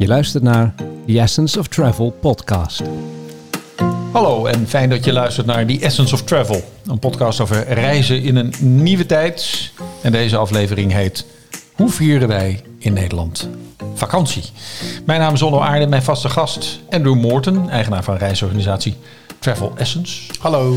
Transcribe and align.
Je 0.00 0.06
luistert 0.06 0.42
naar 0.42 0.74
The 1.06 1.20
Essence 1.20 1.58
of 1.58 1.68
Travel 1.68 2.10
podcast. 2.10 2.82
Hallo 4.12 4.46
en 4.46 4.66
fijn 4.68 4.90
dat 4.90 5.04
je 5.04 5.12
luistert 5.12 5.46
naar 5.46 5.66
The 5.66 5.78
Essence 5.80 6.14
of 6.14 6.22
Travel. 6.22 6.62
Een 6.86 6.98
podcast 6.98 7.40
over 7.40 7.68
reizen 7.68 8.22
in 8.22 8.36
een 8.36 8.52
nieuwe 8.60 9.06
tijd. 9.06 9.70
En 10.02 10.12
deze 10.12 10.36
aflevering 10.36 10.92
heet 10.92 11.26
Hoe 11.74 11.90
vieren 11.90 12.28
wij 12.28 12.62
in 12.78 12.92
Nederland 12.92 13.48
vakantie? 13.94 14.42
Mijn 15.06 15.20
naam 15.20 15.34
is 15.34 15.42
Onno 15.42 15.60
Aarde, 15.60 15.86
mijn 15.86 16.02
vaste 16.02 16.28
gast 16.28 16.80
Andrew 16.90 17.20
Moorten, 17.20 17.68
eigenaar 17.68 18.04
van 18.04 18.16
reisorganisatie 18.16 18.96
Travel 19.38 19.72
Essence. 19.76 20.22
Hallo. 20.38 20.76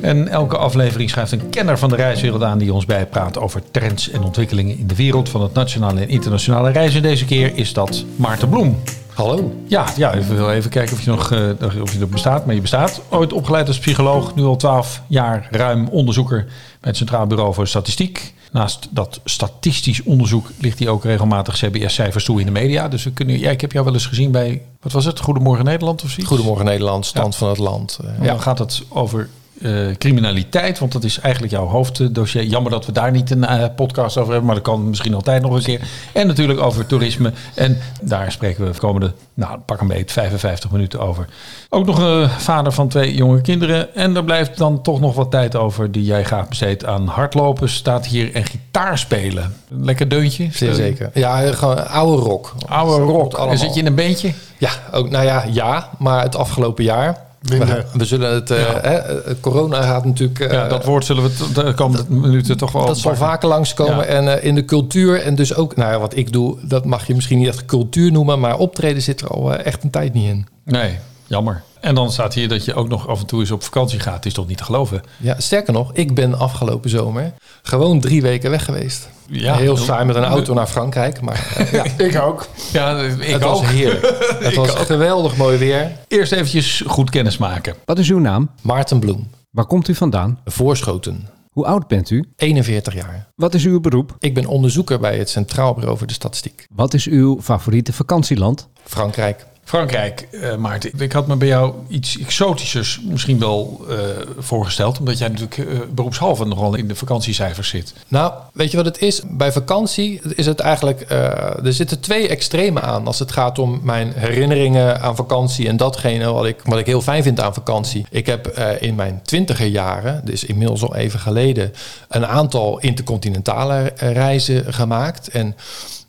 En 0.00 0.28
elke 0.28 0.56
aflevering 0.56 1.10
schrijft 1.10 1.32
een 1.32 1.48
kenner 1.50 1.78
van 1.78 1.88
de 1.88 1.96
reiswereld 1.96 2.42
aan 2.42 2.58
die 2.58 2.72
ons 2.72 2.84
bijpraat 2.84 3.38
over 3.38 3.62
trends 3.70 4.10
en 4.10 4.22
ontwikkelingen 4.22 4.78
in 4.78 4.86
de 4.86 4.94
wereld 4.94 5.28
van 5.28 5.42
het 5.42 5.52
nationale 5.52 6.00
en 6.00 6.08
internationale 6.08 6.70
reizen. 6.70 7.02
Deze 7.02 7.24
keer 7.24 7.56
is 7.56 7.72
dat 7.72 8.04
Maarten 8.16 8.48
Bloem. 8.48 8.76
Hallo. 9.14 9.52
Ja, 9.66 9.86
ja 9.96 10.18
wil 10.18 10.50
even 10.50 10.70
kijken 10.70 10.96
of 10.96 11.02
je, 11.04 11.10
nog, 11.10 11.32
eh, 11.32 11.82
of 11.82 11.92
je 11.92 11.98
nog 11.98 12.08
bestaat. 12.08 12.46
Maar 12.46 12.54
je 12.54 12.60
bestaat. 12.60 13.00
Ooit 13.08 13.32
opgeleid 13.32 13.66
als 13.68 13.78
psycholoog. 13.78 14.34
Nu 14.34 14.42
al 14.42 14.56
12 14.56 15.02
jaar 15.06 15.48
ruim 15.50 15.88
onderzoeker 15.88 16.44
bij 16.44 16.54
het 16.80 16.96
Centraal 16.96 17.26
Bureau 17.26 17.54
voor 17.54 17.66
Statistiek. 17.66 18.34
Naast 18.52 18.88
dat 18.90 19.20
statistisch 19.24 20.02
onderzoek 20.02 20.46
ligt 20.60 20.78
hij 20.78 20.88
ook 20.88 21.04
regelmatig 21.04 21.54
CBS-cijfers 21.54 22.24
toe 22.24 22.40
in 22.40 22.46
de 22.46 22.52
media. 22.52 22.88
Dus 22.88 23.04
we 23.04 23.12
kunnen, 23.12 23.38
ja, 23.38 23.50
ik 23.50 23.60
heb 23.60 23.72
jou 23.72 23.84
wel 23.84 23.94
eens 23.94 24.06
gezien 24.06 24.30
bij, 24.30 24.62
wat 24.80 24.92
was 24.92 25.04
het, 25.04 25.20
Goedemorgen 25.20 25.64
Nederland 25.64 26.02
of 26.02 26.08
zoiets? 26.08 26.28
Goedemorgen 26.28 26.64
Nederland, 26.64 27.06
stand 27.06 27.36
van 27.36 27.48
het 27.48 27.58
land. 27.58 27.98
Eh, 28.04 28.10
Ja. 28.20 28.26
Dan 28.26 28.40
gaat 28.40 28.58
het 28.58 28.82
over 28.88 29.28
eh, 29.62 29.96
criminaliteit, 29.98 30.78
want 30.78 30.92
dat 30.92 31.04
is 31.04 31.18
eigenlijk 31.18 31.52
jouw 31.52 31.66
hoofddossier. 31.66 32.44
Jammer 32.44 32.70
dat 32.70 32.86
we 32.86 32.92
daar 32.92 33.10
niet 33.10 33.30
een 33.30 33.44
eh, 33.44 33.64
podcast 33.76 34.16
over 34.16 34.30
hebben, 34.30 34.46
maar 34.46 34.54
dat 34.54 34.64
kan 34.64 34.88
misschien 34.88 35.14
altijd 35.14 35.42
nog 35.42 35.54
een 35.54 35.62
keer. 35.62 35.80
En 36.12 36.26
natuurlijk 36.26 36.60
over 36.60 36.86
toerisme. 36.86 37.32
En 37.54 37.78
daar 38.02 38.32
spreken 38.32 38.64
we 38.64 38.72
de 38.72 38.78
komende, 38.78 39.12
nou 39.34 39.58
pak 39.58 39.80
een 39.80 39.86
beet, 39.86 40.12
55 40.12 40.70
minuten 40.70 41.00
over. 41.00 41.26
Ook 41.68 41.86
nog 41.86 41.98
een 41.98 42.28
vader 42.28 42.72
van 42.72 42.88
twee 42.88 43.14
jonge 43.14 43.40
kinderen. 43.40 43.94
En 43.94 44.16
er 44.16 44.24
blijft 44.24 44.58
dan 44.58 44.82
toch 44.82 45.00
nog 45.00 45.14
wat 45.14 45.30
tijd 45.30 45.56
over 45.56 45.92
die 45.92 46.04
jij 46.04 46.24
graag 46.24 46.48
besteedt 46.48 46.84
aan 46.84 47.06
hardlopen, 47.06 47.68
staat 47.68 48.06
hier 48.06 48.34
en 48.34 48.44
gitaar 48.44 48.98
spelen. 48.98 49.54
Lekker 49.68 50.08
deuntje. 50.08 50.48
Zeer 50.52 50.74
zeker. 50.74 51.10
Ja, 51.14 51.42
eh, 51.42 51.52
gewoon 51.52 51.88
oude 51.88 52.22
rock. 52.22 52.54
Oude 52.68 53.04
rock. 53.04 53.38
En 53.38 53.58
zit 53.58 53.74
je 53.74 53.80
in 53.80 53.86
een 53.86 53.94
beentje? 53.94 54.32
Ja, 54.58 54.70
ook, 54.92 55.10
nou 55.10 55.24
ja, 55.24 55.44
ja, 55.50 55.88
maar 55.98 56.22
het 56.22 56.36
afgelopen 56.36 56.84
jaar. 56.84 57.28
We, 57.40 57.84
we 57.92 58.04
zullen 58.04 58.34
het, 58.34 58.50
eh, 58.50 58.56
hè, 58.80 58.94
eh, 58.96 59.34
corona 59.40 59.82
gaat 59.82 60.04
natuurlijk. 60.04 60.40
eh, 60.40 60.52
Ja, 60.52 60.68
dat 60.68 60.84
woord 60.84 61.04
zullen 61.04 61.22
we 61.22 61.52
de 61.54 61.74
komende 61.74 62.04
minuten 62.08 62.56
toch 62.56 62.72
wel... 62.72 62.86
dat 62.86 62.98
zal 62.98 63.16
vaker 63.16 63.48
langskomen. 63.48 63.96
Ja. 63.96 64.04
En 64.04 64.38
eh, 64.38 64.44
in 64.46 64.54
de 64.54 64.64
cultuur 64.64 65.22
en 65.22 65.34
dus 65.34 65.54
ook, 65.54 65.76
nou 65.76 65.92
ja, 65.92 65.98
wat 65.98 66.16
ik 66.16 66.32
doe, 66.32 66.56
dat 66.62 66.84
mag 66.84 67.06
je 67.06 67.14
misschien 67.14 67.38
niet 67.38 67.48
echt 67.48 67.64
cultuur 67.64 68.12
noemen, 68.12 68.40
maar 68.40 68.58
optreden 68.58 69.02
zit 69.02 69.20
er 69.20 69.28
al 69.28 69.54
eh, 69.54 69.66
echt 69.66 69.82
een 69.84 69.90
tijd 69.90 70.14
niet 70.14 70.28
in. 70.28 70.46
Nee, 70.64 70.98
jammer. 71.30 71.62
En 71.80 71.94
dan 71.94 72.12
staat 72.12 72.34
hier 72.34 72.48
dat 72.48 72.64
je 72.64 72.74
ook 72.74 72.88
nog 72.88 73.08
af 73.08 73.20
en 73.20 73.26
toe 73.26 73.40
eens 73.40 73.50
op 73.50 73.62
vakantie 73.62 74.00
gaat. 74.00 74.14
Het 74.14 74.26
is 74.26 74.32
toch 74.32 74.46
niet 74.46 74.56
te 74.56 74.64
geloven? 74.64 75.02
Ja, 75.16 75.34
sterker 75.38 75.72
nog, 75.72 75.90
ik 75.92 76.14
ben 76.14 76.38
afgelopen 76.38 76.90
zomer 76.90 77.32
gewoon 77.62 78.00
drie 78.00 78.22
weken 78.22 78.50
weg 78.50 78.64
geweest. 78.64 79.08
Ja. 79.26 79.56
Heel 79.56 79.76
saai 79.76 80.04
met 80.04 80.16
een 80.16 80.24
auto 80.24 80.54
naar 80.54 80.66
Frankrijk, 80.66 81.20
maar 81.20 81.52
eh, 81.56 81.72
ja, 81.72 81.84
Ik 81.96 82.20
ook. 82.20 82.46
Ja, 82.72 82.98
ik 83.00 83.26
het 83.26 83.44
ook. 83.44 83.50
was 83.60 83.70
heerlijk. 83.70 84.36
Het 84.40 84.54
was 84.54 84.70
geweldig 84.70 85.36
mooi 85.36 85.58
weer. 85.58 85.92
Eerst 86.08 86.32
eventjes 86.32 86.82
goed 86.86 87.10
kennis 87.10 87.38
maken. 87.38 87.74
Wat 87.84 87.98
is 87.98 88.10
uw 88.10 88.18
naam? 88.18 88.50
Maarten 88.62 88.98
Bloem, 89.00 89.30
Waar 89.50 89.66
komt 89.66 89.88
u 89.88 89.94
vandaan? 89.94 90.38
Voorschoten, 90.44 91.28
Hoe 91.50 91.66
oud 91.66 91.86
bent 91.88 92.10
u? 92.10 92.24
41 92.36 92.94
jaar. 92.94 93.28
Wat 93.34 93.54
is 93.54 93.64
uw 93.64 93.80
beroep? 93.80 94.16
Ik 94.18 94.34
ben 94.34 94.46
onderzoeker 94.46 94.98
bij 94.98 95.18
het 95.18 95.28
Centraal 95.30 95.74
Bureau 95.74 95.98
voor 95.98 96.06
de 96.06 96.12
Statistiek. 96.12 96.66
Wat 96.74 96.94
is 96.94 97.06
uw 97.06 97.40
favoriete 97.42 97.92
vakantieland? 97.92 98.68
Frankrijk. 98.84 99.46
Frankrijk, 99.70 100.28
eh, 100.30 100.56
Maarten. 100.56 100.90
Ik 100.98 101.12
had 101.12 101.26
me 101.26 101.36
bij 101.36 101.48
jou 101.48 101.74
iets 101.88 102.18
exotischers 102.18 103.00
misschien 103.04 103.38
wel 103.38 103.84
eh, 103.88 103.96
voorgesteld. 104.38 104.98
Omdat 104.98 105.18
jij 105.18 105.28
natuurlijk 105.28 105.58
eh, 105.58 105.78
beroepshalve 105.90 106.44
nogal 106.44 106.74
in 106.74 106.88
de 106.88 106.94
vakantiecijfers 106.94 107.68
zit. 107.68 107.94
Nou, 108.08 108.32
weet 108.52 108.70
je 108.70 108.76
wat 108.76 108.86
het 108.86 108.98
is? 108.98 109.20
Bij 109.28 109.52
vakantie 109.52 110.20
is 110.34 110.46
het 110.46 110.60
eigenlijk... 110.60 111.00
er 111.10 111.72
zitten 111.72 112.00
twee 112.00 112.28
extremen 112.28 112.82
aan 112.82 113.06
als 113.06 113.18
het 113.18 113.32
gaat 113.32 113.58
om 113.58 113.80
mijn 113.82 114.12
herinneringen 114.16 115.00
aan 115.00 115.16
vakantie... 115.16 115.68
en 115.68 115.76
datgene 115.76 116.32
wat 116.32 116.46
ik, 116.46 116.60
wat 116.64 116.78
ik 116.78 116.86
heel 116.86 117.02
fijn 117.02 117.22
vind 117.22 117.40
aan 117.40 117.54
vakantie. 117.54 118.06
Ik 118.10 118.26
heb 118.26 118.46
in 118.80 118.94
mijn 118.94 119.20
twintiger 119.22 119.66
jaren, 119.66 120.20
dus 120.24 120.44
inmiddels 120.44 120.82
al 120.82 120.96
even 120.96 121.20
geleden... 121.20 121.72
een 122.08 122.26
aantal 122.26 122.78
intercontinentale 122.78 123.92
reizen 123.96 124.74
gemaakt. 124.74 125.28
En 125.28 125.54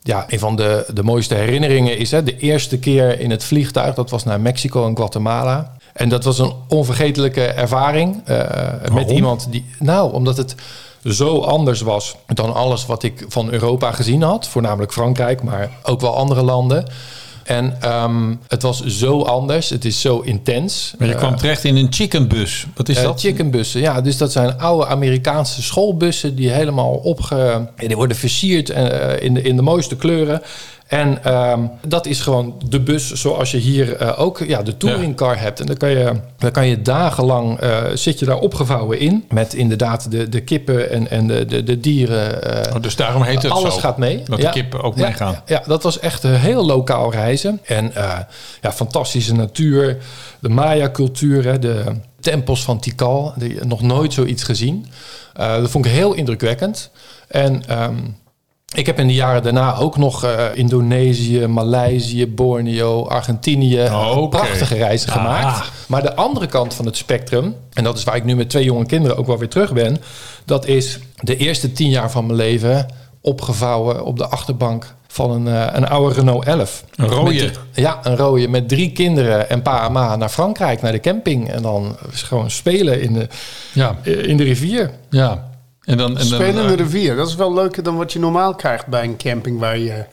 ja, 0.03 0.25
een 0.27 0.39
van 0.39 0.55
de, 0.55 0.85
de 0.93 1.03
mooiste 1.03 1.35
herinneringen 1.35 1.97
is 1.97 2.11
hè, 2.11 2.23
de 2.23 2.37
eerste 2.37 2.79
keer 2.79 3.19
in 3.19 3.29
het 3.29 3.43
vliegtuig. 3.43 3.95
Dat 3.95 4.09
was 4.09 4.23
naar 4.23 4.41
Mexico 4.41 4.87
en 4.87 4.95
Guatemala. 4.95 5.75
En 5.93 6.09
dat 6.09 6.23
was 6.23 6.39
een 6.39 6.53
onvergetelijke 6.67 7.45
ervaring 7.45 8.21
eh, 8.25 8.39
met 8.93 9.09
iemand 9.11 9.47
die... 9.51 9.65
Nou, 9.79 10.13
omdat 10.13 10.37
het 10.37 10.55
zo 11.03 11.39
anders 11.39 11.81
was 11.81 12.15
dan 12.25 12.53
alles 12.53 12.85
wat 12.85 13.03
ik 13.03 13.25
van 13.27 13.51
Europa 13.51 13.91
gezien 13.91 14.21
had. 14.21 14.47
Voornamelijk 14.47 14.91
Frankrijk, 14.91 15.43
maar 15.43 15.71
ook 15.83 16.01
wel 16.01 16.15
andere 16.15 16.41
landen. 16.41 16.85
En 17.43 17.77
ehm, 17.81 18.35
het 18.47 18.61
was 18.61 18.85
zo 18.85 19.21
anders. 19.21 19.69
Het 19.69 19.85
is 19.85 20.01
zo 20.01 20.19
intens. 20.19 20.93
Maar 20.97 21.07
je 21.07 21.13
Eh, 21.13 21.19
kwam 21.19 21.35
terecht 21.35 21.63
in 21.63 21.75
een 21.75 21.87
chickenbus. 21.89 22.65
Wat 22.75 22.89
is 22.89 22.97
eh, 22.97 23.03
dat? 23.03 23.19
chickenbussen, 23.19 23.81
ja. 23.81 24.01
Dus 24.01 24.17
dat 24.17 24.31
zijn 24.31 24.57
oude 24.57 24.85
Amerikaanse 24.85 25.61
schoolbussen 25.61 26.35
die 26.35 26.49
helemaal 26.49 26.93
opge... 26.93 27.69
Die 27.75 27.95
worden 27.95 28.17
versierd 28.17 28.69
eh, 28.69 29.23
in, 29.23 29.33
de, 29.33 29.41
in 29.41 29.55
de 29.55 29.61
mooiste 29.61 29.95
kleuren. 29.95 30.41
En 30.91 31.23
ehm, 31.23 31.59
dat 31.87 32.05
is 32.05 32.19
gewoon 32.21 32.61
de 32.69 32.79
bus 32.79 33.11
zoals 33.11 33.51
je 33.51 33.57
hier 33.57 33.95
eh, 33.95 34.19
ook 34.19 34.39
ja, 34.39 34.61
de 34.61 34.77
touringcar 34.77 35.39
hebt. 35.39 35.59
En 35.59 35.65
dan 35.65 35.77
kan 35.77 35.89
je, 35.89 36.11
dan 36.37 36.51
kan 36.51 36.67
je 36.67 36.81
dagenlang, 36.81 37.59
eh, 37.59 37.77
zit 37.93 38.19
je 38.19 38.25
daar 38.25 38.39
opgevouwen 38.39 38.99
in. 38.99 39.25
Met 39.29 39.53
inderdaad 39.53 40.11
de, 40.11 40.29
de 40.29 40.41
kippen 40.41 40.89
en, 40.91 41.09
en 41.09 41.27
de, 41.27 41.45
de, 41.45 41.63
de 41.63 41.79
dieren. 41.79 42.43
eh, 42.67 42.75
Oh, 42.75 42.81
dus 42.81 42.95
daarom 42.95 43.21
heet 43.23 43.41
het 43.43 43.51
alles 43.51 43.73
zo. 43.73 43.79
gaat 43.79 43.97
mee. 43.97 44.23
Dat 44.25 44.41
de 44.41 44.49
kippen 44.49 44.81
ook 44.81 44.97
Ja, 44.97 45.03
meegaan. 45.05 45.31
Ja, 45.33 45.41
ja, 45.45 45.63
dat 45.67 45.83
was 45.83 45.99
echt 45.99 46.23
een 46.23 46.35
heel 46.35 46.65
lokaal 46.65 47.11
reizen. 47.11 47.59
En 47.65 47.91
ja, 48.61 48.71
fantastische 48.73 49.33
natuur. 49.33 49.97
De 50.39 50.49
Maya-cultuur, 50.49 51.59
de 51.59 51.83
tempels 52.19 52.63
van 52.63 52.79
Tikal. 52.79 53.33
Die, 53.37 53.65
nog 53.65 53.81
nooit 53.81 54.13
zoiets 54.13 54.43
gezien. 54.43 54.85
Dat 55.33 55.69
vond 55.69 55.85
ik 55.85 55.91
heel 55.91 56.13
indrukwekkend. 56.13 56.89
En 57.27 57.63
ehm, 57.67 57.95
ik 58.73 58.85
heb 58.85 58.99
in 58.99 59.07
de 59.07 59.13
jaren 59.13 59.43
daarna 59.43 59.75
ook 59.75 59.97
nog 59.97 60.23
eh, 60.23 60.45
Indonesië, 60.53 61.47
Maleisië, 61.47 62.27
Borneo, 62.27 63.05
Argentinië 63.07 63.81
Oh, 63.83 64.29
prachtige 64.29 64.75
reizen 64.75 65.09
Ah. 65.09 65.15
gemaakt. 65.15 65.71
Maar 65.87 66.01
de 66.01 66.15
andere 66.15 66.45
kant 66.47 66.73
van 66.73 66.85
het 66.85 66.97
spectrum, 66.97 67.55
en 67.73 67.83
dat 67.83 67.97
is 67.97 68.03
waar 68.03 68.15
ik 68.15 68.23
nu 68.23 68.35
met 68.35 68.49
twee 68.49 68.63
jonge 68.63 68.85
kinderen 68.85 69.17
ook 69.17 69.27
wel 69.27 69.37
weer 69.37 69.49
terug 69.49 69.73
ben, 69.73 69.97
dat 70.45 70.65
is 70.65 70.99
de 71.19 71.37
eerste 71.37 71.71
tien 71.71 71.89
jaar 71.89 72.11
van 72.11 72.25
mijn 72.25 72.37
leven 72.37 72.85
opgevouwen 73.21 74.05
op 74.05 74.17
de 74.17 74.27
achterbank 74.27 74.93
van 75.07 75.31
een, 75.31 75.47
eh, 75.47 75.67
een 75.71 75.87
oude 75.87 76.15
Renault 76.15 76.45
11. 76.45 76.83
Een 76.95 77.07
rode? 77.07 77.51
Ja, 77.73 77.99
een 78.03 78.15
rode 78.17 78.47
met 78.47 78.67
drie 78.69 78.91
kinderen 78.91 79.49
en 79.49 79.61
pa 79.61 79.85
en 79.85 79.91
ma 79.91 80.15
naar 80.15 80.29
Frankrijk, 80.29 80.81
naar 80.81 80.91
de 80.91 80.99
camping. 80.99 81.49
En 81.51 81.61
dan 81.61 81.95
gewoon 82.11 82.51
spelen 82.51 83.01
in 83.01 83.13
de, 83.13 83.27
Ja, 83.73 83.95
in 84.03 84.37
de 84.37 84.43
rivier. 84.43 84.91
ja. 85.09 85.49
En 85.83 85.97
dan, 85.97 86.17
en 86.17 86.25
Spelende 86.25 86.75
rivier. 86.75 87.15
Dat 87.15 87.27
is 87.27 87.35
wel 87.35 87.53
leuker 87.53 87.83
dan 87.83 87.97
wat 87.97 88.13
je 88.13 88.19
normaal 88.19 88.55
krijgt 88.55 88.87
bij 88.87 89.03
een 89.03 89.17
camping 89.17 89.59
waar 89.59 89.77
je... 89.77 90.05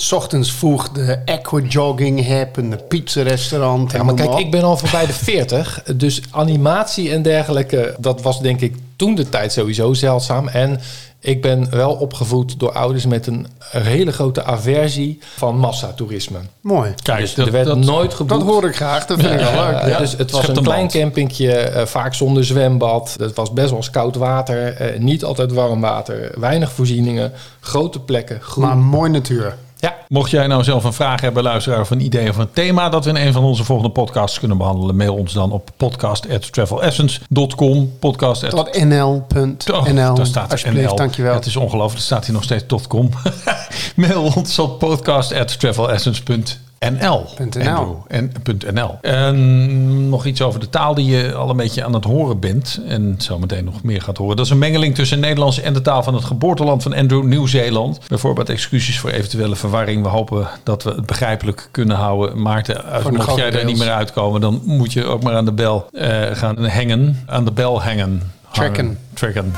S 0.00 0.12
ochtends 0.12 0.52
vroeg 0.52 0.88
de 0.92 1.18
aquajogging 1.24 2.26
hebt 2.26 2.56
en 2.56 2.70
de 2.70 2.76
pizza-restaurant. 2.76 3.92
Ja, 3.92 3.98
en 3.98 4.04
maar 4.04 4.14
kijk, 4.14 4.30
op. 4.30 4.38
ik 4.38 4.50
ben 4.50 4.62
al 4.62 4.76
voorbij 4.76 5.06
de 5.06 5.12
40. 5.12 5.82
Dus 5.96 6.20
animatie 6.30 7.10
en 7.12 7.22
dergelijke, 7.22 7.94
dat 7.98 8.22
was 8.22 8.40
denk 8.40 8.60
ik 8.60 8.76
toen 8.96 9.14
de 9.14 9.28
tijd 9.28 9.52
sowieso 9.52 9.92
zeldzaam. 9.94 10.48
En 10.48 10.80
ik 11.20 11.42
ben 11.42 11.70
wel 11.70 11.92
opgevoed 11.94 12.60
door 12.60 12.72
ouders 12.72 13.06
met 13.06 13.26
een 13.26 13.46
hele 13.68 14.12
grote 14.12 14.44
aversie 14.44 15.18
van 15.36 15.56
massatoerisme. 15.58 16.38
Mooi. 16.60 16.94
Kijk, 17.02 17.20
Dus 17.20 17.34
dat, 17.34 17.46
er 17.46 17.52
werd 17.52 17.66
dat- 17.66 17.78
nooit 17.78 18.14
geboekt. 18.14 18.40
Dat 18.40 18.48
hoor 18.50 18.64
ik 18.64 18.76
graag. 18.76 19.06
Dat 19.06 19.20
vind 19.20 19.32
ik 19.32 19.38
wel 19.40 19.64
leuk. 19.66 19.86
Ja, 19.86 19.98
dus 19.98 20.12
het 20.16 20.30
was 20.30 20.42
schept 20.42 20.56
een 20.56 20.62
klein 20.64 20.80
band. 20.80 20.92
campingje, 20.92 21.52
eh, 21.52 21.86
vaak 21.86 22.14
zonder 22.14 22.44
zwembad. 22.44 23.14
Het 23.20 23.34
was 23.36 23.52
best 23.52 23.68
wel 23.68 23.76
eens 23.78 23.90
koud 23.90 24.16
water, 24.16 24.72
eh, 24.74 24.98
niet 25.00 25.24
altijd 25.24 25.52
warm 25.52 25.80
water, 25.80 26.32
weinig 26.40 26.72
voorzieningen, 26.72 27.32
grote 27.60 28.00
plekken, 28.00 28.40
groen. 28.40 28.64
Maar 28.64 28.76
mooi 28.76 29.10
natuur. 29.10 29.56
Ja, 29.78 29.94
Mocht 30.08 30.30
jij 30.30 30.46
nou 30.46 30.64
zelf 30.64 30.84
een 30.84 30.92
vraag 30.92 31.20
hebben, 31.20 31.42
luisteraar, 31.42 31.80
of 31.80 31.90
een 31.90 32.00
idee 32.00 32.28
of 32.28 32.36
een 32.36 32.50
thema 32.52 32.88
dat 32.88 33.04
we 33.04 33.10
in 33.10 33.16
een 33.26 33.32
van 33.32 33.44
onze 33.44 33.64
volgende 33.64 33.92
podcasts 33.92 34.38
kunnen 34.38 34.56
behandelen, 34.58 34.96
mail 34.96 35.14
ons 35.14 35.32
dan 35.32 35.52
op 35.52 35.70
podcast.travelessence.com. 35.76 37.92
Podcast. 37.98 38.44
at- 38.44 38.50
Tot 38.50 38.84
nl.nl. 38.84 39.54
Oh, 39.74 40.14
daar 40.16 40.26
staat 40.26 40.50
Alsjeblieft, 40.52 40.88
NL. 40.90 40.96
dankjewel. 40.96 41.34
Het 41.34 41.46
is 41.46 41.56
ongelooflijk, 41.56 41.98
er 41.98 42.04
staat 42.06 42.24
hier 42.24 42.34
nog 42.34 42.44
steeds 42.44 42.64
.com. 42.88 43.10
Mail 43.96 44.32
ons 44.36 44.58
op 44.58 44.78
podcast@travelessence.nl. 44.78 46.66
.nl. 46.78 47.26
Andrew. 47.38 47.94
En 48.08 48.32
.nl. 48.74 48.98
En 49.00 50.08
nog 50.08 50.24
iets 50.24 50.42
over 50.42 50.60
de 50.60 50.68
taal 50.68 50.94
die 50.94 51.06
je 51.06 51.34
al 51.34 51.50
een 51.50 51.56
beetje 51.56 51.84
aan 51.84 51.94
het 51.94 52.04
horen 52.04 52.40
bent. 52.40 52.80
En 52.86 53.14
zometeen 53.18 53.64
nog 53.64 53.82
meer 53.82 54.02
gaat 54.02 54.16
horen. 54.16 54.36
Dat 54.36 54.44
is 54.44 54.50
een 54.50 54.58
mengeling 54.58 54.94
tussen 54.94 55.20
Nederlands 55.20 55.60
en 55.60 55.72
de 55.72 55.82
taal 55.82 56.02
van 56.02 56.14
het 56.14 56.24
geboorteland 56.24 56.82
van 56.82 56.94
Andrew, 56.94 57.24
Nieuw-Zeeland. 57.24 58.00
Bijvoorbeeld 58.08 58.48
excuses 58.48 58.98
voor 58.98 59.10
eventuele 59.10 59.56
verwarring. 59.56 60.02
We 60.02 60.08
hopen 60.08 60.48
dat 60.62 60.82
we 60.82 60.90
het 60.90 61.06
begrijpelijk 61.06 61.68
kunnen 61.70 61.96
houden. 61.96 62.42
Maarten, 62.42 62.84
als 62.84 63.10
mocht 63.10 63.36
jij 63.36 63.52
er 63.52 63.64
niet 63.64 63.78
meer 63.78 63.90
uitkomen, 63.90 64.40
dan 64.40 64.60
moet 64.64 64.92
je 64.92 65.04
ook 65.04 65.22
maar 65.22 65.34
aan 65.34 65.44
de 65.44 65.52
bel 65.52 65.88
eh, 65.92 66.22
gaan 66.32 66.64
hangen. 66.66 67.22
Aan 67.26 67.44
de 67.44 67.52
bel 67.52 67.82
hangen. 67.82 68.32
Tracken. 68.50 68.84
Hangen. 68.84 68.98
Tracken. 69.14 69.52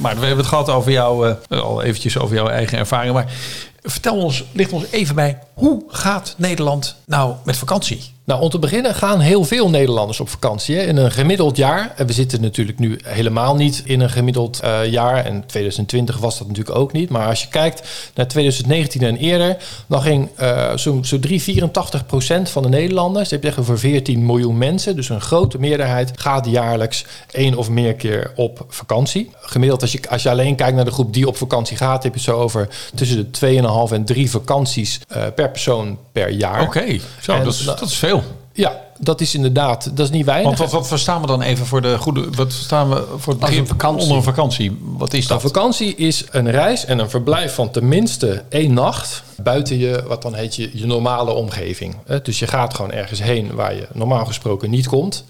Maar 0.00 0.14
we 0.14 0.20
hebben 0.20 0.38
het 0.38 0.46
gehad 0.46 0.70
over 0.70 0.92
jou, 0.92 1.36
eh, 1.48 1.60
al 1.60 1.82
eventjes 1.82 2.18
over 2.18 2.36
jouw 2.36 2.48
eigen 2.48 2.78
ervaring. 2.78 3.14
Maar 3.14 3.32
vertel 3.84 4.16
ons, 4.16 4.44
licht 4.52 4.72
ons 4.72 4.90
even 4.90 5.14
bij, 5.14 5.38
hoe 5.54 5.82
gaat 5.88 6.34
Nederland 6.38 6.96
nou 7.06 7.34
met 7.44 7.56
vakantie? 7.56 8.13
Nou, 8.26 8.40
om 8.40 8.48
te 8.48 8.58
beginnen 8.58 8.94
gaan 8.94 9.20
heel 9.20 9.44
veel 9.44 9.70
Nederlanders 9.70 10.20
op 10.20 10.28
vakantie. 10.28 10.76
Hè. 10.76 10.82
In 10.82 10.96
een 10.96 11.12
gemiddeld 11.12 11.56
jaar. 11.56 11.92
En 11.96 12.06
we 12.06 12.12
zitten 12.12 12.40
natuurlijk 12.40 12.78
nu 12.78 12.98
helemaal 13.04 13.54
niet 13.54 13.82
in 13.84 14.00
een 14.00 14.10
gemiddeld 14.10 14.60
eh, 14.60 14.86
jaar. 14.86 15.24
En 15.24 15.46
2020 15.46 16.18
was 16.18 16.38
dat 16.38 16.46
natuurlijk 16.46 16.76
ook 16.76 16.92
niet. 16.92 17.10
Maar 17.10 17.26
als 17.26 17.42
je 17.42 17.48
kijkt 17.48 17.88
naar 18.14 18.28
2019 18.28 19.02
en 19.02 19.16
eerder, 19.16 19.56
dan 19.86 20.02
ging 20.02 20.28
eh, 20.36 20.76
zo'n 20.76 21.04
zo 21.04 21.18
3, 21.18 21.42
84 21.42 22.06
procent 22.06 22.50
van 22.50 22.62
de 22.62 22.68
Nederlanders, 22.68 23.28
dat 23.28 23.42
heb 23.42 23.54
je 23.54 23.60
over 23.60 23.78
14 23.78 24.26
miljoen 24.26 24.58
mensen, 24.58 24.96
dus 24.96 25.08
een 25.08 25.20
grote 25.20 25.58
meerderheid, 25.58 26.10
gaat 26.14 26.46
jaarlijks 26.46 27.04
één 27.30 27.54
of 27.54 27.70
meer 27.70 27.94
keer 27.94 28.32
op 28.34 28.64
vakantie. 28.68 29.30
Gemiddeld, 29.40 29.82
als 29.82 29.92
je, 29.92 30.00
als 30.08 30.22
je 30.22 30.30
alleen 30.30 30.56
kijkt 30.56 30.76
naar 30.76 30.84
de 30.84 30.90
groep 30.90 31.12
die 31.12 31.28
op 31.28 31.36
vakantie 31.36 31.76
gaat, 31.76 32.02
heb 32.02 32.12
je 32.14 32.20
het 32.20 32.28
zo 32.28 32.38
over 32.38 32.68
tussen 32.94 33.32
de 33.32 33.62
2,5 33.88 33.92
en 33.92 34.04
3 34.04 34.30
vakanties 34.30 35.00
eh, 35.08 35.22
per 35.34 35.50
persoon 35.50 35.98
per 36.12 36.30
jaar. 36.30 36.62
Oké, 36.62 36.98
zo, 37.20 37.32
En 37.32 37.44
dat, 37.44 37.52
is, 37.52 37.64
dat 37.64 37.80
is 37.80 37.96
veel. 37.96 38.23
Ja, 38.56 38.80
dat 38.98 39.20
is 39.20 39.34
inderdaad, 39.34 39.96
dat 39.96 40.06
is 40.06 40.10
niet 40.12 40.24
weinig. 40.24 40.46
Want 40.46 40.58
wat, 40.58 40.70
wat 40.72 40.88
verstaan 40.88 41.20
we 41.20 41.26
dan 41.26 41.42
even 41.42 41.66
voor 41.66 41.82
de 41.82 41.98
goede, 41.98 42.30
wat 42.30 42.52
verstaan 42.52 42.88
we 42.88 43.04
voor 43.16 43.32
het 43.32 43.42
een 43.42 43.48
begrip 43.48 43.66
vakantie. 43.66 44.02
onder 44.02 44.16
een 44.16 44.22
vakantie? 44.22 44.78
Wat 44.82 45.12
is 45.12 45.22
Een 45.22 45.28
dat? 45.28 45.40
vakantie 45.42 45.94
is 45.94 46.24
een 46.30 46.50
reis 46.50 46.84
en 46.84 46.98
een 46.98 47.10
verblijf 47.10 47.54
van 47.54 47.70
tenminste 47.70 48.42
één 48.48 48.72
nacht 48.74 49.22
buiten 49.36 49.78
je, 49.78 50.04
wat 50.06 50.22
dan 50.22 50.34
heet 50.34 50.56
je, 50.56 50.70
je 50.72 50.86
normale 50.86 51.32
omgeving. 51.32 51.96
Dus 52.22 52.38
je 52.38 52.46
gaat 52.46 52.74
gewoon 52.74 52.92
ergens 52.92 53.22
heen 53.22 53.54
waar 53.54 53.74
je 53.74 53.86
normaal 53.92 54.26
gesproken 54.26 54.70
niet 54.70 54.86
komt. 54.86 55.24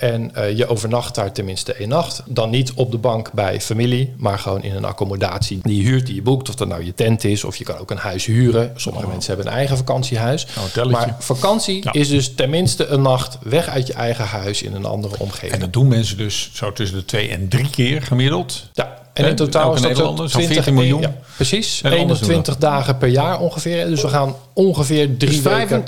En 0.00 0.34
eh, 0.34 0.56
je 0.56 0.66
overnacht 0.66 1.14
daar 1.14 1.32
tenminste 1.32 1.72
één 1.74 1.88
nacht. 1.88 2.22
Dan 2.26 2.50
niet 2.50 2.72
op 2.72 2.90
de 2.90 2.98
bank 2.98 3.32
bij 3.32 3.60
familie, 3.60 4.14
maar 4.16 4.38
gewoon 4.38 4.62
in 4.62 4.74
een 4.74 4.84
accommodatie 4.84 5.58
die 5.62 5.82
je 5.82 5.88
huurt, 5.88 6.06
die 6.06 6.14
je 6.14 6.22
boekt. 6.22 6.48
Of 6.48 6.54
dat 6.54 6.68
nou 6.68 6.84
je 6.84 6.94
tent 6.94 7.24
is, 7.24 7.44
of 7.44 7.56
je 7.56 7.64
kan 7.64 7.76
ook 7.78 7.90
een 7.90 7.96
huis 7.96 8.24
huren. 8.26 8.72
Sommige 8.76 9.06
mensen 9.06 9.34
hebben 9.34 9.52
een 9.52 9.58
eigen 9.58 9.76
vakantiehuis. 9.76 10.46
Hotelletje. 10.54 11.06
Maar 11.06 11.16
vakantie 11.18 11.80
Ja. 11.82 11.92
is 11.92 12.08
dus 12.08 12.34
tenminste 12.34 12.86
een 12.86 13.02
nacht 13.02 13.38
weg 13.42 13.68
uit 13.68 13.86
je 13.86 13.92
eigen 13.92 14.24
huis 14.24 14.62
in 14.62 14.74
een 14.74 14.84
andere 14.84 15.18
omgeving. 15.18 15.52
En 15.52 15.60
dat 15.60 15.72
doen 15.72 15.88
mensen 15.88 16.16
dus 16.16 16.50
zo 16.52 16.72
tussen 16.72 16.98
de 16.98 17.04
twee 17.04 17.28
en 17.28 17.48
drie 17.48 17.70
keer 17.70 18.02
gemiddeld. 18.02 18.68
Ja, 18.72 18.98
en 19.24 19.30
in 19.30 19.36
totaal 19.36 19.74
is 19.74 19.80
dat 19.80 19.90
Nederlander, 19.90 20.30
zo 20.30 20.38
zo'n 20.38 20.48
20 20.48 20.64
14 20.64 20.74
miljoen. 20.74 21.00
Ja, 21.00 21.14
precies. 21.36 21.80
Nederlanders 21.82 22.20
doen 22.20 22.28
21 22.28 22.56
dagen 22.56 22.98
per 22.98 23.08
jaar 23.08 23.40
ongeveer. 23.40 23.86
Dus 23.86 24.02
we 24.02 24.08
gaan 24.08 24.34
ongeveer 24.52 25.16
drie 25.16 25.42
Dus 25.42 25.42
weken. 25.42 25.84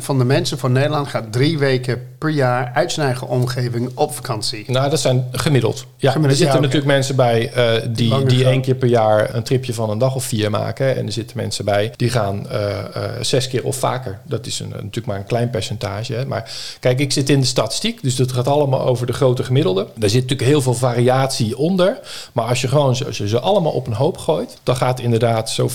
85% 0.00 0.02
van 0.04 0.18
de 0.18 0.24
mensen 0.24 0.58
van 0.58 0.72
Nederland 0.72 1.08
gaat 1.08 1.32
drie 1.32 1.58
weken 1.58 2.10
per 2.18 2.30
jaar 2.30 2.70
uit 2.74 2.92
zijn 2.92 3.06
eigen 3.06 3.28
omgeving 3.28 3.90
op 3.94 4.14
vakantie. 4.14 4.64
Nou, 4.66 4.90
dat 4.90 5.00
zijn 5.00 5.28
gemiddeld. 5.32 5.86
Ja, 5.96 6.10
Gemiddeld, 6.10 6.30
er 6.30 6.36
zitten 6.36 6.54
ja, 6.56 6.60
natuurlijk 6.60 6.92
mensen 6.92 7.16
bij 7.16 7.52
eh, 7.52 7.88
die, 7.88 8.08
Langer 8.08 8.28
die 8.28 8.44
één 8.44 8.60
keer 8.60 8.74
per 8.74 8.88
jaar 8.88 9.34
een 9.34 9.42
tripje 9.42 9.74
van 9.74 9.90
een 9.90 9.98
dag 9.98 10.14
of 10.14 10.24
vier 10.24 10.50
maken. 10.50 10.96
En 10.96 11.06
er 11.06 11.12
zitten 11.12 11.36
mensen 11.36 11.64
bij 11.64 11.92
die 11.96 12.10
gaan 12.10 12.50
eh, 12.50 12.78
eh, 12.78 13.02
zes 13.20 13.48
keer 13.48 13.64
of 13.64 13.76
vaker. 13.76 14.18
Dat 14.24 14.46
is 14.46 14.60
een, 14.60 14.68
natuurlijk 14.68 15.06
maar 15.06 15.18
een 15.18 15.24
klein 15.24 15.50
percentage. 15.50 16.12
Hè. 16.14 16.26
Maar 16.26 16.50
kijk, 16.80 17.00
ik 17.00 17.12
zit 17.12 17.28
in 17.28 17.40
de 17.40 17.46
statistiek, 17.46 18.02
dus 18.02 18.16
dat 18.16 18.32
gaat 18.32 18.48
allemaal 18.48 18.86
over 18.86 19.06
de 19.06 19.12
grote 19.12 19.44
gemiddelde. 19.44 19.86
Daar 19.94 20.10
zit 20.10 20.22
natuurlijk 20.22 20.48
heel 20.48 20.62
veel 20.62 20.74
variatie 20.74 21.56
onder. 21.56 21.98
Maar 22.32 22.44
als 22.52 22.60
je 22.60 22.68
gewoon 22.68 23.04
als 23.06 23.18
je 23.18 23.28
ze 23.28 23.40
allemaal 23.40 23.72
op 23.72 23.86
een 23.86 23.92
hoop 23.92 24.18
gooit, 24.18 24.58
dan 24.62 24.76
gaat 24.76 25.00
inderdaad 25.00 25.50
zo 25.50 25.68
84% 25.68 25.72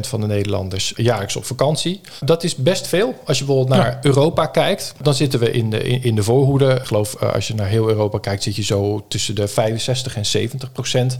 van 0.00 0.20
de 0.20 0.26
Nederlanders 0.26 0.92
jaarlijks 0.96 1.36
op 1.36 1.44
vakantie. 1.44 2.00
Dat 2.20 2.44
is 2.44 2.56
best 2.56 2.86
veel. 2.86 3.14
Als 3.24 3.38
je 3.38 3.44
bijvoorbeeld 3.44 3.78
naar 3.78 3.98
Europa 4.02 4.46
kijkt, 4.46 4.94
dan 5.02 5.14
zitten 5.14 5.40
we 5.40 5.50
in 5.50 5.70
de, 5.70 5.82
in, 5.82 6.02
in 6.02 6.14
de 6.14 6.22
voorhoede. 6.22 6.74
Ik 6.74 6.84
geloof, 6.84 7.14
eh, 7.14 7.34
als 7.34 7.48
je 7.48 7.54
naar 7.54 7.66
heel 7.66 7.88
Europa 7.88 8.18
kijkt, 8.18 8.42
zit 8.42 8.56
je 8.56 8.62
zo 8.62 9.04
tussen 9.08 9.34
de 9.34 9.48
65 9.48 10.16
en 10.16 10.26
70 10.26 10.72
procent 10.72 11.18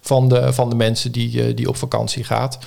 van 0.00 0.28
de, 0.28 0.52
van 0.52 0.68
de 0.68 0.76
mensen 0.76 1.12
die, 1.12 1.42
eh, 1.42 1.56
die 1.56 1.68
op 1.68 1.76
vakantie 1.76 2.24
gaat. 2.24 2.58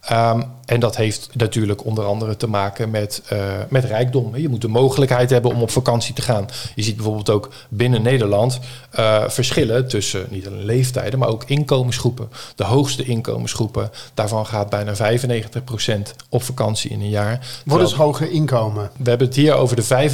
Ehm, 0.00 0.42
en 0.68 0.80
dat 0.80 0.96
heeft 0.96 1.28
natuurlijk 1.32 1.84
onder 1.84 2.04
andere 2.04 2.36
te 2.36 2.48
maken 2.48 2.90
met, 2.90 3.22
eh, 3.28 3.38
met 3.68 3.84
rijkdom. 3.84 4.36
Je 4.36 4.48
moet 4.48 4.60
de 4.60 4.68
mogelijkheid 4.68 5.30
hebben 5.30 5.50
om 5.50 5.62
op 5.62 5.70
vakantie 5.70 6.14
te 6.14 6.22
gaan. 6.22 6.48
Je 6.74 6.82
ziet 6.82 6.96
bijvoorbeeld 6.96 7.30
ook 7.30 7.48
binnen 7.68 8.02
Nederland 8.02 8.58
eh, 8.90 9.24
verschillen 9.28 9.88
tussen 9.88 10.26
niet 10.30 10.46
alleen 10.46 10.64
leeftijden, 10.64 11.18
maar 11.18 11.28
ook 11.28 11.44
inkomensgroepen. 11.44 12.28
De 12.54 12.64
hoogste 12.64 13.04
inkomensgroepen, 13.04 13.90
daarvan 14.14 14.46
gaat 14.46 14.70
bijna 14.70 14.94
95% 14.94 16.14
op 16.28 16.42
vakantie 16.42 16.90
in 16.90 17.00
een 17.00 17.08
jaar. 17.08 17.46
Wat 17.64 17.80
is 17.80 17.92
hoger 17.92 18.30
inkomen? 18.30 18.90
we 18.96 19.08
hebben 19.08 19.26
het 19.26 19.36
hier 19.36 19.54
over 19.54 19.76
de 19.76 20.10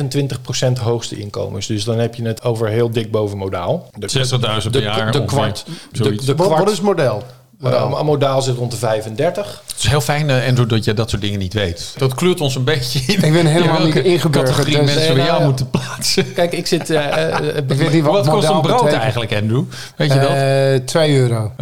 25% 0.79 0.79
hoogste 0.81 1.17
inkomens. 1.17 1.67
Dus 1.67 1.85
dan 1.85 1.99
heb 1.99 2.15
je 2.15 2.23
het 2.27 2.43
over 2.43 2.69
heel 2.69 2.91
dik 2.91 3.11
boven 3.11 3.39
modaal. 3.39 3.91
De, 3.99 4.27
60.000 4.65 4.71
per 4.71 4.83
jaar 4.83 5.13
De 5.13 5.25
kwart. 5.25 5.67
De, 5.93 6.35
wat 6.35 6.71
is 6.71 6.81
model? 6.81 7.23
Een 7.73 8.05
modaal 8.07 8.43
zit 8.43 8.57
rond 8.57 8.71
de 8.71 8.77
35. 8.77 9.63
Het 9.67 9.77
is 9.79 9.87
heel 9.89 10.01
fijn, 10.01 10.31
eh, 10.31 10.49
Andrew, 10.49 10.69
dat 10.69 10.85
je 10.85 10.95
dat 10.95 11.11
soort 11.11 11.23
dingen 11.23 11.39
niet 11.39 11.53
weet. 11.55 11.95
Dat 11.97 12.15
kleurt 12.15 12.41
ons 12.41 12.55
een 12.55 12.65
beetje 12.65 13.01
in. 13.07 13.23
Ik 13.23 13.33
ben 13.33 13.47
helemaal 13.47 13.77
in 13.77 13.83
welke 13.83 13.99
niet 13.99 14.07
ingeburgerd, 14.07 14.55
categorie 14.57 14.77
dus- 14.77 14.95
mensen 14.95 15.03
Nee, 15.03 15.07
bij 15.13 15.17
nou 15.17 15.27
jou 15.29 15.41
ja. 15.41 15.47
moeten 15.47 15.71
plaatsen. 15.71 16.33
Kijk, 16.33 16.53
ik 16.53 16.67
zit... 16.67 16.91
eh, 16.91 17.29
eh, 17.39 17.57
Ik 17.57 17.77
weet 17.79 17.93
niet 17.93 18.05
wat, 18.05 18.27
Wat 18.27 18.35
kost 18.35 18.49
een 18.49 18.61
brood 18.61 18.77
betekent. 18.77 19.03
eigenlijk, 19.03 19.33
Andrew? 19.35 19.63
Weet 19.97 20.13
je 20.13 20.19
dat? 20.21 20.31
Eh 20.31 20.87
2 20.87 21.17
euro. 21.19 21.53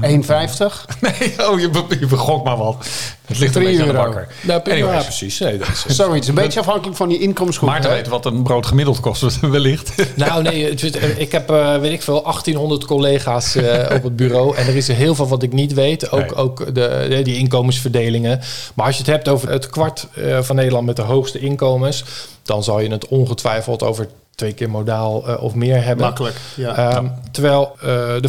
Nee, 1.00 1.48
oh, 1.48 1.60
je, 1.60 1.70
je 2.00 2.06
begok 2.06 2.44
maar 2.44 2.56
wat. 2.56 2.76
Het 3.26 3.38
ligt 3.38 3.54
een 3.56 3.62
Drie 3.62 3.76
beetje 3.76 3.82
aan 3.82 3.88
de 3.94 3.94
euro. 4.00 4.12
bakker. 4.12 4.34
nou, 4.40 4.92
ja, 4.92 5.02
precies. 5.02 5.38
Nee, 5.38 5.58
dat 5.58 5.68
is, 5.68 5.84
Zoiets. 5.96 6.28
Een 6.28 6.34
beetje 6.34 6.60
afhankelijk 6.60 6.96
van 6.96 7.10
je 7.10 7.18
inkomensgroep. 7.18 7.68
Maarten 7.68 7.90
hè? 7.90 7.96
weet 7.96 8.08
wat 8.08 8.26
een 8.26 8.42
brood 8.42 8.66
gemiddeld 8.66 9.00
kost, 9.00 9.40
wellicht. 9.40 9.94
Nou 10.16 10.42
nee, 10.42 10.68
het 10.70 10.96
eh, 10.96 11.18
ik 11.18 11.32
heb, 11.32 11.50
eh, 11.50 11.76
weet 11.78 11.92
ik 11.92 12.02
veel, 12.02 12.22
1800 12.22 12.84
collega's 12.84 13.54
eh, 13.54 13.96
op 13.96 14.02
het 14.02 14.16
bureau. 14.16 14.56
En 14.56 14.66
er 14.66 14.76
is 14.76 14.88
er 14.88 14.94
heel 14.94 15.14
veel 15.14 15.28
wat 15.28 15.42
ik 15.42 15.52
niet 15.52 15.72
weet. 15.74 16.10
Ook, 16.10 16.20
Nee. 16.20 16.34
ook 16.34 16.64
de, 16.74 17.06
de- 17.08 17.20
die 17.22 17.36
inkomensverdelingen. 17.36 18.40
Maar 18.74 18.86
als 18.86 18.94
je 18.96 19.02
het 19.02 19.10
hebt 19.10 19.28
over 19.28 19.50
het 19.50 19.70
kwart 19.70 20.06
eh, 20.14 20.38
van 20.42 20.56
Nederland 20.56 20.86
met 20.86 20.96
de 20.96 21.02
hoogste 21.02 21.38
inkomens... 21.38 22.04
dan 22.42 22.62
zal 22.64 22.80
je 22.80 22.90
het 22.90 23.08
ongetwijfeld 23.08 23.82
over 23.82 24.08
twee 24.34 24.52
keer 24.52 24.70
modaal 24.70 25.28
eh, 25.28 25.42
of 25.42 25.54
meer 25.54 25.84
hebben. 25.84 26.06
Makkelijk, 26.06 26.36
ja. 26.56 26.76
Ehm, 26.76 27.06
Terwijl 27.30 27.76
eh, 27.80 27.86
de 28.20 28.28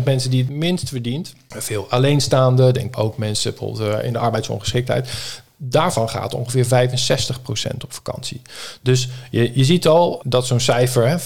25% 0.00 0.04
mensen 0.04 0.30
die 0.30 0.42
het 0.42 0.52
minst 0.52 0.88
verdient... 0.88 1.34
veel 1.48 1.86
alleenstaande, 1.90 2.72
denk 2.72 2.98
ook 2.98 3.18
mensen 3.18 3.50
bijvoorbeeld 3.54 4.00
eh, 4.00 4.06
in 4.06 4.12
de 4.12 4.18
arbeidsongeschiktheid... 4.18 5.08
Daarvan 5.56 6.08
gaat 6.08 6.34
ongeveer 6.34 6.66
65% 6.66 7.76
op 7.84 7.92
vakantie. 7.92 8.42
Dus 8.82 9.08
je, 9.30 9.50
je 9.54 9.64
ziet 9.64 9.86
al 9.86 10.22
dat 10.24 10.46
zo'n 10.46 10.60
cijfer, 10.60 11.08
hè, 11.08 11.18
84% 11.18 11.22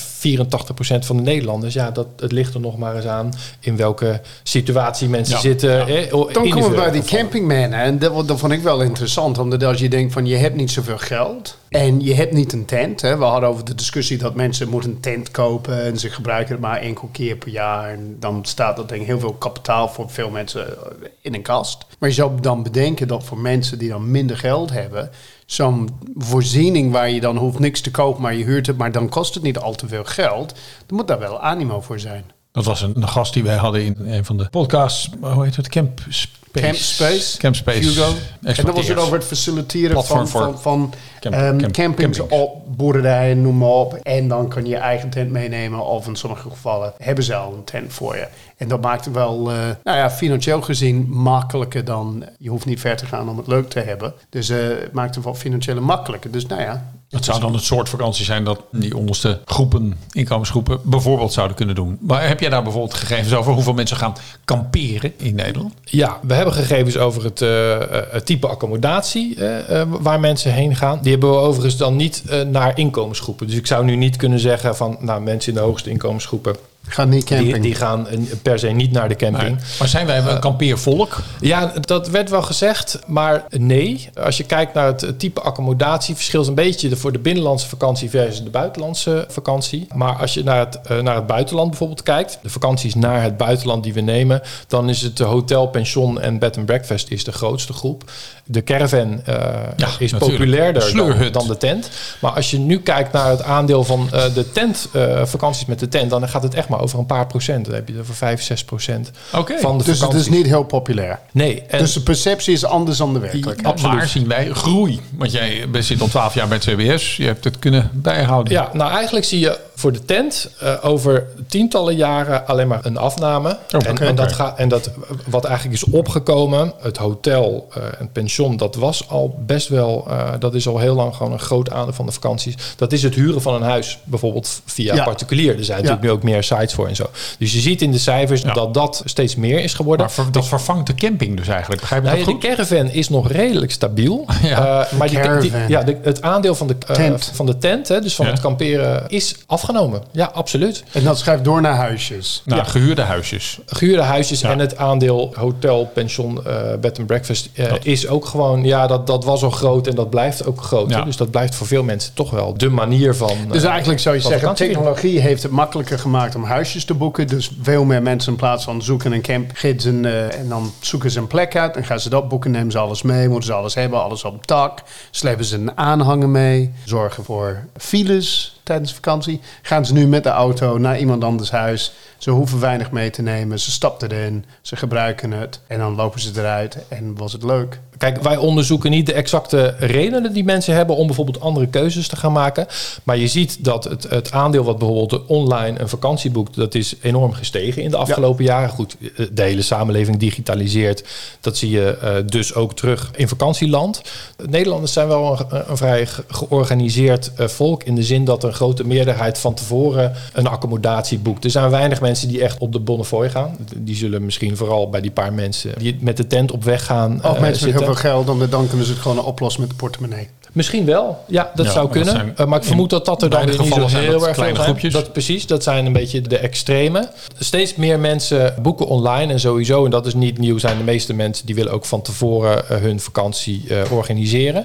van 0.99 1.17
de 1.17 1.23
Nederlanders, 1.23 1.75
ja, 1.75 1.91
dat, 1.91 2.07
het 2.17 2.33
ligt 2.33 2.55
er 2.55 2.61
nog 2.61 2.79
maar 2.79 2.97
eens 2.97 3.07
aan 3.07 3.33
in 3.61 3.77
welke 3.77 4.21
situatie 4.43 5.09
mensen 5.09 5.35
Ja, 5.35 5.41
zitten. 5.41 5.93
ja. 5.93 6.07
Dan 6.11 6.49
komen 6.49 6.71
we 6.71 6.77
bij 6.77 6.91
die 6.91 7.03
campingman. 7.03 7.73
En 7.73 7.99
dat, 7.99 8.29
dat 8.29 8.39
vond 8.39 8.53
ik 8.53 8.63
wel 8.63 8.81
interessant. 8.81 9.39
Omdat 9.39 9.65
als 9.65 9.79
je 9.79 9.89
denkt 9.89 10.13
van 10.13 10.27
je 10.27 10.37
hebt 10.37 10.57
niet 10.57 10.71
zoveel 10.71 10.99
geld. 10.99 11.57
En 11.69 12.01
je 12.01 12.15
hebt 12.15 12.33
niet 12.33 12.53
een 12.53 12.65
tent. 12.65 13.01
We 13.01 13.09
hadden 13.09 13.49
over 13.49 13.65
de 13.65 13.75
discussie 13.75 14.19
dat 14.19 14.35
mensen 14.35 14.69
moeten 14.69 14.91
een 14.91 15.01
tent 15.01 15.31
kopen. 15.31 15.85
En 15.85 15.99
ze 15.99 16.11
gebruiken 16.11 16.53
het 16.53 16.63
maar 16.63 16.81
enkel 16.81 17.09
keer 17.13 17.37
per 17.37 17.49
jaar. 17.49 17.91
En 17.91 18.17
dan 18.21 18.45
staat 18.45 18.77
dat 18.77 18.89
denk 18.89 19.01
ik 19.01 19.07
heel 19.07 19.19
veel 19.19 19.35
kapitaal 19.35 19.89
voor 19.89 20.11
veel 20.11 20.31
mensen 20.31 20.67
eh, 20.67 21.09
in 21.21 21.35
een 21.35 21.43
kast. 21.43 21.87
Maar 21.99 22.09
je 22.09 22.15
zou 22.15 22.41
dan 22.41 22.63
bedenken 22.63 23.09
dat 23.09 23.25
voor 23.25 23.39
mensen 23.39 23.79
die 23.79 23.89
dan 23.89 24.11
minder 24.11 24.37
geld 24.37 24.71
hebben... 24.71 25.11
Zo'n 25.47 25.89
voorziening 26.17 26.93
waar 26.93 27.11
je 27.11 27.21
dan 27.21 27.37
hoeft 27.37 27.59
niks 27.59 27.81
te 27.81 27.91
kopen, 27.91 28.23
maar 28.23 28.35
je 28.35 28.45
huurt 28.45 28.67
het, 28.67 28.77
maar 28.77 28.93
dan 28.93 29.09
kost 29.09 29.35
het 29.35 29.43
niet 29.43 29.59
al 29.59 29.75
te 29.75 29.89
veel 29.89 30.05
geld. 30.05 30.55
Dan 30.87 30.97
moet 30.97 31.09
daar 31.09 31.19
wel 31.19 31.41
animo 31.41 31.81
voor 31.81 32.01
zijn. 32.01 32.25
Dat 32.59 32.67
was 32.67 32.83
een, 32.83 32.93
een 32.97 33.09
gast 33.09 33.33
die 33.33 33.43
wij 33.43 33.57
hadden 33.57 33.85
in 33.85 33.97
een 33.99 34.25
van 34.25 34.37
de 34.37 34.49
podcasts. 34.51 35.11
Hoe 35.21 35.45
heet 35.45 35.57
het? 35.57 35.69
Camp 35.69 36.01
Space. 36.09 36.27
Camp 36.53 36.75
Space. 36.75 37.39
Camp 37.39 37.55
Space. 37.55 37.79
Hugo. 37.79 38.15
En 38.43 38.65
dan 38.65 38.75
was 38.75 38.89
het 38.89 38.99
over 38.99 39.15
het 39.15 39.25
faciliteren 39.25 39.91
Platform 39.91 40.27
van, 40.27 40.43
van, 40.43 40.59
van 40.61 40.95
camp- 41.21 41.35
ehm, 41.35 41.59
camp- 41.59 41.73
campings 41.73 42.19
campings. 42.19 42.43
op 42.43 42.77
boerderijen, 42.77 43.43
noem 43.43 43.59
maar 43.59 43.69
op. 43.69 43.95
En 43.95 44.29
dan 44.29 44.49
kan 44.49 44.63
je 44.65 44.69
je 44.69 44.77
eigen 44.77 45.11
tent 45.11 45.31
meenemen. 45.31 45.85
Of 45.85 46.07
in 46.07 46.17
sommige 46.17 46.51
gevallen 46.51 46.93
hebben 46.99 47.25
ze 47.25 47.35
al 47.35 47.53
een 47.53 47.65
tent 47.65 47.93
voor 47.93 48.17
je. 48.17 48.27
En 48.57 48.69
dat 48.69 48.81
maakt 48.81 49.05
het 49.05 49.15
wel, 49.15 49.51
eh, 49.51 49.57
nou 49.85 49.99
ja, 49.99 50.11
financieel 50.11 50.61
gezien 50.63 51.07
makkelijker 51.09 51.85
dan... 51.85 52.25
Je 52.39 52.49
hoeft 52.49 52.67
niet 52.67 52.81
ver 52.81 52.97
te 52.97 53.07
gaan 53.07 53.29
om 53.29 53.37
het 53.37 53.47
leuk 53.47 53.69
te 53.69 53.81
hebben. 53.81 54.13
Dus 54.31 54.49
eh, 54.49 54.59
het 54.69 54.93
maakt 54.93 55.15
het 55.15 55.25
wel 55.25 55.35
financieel 55.35 55.81
makkelijker. 55.81 56.31
Dus 56.31 56.47
nou 56.47 56.61
ja, 56.61 56.91
Het 57.11 57.25
zou 57.25 57.41
dan 57.41 57.53
het 57.53 57.63
soort 57.63 57.89
vakantie 57.89 58.25
zijn 58.25 58.45
dat 58.45 58.61
die 58.73 58.97
onderste 58.97 59.41
groepen, 59.45 59.99
inkomensgroepen, 60.13 60.81
bijvoorbeeld 60.83 61.33
zouden 61.33 61.57
kunnen 61.57 61.75
doen. 61.75 61.99
Maar 62.01 62.29
heb 62.29 62.41
jij 62.41 62.51
daar 62.51 62.63
bijvoorbeeld 62.63 62.95
gegevens 62.95 63.35
over 63.35 63.53
hoeveel 63.53 63.73
mensen 63.73 63.97
gaan 63.97 64.15
kamperen 64.45 65.13
in 65.17 65.35
Nederland? 65.35 65.75
Ja, 65.85 66.19
we 66.23 66.35
hebben 66.35 66.55
gegevens 66.55 66.97
over 66.97 67.25
het, 67.25 67.43
eh, 67.43 67.83
eh, 67.83 68.21
type 68.25 68.47
accommodatie 68.47 69.45
eh, 69.45 69.83
waar 69.89 70.21
mensen 70.21 70.53
heen 70.53 70.77
gaan. 70.77 70.99
Die 71.03 71.13
hebben 71.13 71.31
we 71.31 71.37
overigens 71.37 71.77
dan 71.77 71.97
niet 71.97 72.23
naar 72.51 72.79
inkomensgroepen. 72.79 73.47
Dus 73.47 73.57
ik 73.57 73.67
zou 73.67 73.85
nu 73.85 73.97
niet 73.97 74.17
kunnen 74.17 74.39
zeggen 74.39 74.77
van 74.77 74.97
nou, 75.01 75.23
mensen 75.23 75.53
in 75.53 75.59
de 75.59 75.65
hoogste 75.65 75.91
inkomensgroepen, 75.91 76.57
Ga 76.89 77.05
niet 77.05 77.25
camping. 77.25 77.53
die, 77.53 77.63
die 77.63 77.75
gaan 77.75 78.09
eh, 78.09 78.19
per 78.43 78.59
se 78.59 78.69
niet 78.69 78.93
naar 78.93 79.09
de 79.09 79.17
camping. 79.17 79.59
Maar 79.79 79.89
zijn 79.89 80.07
wij 80.07 80.19
een 80.19 80.41
kampeervolk? 80.41 81.17
Ja, 81.41 81.73
dat 81.81 82.09
werd 82.09 82.31
wel 82.31 82.43
gezegd, 82.43 82.99
maar 83.07 83.45
nee. 83.51 84.11
Als 84.23 84.37
je 84.37 84.45
kijkt 84.45 84.75
naar 84.75 84.87
het 84.87 85.19
type 85.19 85.41
accommodatie, 85.41 86.15
verschilt 86.15 86.47
een 86.47 86.55
beetje 86.55 86.97
voor 86.97 87.13
de 87.13 87.19
binnenlandse 87.19 87.69
vakantie 87.69 88.11
versus 88.11 88.43
de 88.43 88.51
buitenlandse 88.51 89.25
vakantie. 89.29 89.87
Maar 89.95 90.17
als 90.17 90.35
je 90.35 90.43
naar 90.43 90.59
het, 90.59 90.81
eh, 90.81 90.99
naar 90.99 91.15
het 91.15 91.27
buitenland 91.27 91.69
bijvoorbeeld 91.69 92.03
kijkt, 92.03 92.39
de 92.43 92.51
vakanties 92.51 92.95
naar 92.95 93.23
het 93.23 93.37
buitenland 93.37 93.83
die 93.83 93.93
we 93.93 94.01
nemen, 94.01 94.43
dan 94.67 94.89
is 94.89 95.03
het 95.03 95.17
de 95.17 95.25
hotel, 95.25 95.67
pension 95.67 96.21
en 96.21 96.39
bed 96.39 96.57
and 96.57 96.67
breakfast 96.67 97.09
is 97.09 97.25
de 97.25 97.33
grootste 97.33 97.73
groep. 97.73 98.05
De 98.51 98.65
caravan 98.65 99.21
eh, 99.25 99.35
Ja, 99.77 99.89
is 99.99 100.13
natuurlijk. 100.13 100.21
populairder 100.21 101.33
dan, 101.33 101.47
de 101.47 101.57
tent. 101.57 101.91
Maar 102.21 102.31
als 102.31 102.51
je 102.51 102.59
nu 102.59 102.81
kijkt 102.81 103.13
naar 103.13 103.31
het 103.31 103.43
aandeel 103.43 103.85
van 103.85 104.09
eh, 104.13 104.35
de 104.35 104.51
tent, 104.51 104.89
eh, 104.93 105.25
vakanties 105.25 105.67
met 105.67 105.79
de 105.79 105.89
tent, 105.89 106.11
dan 106.11 106.29
gaat 106.29 106.43
het 106.43 106.55
echt 106.55 106.69
maar 106.69 106.78
over 106.79 106.99
een 106.99 107.07
paar 107.07 107.27
procent. 107.27 107.65
Dan 107.65 107.75
heb 107.75 107.87
je 107.87 107.93
het 107.93 108.03
over 108.03 108.15
5, 108.15 108.43
6 108.43 108.65
procent 108.65 109.11
Oké. 109.35 109.59
van 109.59 109.79
de 109.79 109.85
dus 109.85 109.93
het 109.93 109.99
vakanties. 109.99 110.29
is 110.29 110.37
niet 110.37 110.47
heel 110.47 110.65
populair. 110.65 111.19
Nee, 111.33 111.63
en 111.63 111.79
dus 111.79 111.93
de 111.93 112.01
perceptie 112.03 112.53
is 112.53 112.65
anders 112.65 112.99
dan 112.99 113.13
de 113.13 113.19
werkelijkheid. 113.19 113.83
Maar 113.83 114.09
zien 114.09 114.29
wij 114.29 114.51
groei? 114.53 115.01
Want 115.11 115.33
jij 115.33 115.67
zit 115.73 116.01
al 116.01 116.09
twaalf 116.09 116.35
jaar 116.35 116.49
bij 116.49 116.59
het 116.63 116.67
CBS. 116.67 117.17
Je 117.17 117.25
hebt 117.25 117.45
het 117.45 117.59
kunnen 117.59 117.91
bijhouden. 117.93 118.53
Ja, 118.53 118.71
nou 118.73 118.91
eigenlijk 118.93 119.25
zie 119.27 119.41
je 119.41 119.59
voor 119.75 119.93
de 119.93 120.05
tent 120.05 120.51
eh, 120.61 120.75
over 120.83 121.27
tientallen 121.47 121.97
jaren 121.97 122.47
alleen 122.47 122.69
maar 122.69 122.81
een 122.83 122.97
afname. 122.97 123.49
Oh, 123.51 123.59
en, 123.69 123.91
oké, 123.91 124.05
en, 124.05 124.15
dat 124.15 124.33
gaat, 124.33 124.59
en 124.59 124.69
dat 124.69 124.91
wat 125.27 125.45
eigenlijk 125.45 125.77
is 125.83 125.91
opgekomen, 125.91 126.73
het 126.81 126.97
hotel 126.97 127.69
en 127.75 127.83
het 127.99 128.13
pension, 128.13 128.57
dat 128.57 128.75
was 128.75 129.09
al 129.09 129.39
best 129.47 129.69
wel, 129.69 130.07
eh, 130.11 130.29
dat 130.39 130.55
is 130.55 130.69
al 130.69 130.79
heel 130.79 130.95
lang 130.95 131.15
gewoon 131.15 131.33
een 131.33 131.39
groot 131.39 131.71
aandeel 131.71 131.95
van 131.95 132.07
de 132.07 132.13
vakanties. 132.13 132.55
Dat 132.77 132.93
is 132.93 133.03
het 133.03 133.15
huren 133.15 133.43
van 133.43 133.55
een 133.55 133.63
huis, 133.63 133.99
bijvoorbeeld 134.05 134.63
via 134.65 134.95
Ja. 134.95 135.05
particulier. 135.05 135.59
Er 135.59 135.65
zijn 135.65 135.77
natuurlijk 135.79 136.05
nu 136.07 136.11
ook 136.11 136.23
meer 136.23 136.43
sites 136.43 136.68
voor 136.73 136.89
en 136.89 136.97
zo. 136.97 137.11
Dus 137.39 137.53
je 137.53 137.61
ziet 137.61 137.83
in 137.83 137.91
de 137.93 137.99
cijfers 137.99 138.41
Ja. 138.43 138.53
dat 138.53 138.75
dat 138.75 139.03
steeds 139.05 139.37
meer 139.37 139.59
is 139.63 139.75
geworden. 139.75 140.07
Maar 140.07 140.15
ver- 140.15 140.33
dat 140.33 140.47
vervangt 140.49 140.87
de 140.87 140.95
camping 140.95 141.37
dus 141.37 141.49
eigenlijk. 141.49 141.81
Begrijp 141.81 142.03
je 142.03 142.09
Nou 142.09 142.21
dat 142.21 142.29
ja, 142.29 142.33
goed? 142.35 142.43
de 142.43 142.49
caravan 142.49 142.91
is 142.91 143.09
nog 143.09 143.31
redelijk 143.33 143.73
stabiel. 143.73 144.25
Ja. 144.43 144.81
Eh, 144.87 144.93
maar 144.99 145.09
die, 145.09 145.51
ja, 145.69 145.83
de- 145.83 145.97
het 146.03 146.23
aandeel 146.23 146.55
van 146.55 146.67
de, 146.67 146.77
eh, 146.87 146.95
Tent. 146.95 147.31
van 147.35 147.47
de 147.47 147.59
tent, 147.59 147.89
hè, 147.89 148.01
dus 148.01 148.15
van 148.15 148.27
Ja. 148.27 148.33
het 148.33 148.41
kamperen, 148.41 149.05
is 149.09 149.35
afgenomen. 149.47 150.03
Ja, 150.11 150.31
absoluut. 150.35 150.85
En 150.93 151.05
dat 151.05 151.19
schrijft 151.19 151.45
door 151.45 151.61
naar 151.61 151.75
huisjes. 151.77 152.43
Nou, 152.45 152.61
Ja. 152.61 152.67
gehuurde 152.69 153.03
huisjes. 153.03 153.59
Gehuurde 153.67 154.03
huisjes 154.03 154.41
Ja. 154.41 154.51
en 154.51 154.59
het 154.59 154.77
aandeel 154.77 155.33
hotel, 155.35 155.91
pension, 155.95 156.47
eh, 156.47 156.53
bed 156.81 156.99
and 156.99 157.07
breakfast 157.07 157.49
eh, 157.55 157.73
is 157.83 158.09
ook 158.09 158.27
gewoon, 158.27 158.65
ja, 158.65 158.87
dat, 158.87 159.07
dat 159.07 159.25
was 159.25 159.43
al 159.43 159.51
groot 159.51 159.87
en 159.87 159.95
dat 159.95 160.11
blijft 160.11 160.47
ook 160.47 160.63
groot. 160.63 161.05
Dus 161.05 161.17
dat 161.17 161.31
blijft 161.31 161.55
voor 161.55 161.67
veel 161.67 161.83
mensen 161.83 162.15
toch 162.15 162.31
wel 162.31 162.55
de 162.57 162.69
manier 162.69 163.15
van. 163.15 163.37
Dus 163.51 163.63
eigenlijk 163.63 164.01
zou 164.01 164.15
je 164.15 164.21
zeggen, 164.23 164.55
technologie 164.55 165.21
heeft 165.21 165.43
het 165.43 165.53
makkelijker 165.53 165.99
gemaakt 165.99 166.35
om 166.35 166.45
huisjes 166.59 166.85
te 166.85 166.95
boeken. 166.95 167.27
Dus 167.27 167.51
veel 167.63 167.85
meer 167.85 168.03
mensen 168.03 168.33
in 168.33 168.39
plaats 168.39 168.65
van 168.65 168.83
zoeken 168.83 169.13
een 169.13 169.23
camp, 169.23 169.51
geven 169.55 169.81
ze 169.81 169.89
een, 169.89 170.05
eh, 170.05 170.39
en 170.39 170.49
dan 170.49 170.73
zoeken 170.81 171.11
ze 171.11 171.19
een 171.19 171.27
plek 171.27 171.57
uit. 171.57 171.77
En 171.77 171.85
gaan 171.85 172.01
ze 172.01 172.09
dat 172.09 172.29
boeken, 172.29 172.51
nemen 172.51 172.73
ze 172.73 172.79
alles 172.79 173.03
mee, 173.03 173.29
moeten 173.29 173.47
ze 173.47 173.53
alles 173.53 173.75
hebben, 173.75 174.03
alles 174.03 174.25
op 174.25 174.47
dak. 174.47 174.83
Slepen 175.11 175.45
ze 175.45 175.57
een 175.57 175.77
aanhanger 175.77 176.29
mee, 176.29 176.73
zorgen 176.85 177.25
voor 177.25 177.65
files 177.77 178.58
tijdens 178.69 178.95
vakantie. 178.95 179.41
Gaan 179.63 179.87
ze 179.87 179.93
nu 179.93 180.07
met 180.07 180.23
de 180.23 180.29
auto 180.29 180.79
naar 180.79 180.99
iemand 180.99 181.25
anders 181.25 181.51
huis. 181.51 181.93
Ze 182.19 182.31
hoeven 182.31 182.61
weinig 182.61 182.91
mee 182.91 183.11
te 183.11 183.23
nemen, 183.23 183.61
ze 183.61 183.71
stappen 183.71 184.11
erin, 184.11 184.45
ze 184.63 184.77
gebruiken 184.77 185.33
het. 185.33 185.61
En 185.67 185.79
dan 185.79 185.95
lopen 185.95 186.21
ze 186.21 186.31
eruit 186.37 186.79
en 186.89 187.17
was 187.17 187.33
het 187.33 187.43
leuk. 187.43 187.81
Kijk, 187.99 188.23
wij 188.23 188.37
onderzoeken 188.37 188.91
niet 188.91 189.07
de 189.07 189.13
exacte 189.13 189.75
redenen 189.79 190.33
die 190.33 190.45
mensen 190.45 190.75
hebben 190.75 190.97
om 190.97 191.07
bijvoorbeeld 191.07 191.41
andere 191.41 191.67
keuzes 191.67 192.09
te 192.09 192.17
gaan 192.17 192.33
maken. 192.33 192.67
Maar 193.03 193.17
je 193.17 193.27
ziet 193.29 193.65
dat 193.65 193.85
het, 193.85 194.03
het 194.11 194.33
aandeel 194.33 194.65
wat 194.65 194.79
bijvoorbeeld 194.79 195.27
online 195.27 195.81
een 195.81 195.89
vakantie 195.89 196.31
boekt, 196.31 196.55
dat 196.57 196.75
is 196.75 196.95
enorm 197.03 197.33
gestegen 197.33 197.83
in 197.83 197.91
de 197.91 197.97
afgelopen 197.97 198.45
jaren. 198.45 198.69
Goed, 198.69 198.97
de 199.33 199.43
hele 199.43 199.63
samenleving 199.63 200.17
digitaliseert. 200.17 201.05
Dat 201.41 201.57
zie 201.57 201.71
je 201.71 201.97
eh, 201.97 202.15
dus 202.27 202.55
ook 202.55 202.75
terug 202.75 203.11
in 203.17 203.29
vakantieland. 203.29 204.03
Nederlanders 204.49 204.93
zijn 204.93 205.09
wel 205.09 205.41
een, 205.51 205.63
een 205.71 205.77
vrij 205.77 206.07
ge- 206.07 206.25
georganiseerd 206.29 207.33
eh, 207.35 207.47
volk 207.49 207.83
in 207.85 207.95
de 207.95 208.03
zin 208.03 208.25
dat 208.25 208.45
een 208.45 208.55
grote 208.59 208.85
meerderheid 208.87 209.39
van 209.39 209.55
tevoren 209.55 210.13
een 210.33 210.47
accommodatie 210.47 211.19
boekt. 211.19 211.45
Er 211.45 211.51
zijn 211.51 211.71
weinig 211.71 212.01
mensen 212.01 212.29
die 212.29 212.43
echt 212.43 212.59
op 212.59 212.73
de 212.73 212.81
Bonnefoy 212.81 213.31
gaan. 213.31 213.57
Die 213.77 213.97
zullen 213.97 214.25
misschien 214.25 214.57
vooral 214.57 214.91
bij 214.91 215.01
die 215.01 215.11
paar 215.11 215.33
mensen 215.33 215.73
die 215.79 215.97
met 216.01 216.17
de 216.17 216.27
tent 216.27 216.51
op 216.53 216.65
weg 216.65 216.85
gaan. 216.85 217.21
Of 217.25 217.35
eh, 217.35 217.41
mensen 217.41 217.67
met 217.69 217.77
heel 217.77 217.85
veel 217.87 217.95
geld, 217.95 218.27
dan, 218.27 218.47
dan 218.51 218.69
kunnen 218.69 218.87
ze 218.87 218.93
het 218.93 219.01
gewoon 219.01 219.25
oplossen 219.25 219.61
met 219.61 219.71
de 219.71 219.77
portemonnee. 219.77 220.29
Misschien 220.53 220.85
wel. 220.85 221.25
Ja, 221.27 221.51
dat 221.55 221.67
Ja, 221.67 221.73
zou 221.73 221.85
dat 221.85 221.93
kunnen. 221.97 222.15
zijn- 222.15 222.33
Eh, 222.37 222.47
maar 222.47 222.59
ik 222.59 222.65
vermoed 222.65 222.91
dat 222.91 223.05
dat 223.05 223.23
er 223.23 223.31
dan 223.31 223.41
beide 223.41 223.57
weer 223.57 223.61
niet 223.61 223.69
zo 223.75 223.75
gevallen 223.75 223.91
zijn 224.05 224.13
heel 224.19 224.29
erg 224.29 224.37
veel 224.55 224.55
groepjes. 224.65 224.93
Dat, 224.93 225.13
precies, 225.13 225.47
dat 225.47 225.63
zijn 225.63 225.87
een 225.87 225.93
beetje 225.93 226.21
de 226.21 226.39
extreme. 226.39 227.09
Steeds 227.39 227.75
meer 227.75 227.99
mensen 227.99 228.55
boeken 228.63 228.87
online 228.87 229.33
en 229.33 229.41
sowieso, 229.41 229.85
en 229.85 229.91
dat 229.91 230.07
is 230.07 230.15
niet 230.15 230.39
nieuw, 230.39 230.59
zijn 230.59 230.79
de 230.79 230.85
meeste 230.85 231.15
mensen 231.15 231.47
die 231.47 231.55
willen 231.55 231.73
ook 231.73 231.85
van 231.85 232.03
tevoren 232.03 232.69
eh, 232.69 232.77
hun 232.81 233.01
vakantie 233.01 233.65
eh, 233.69 233.93
organiseren. 233.93 234.65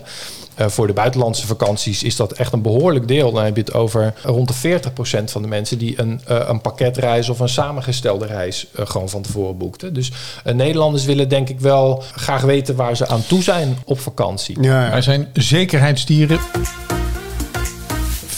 Eh, 0.55 0.67
voor 0.67 0.87
de 0.87 0.93
buitenlandse 0.93 1.47
vakanties 1.47 2.03
is 2.03 2.15
dat 2.15 2.31
echt 2.31 2.53
een 2.53 2.61
behoorlijk 2.61 3.07
deel. 3.07 3.31
Dan 3.31 3.43
heb 3.43 3.55
je 3.55 3.61
het 3.61 3.73
over 3.73 4.13
rond 4.23 4.47
de 4.47 4.53
40% 4.53 5.31
van 5.31 5.41
de 5.41 5.47
mensen 5.47 5.77
die 5.77 5.99
een, 5.99 6.21
eh, 6.27 6.39
een 6.47 6.61
pakketreis 6.61 7.29
of 7.29 7.39
een 7.39 7.49
samengestelde 7.49 8.25
reis 8.25 8.67
eh, 8.75 8.85
gewoon 8.85 9.09
van 9.09 9.21
tevoren 9.21 9.57
boekten. 9.57 9.93
Dus 9.93 10.11
eh, 10.43 10.53
Nederlanders 10.53 11.05
willen 11.05 11.29
denk 11.29 11.49
ik 11.49 11.59
wel 11.59 12.03
graag 12.15 12.41
weten 12.41 12.75
waar 12.75 12.95
ze 12.95 13.07
aan 13.07 13.25
toe 13.27 13.43
zijn 13.43 13.77
op 13.85 13.99
vakantie. 13.99 14.61
Ja, 14.61 14.83
ja. 14.83 14.89
Wij 14.89 15.01
zijn 15.01 15.27
zekerheidsdieren. 15.33 16.39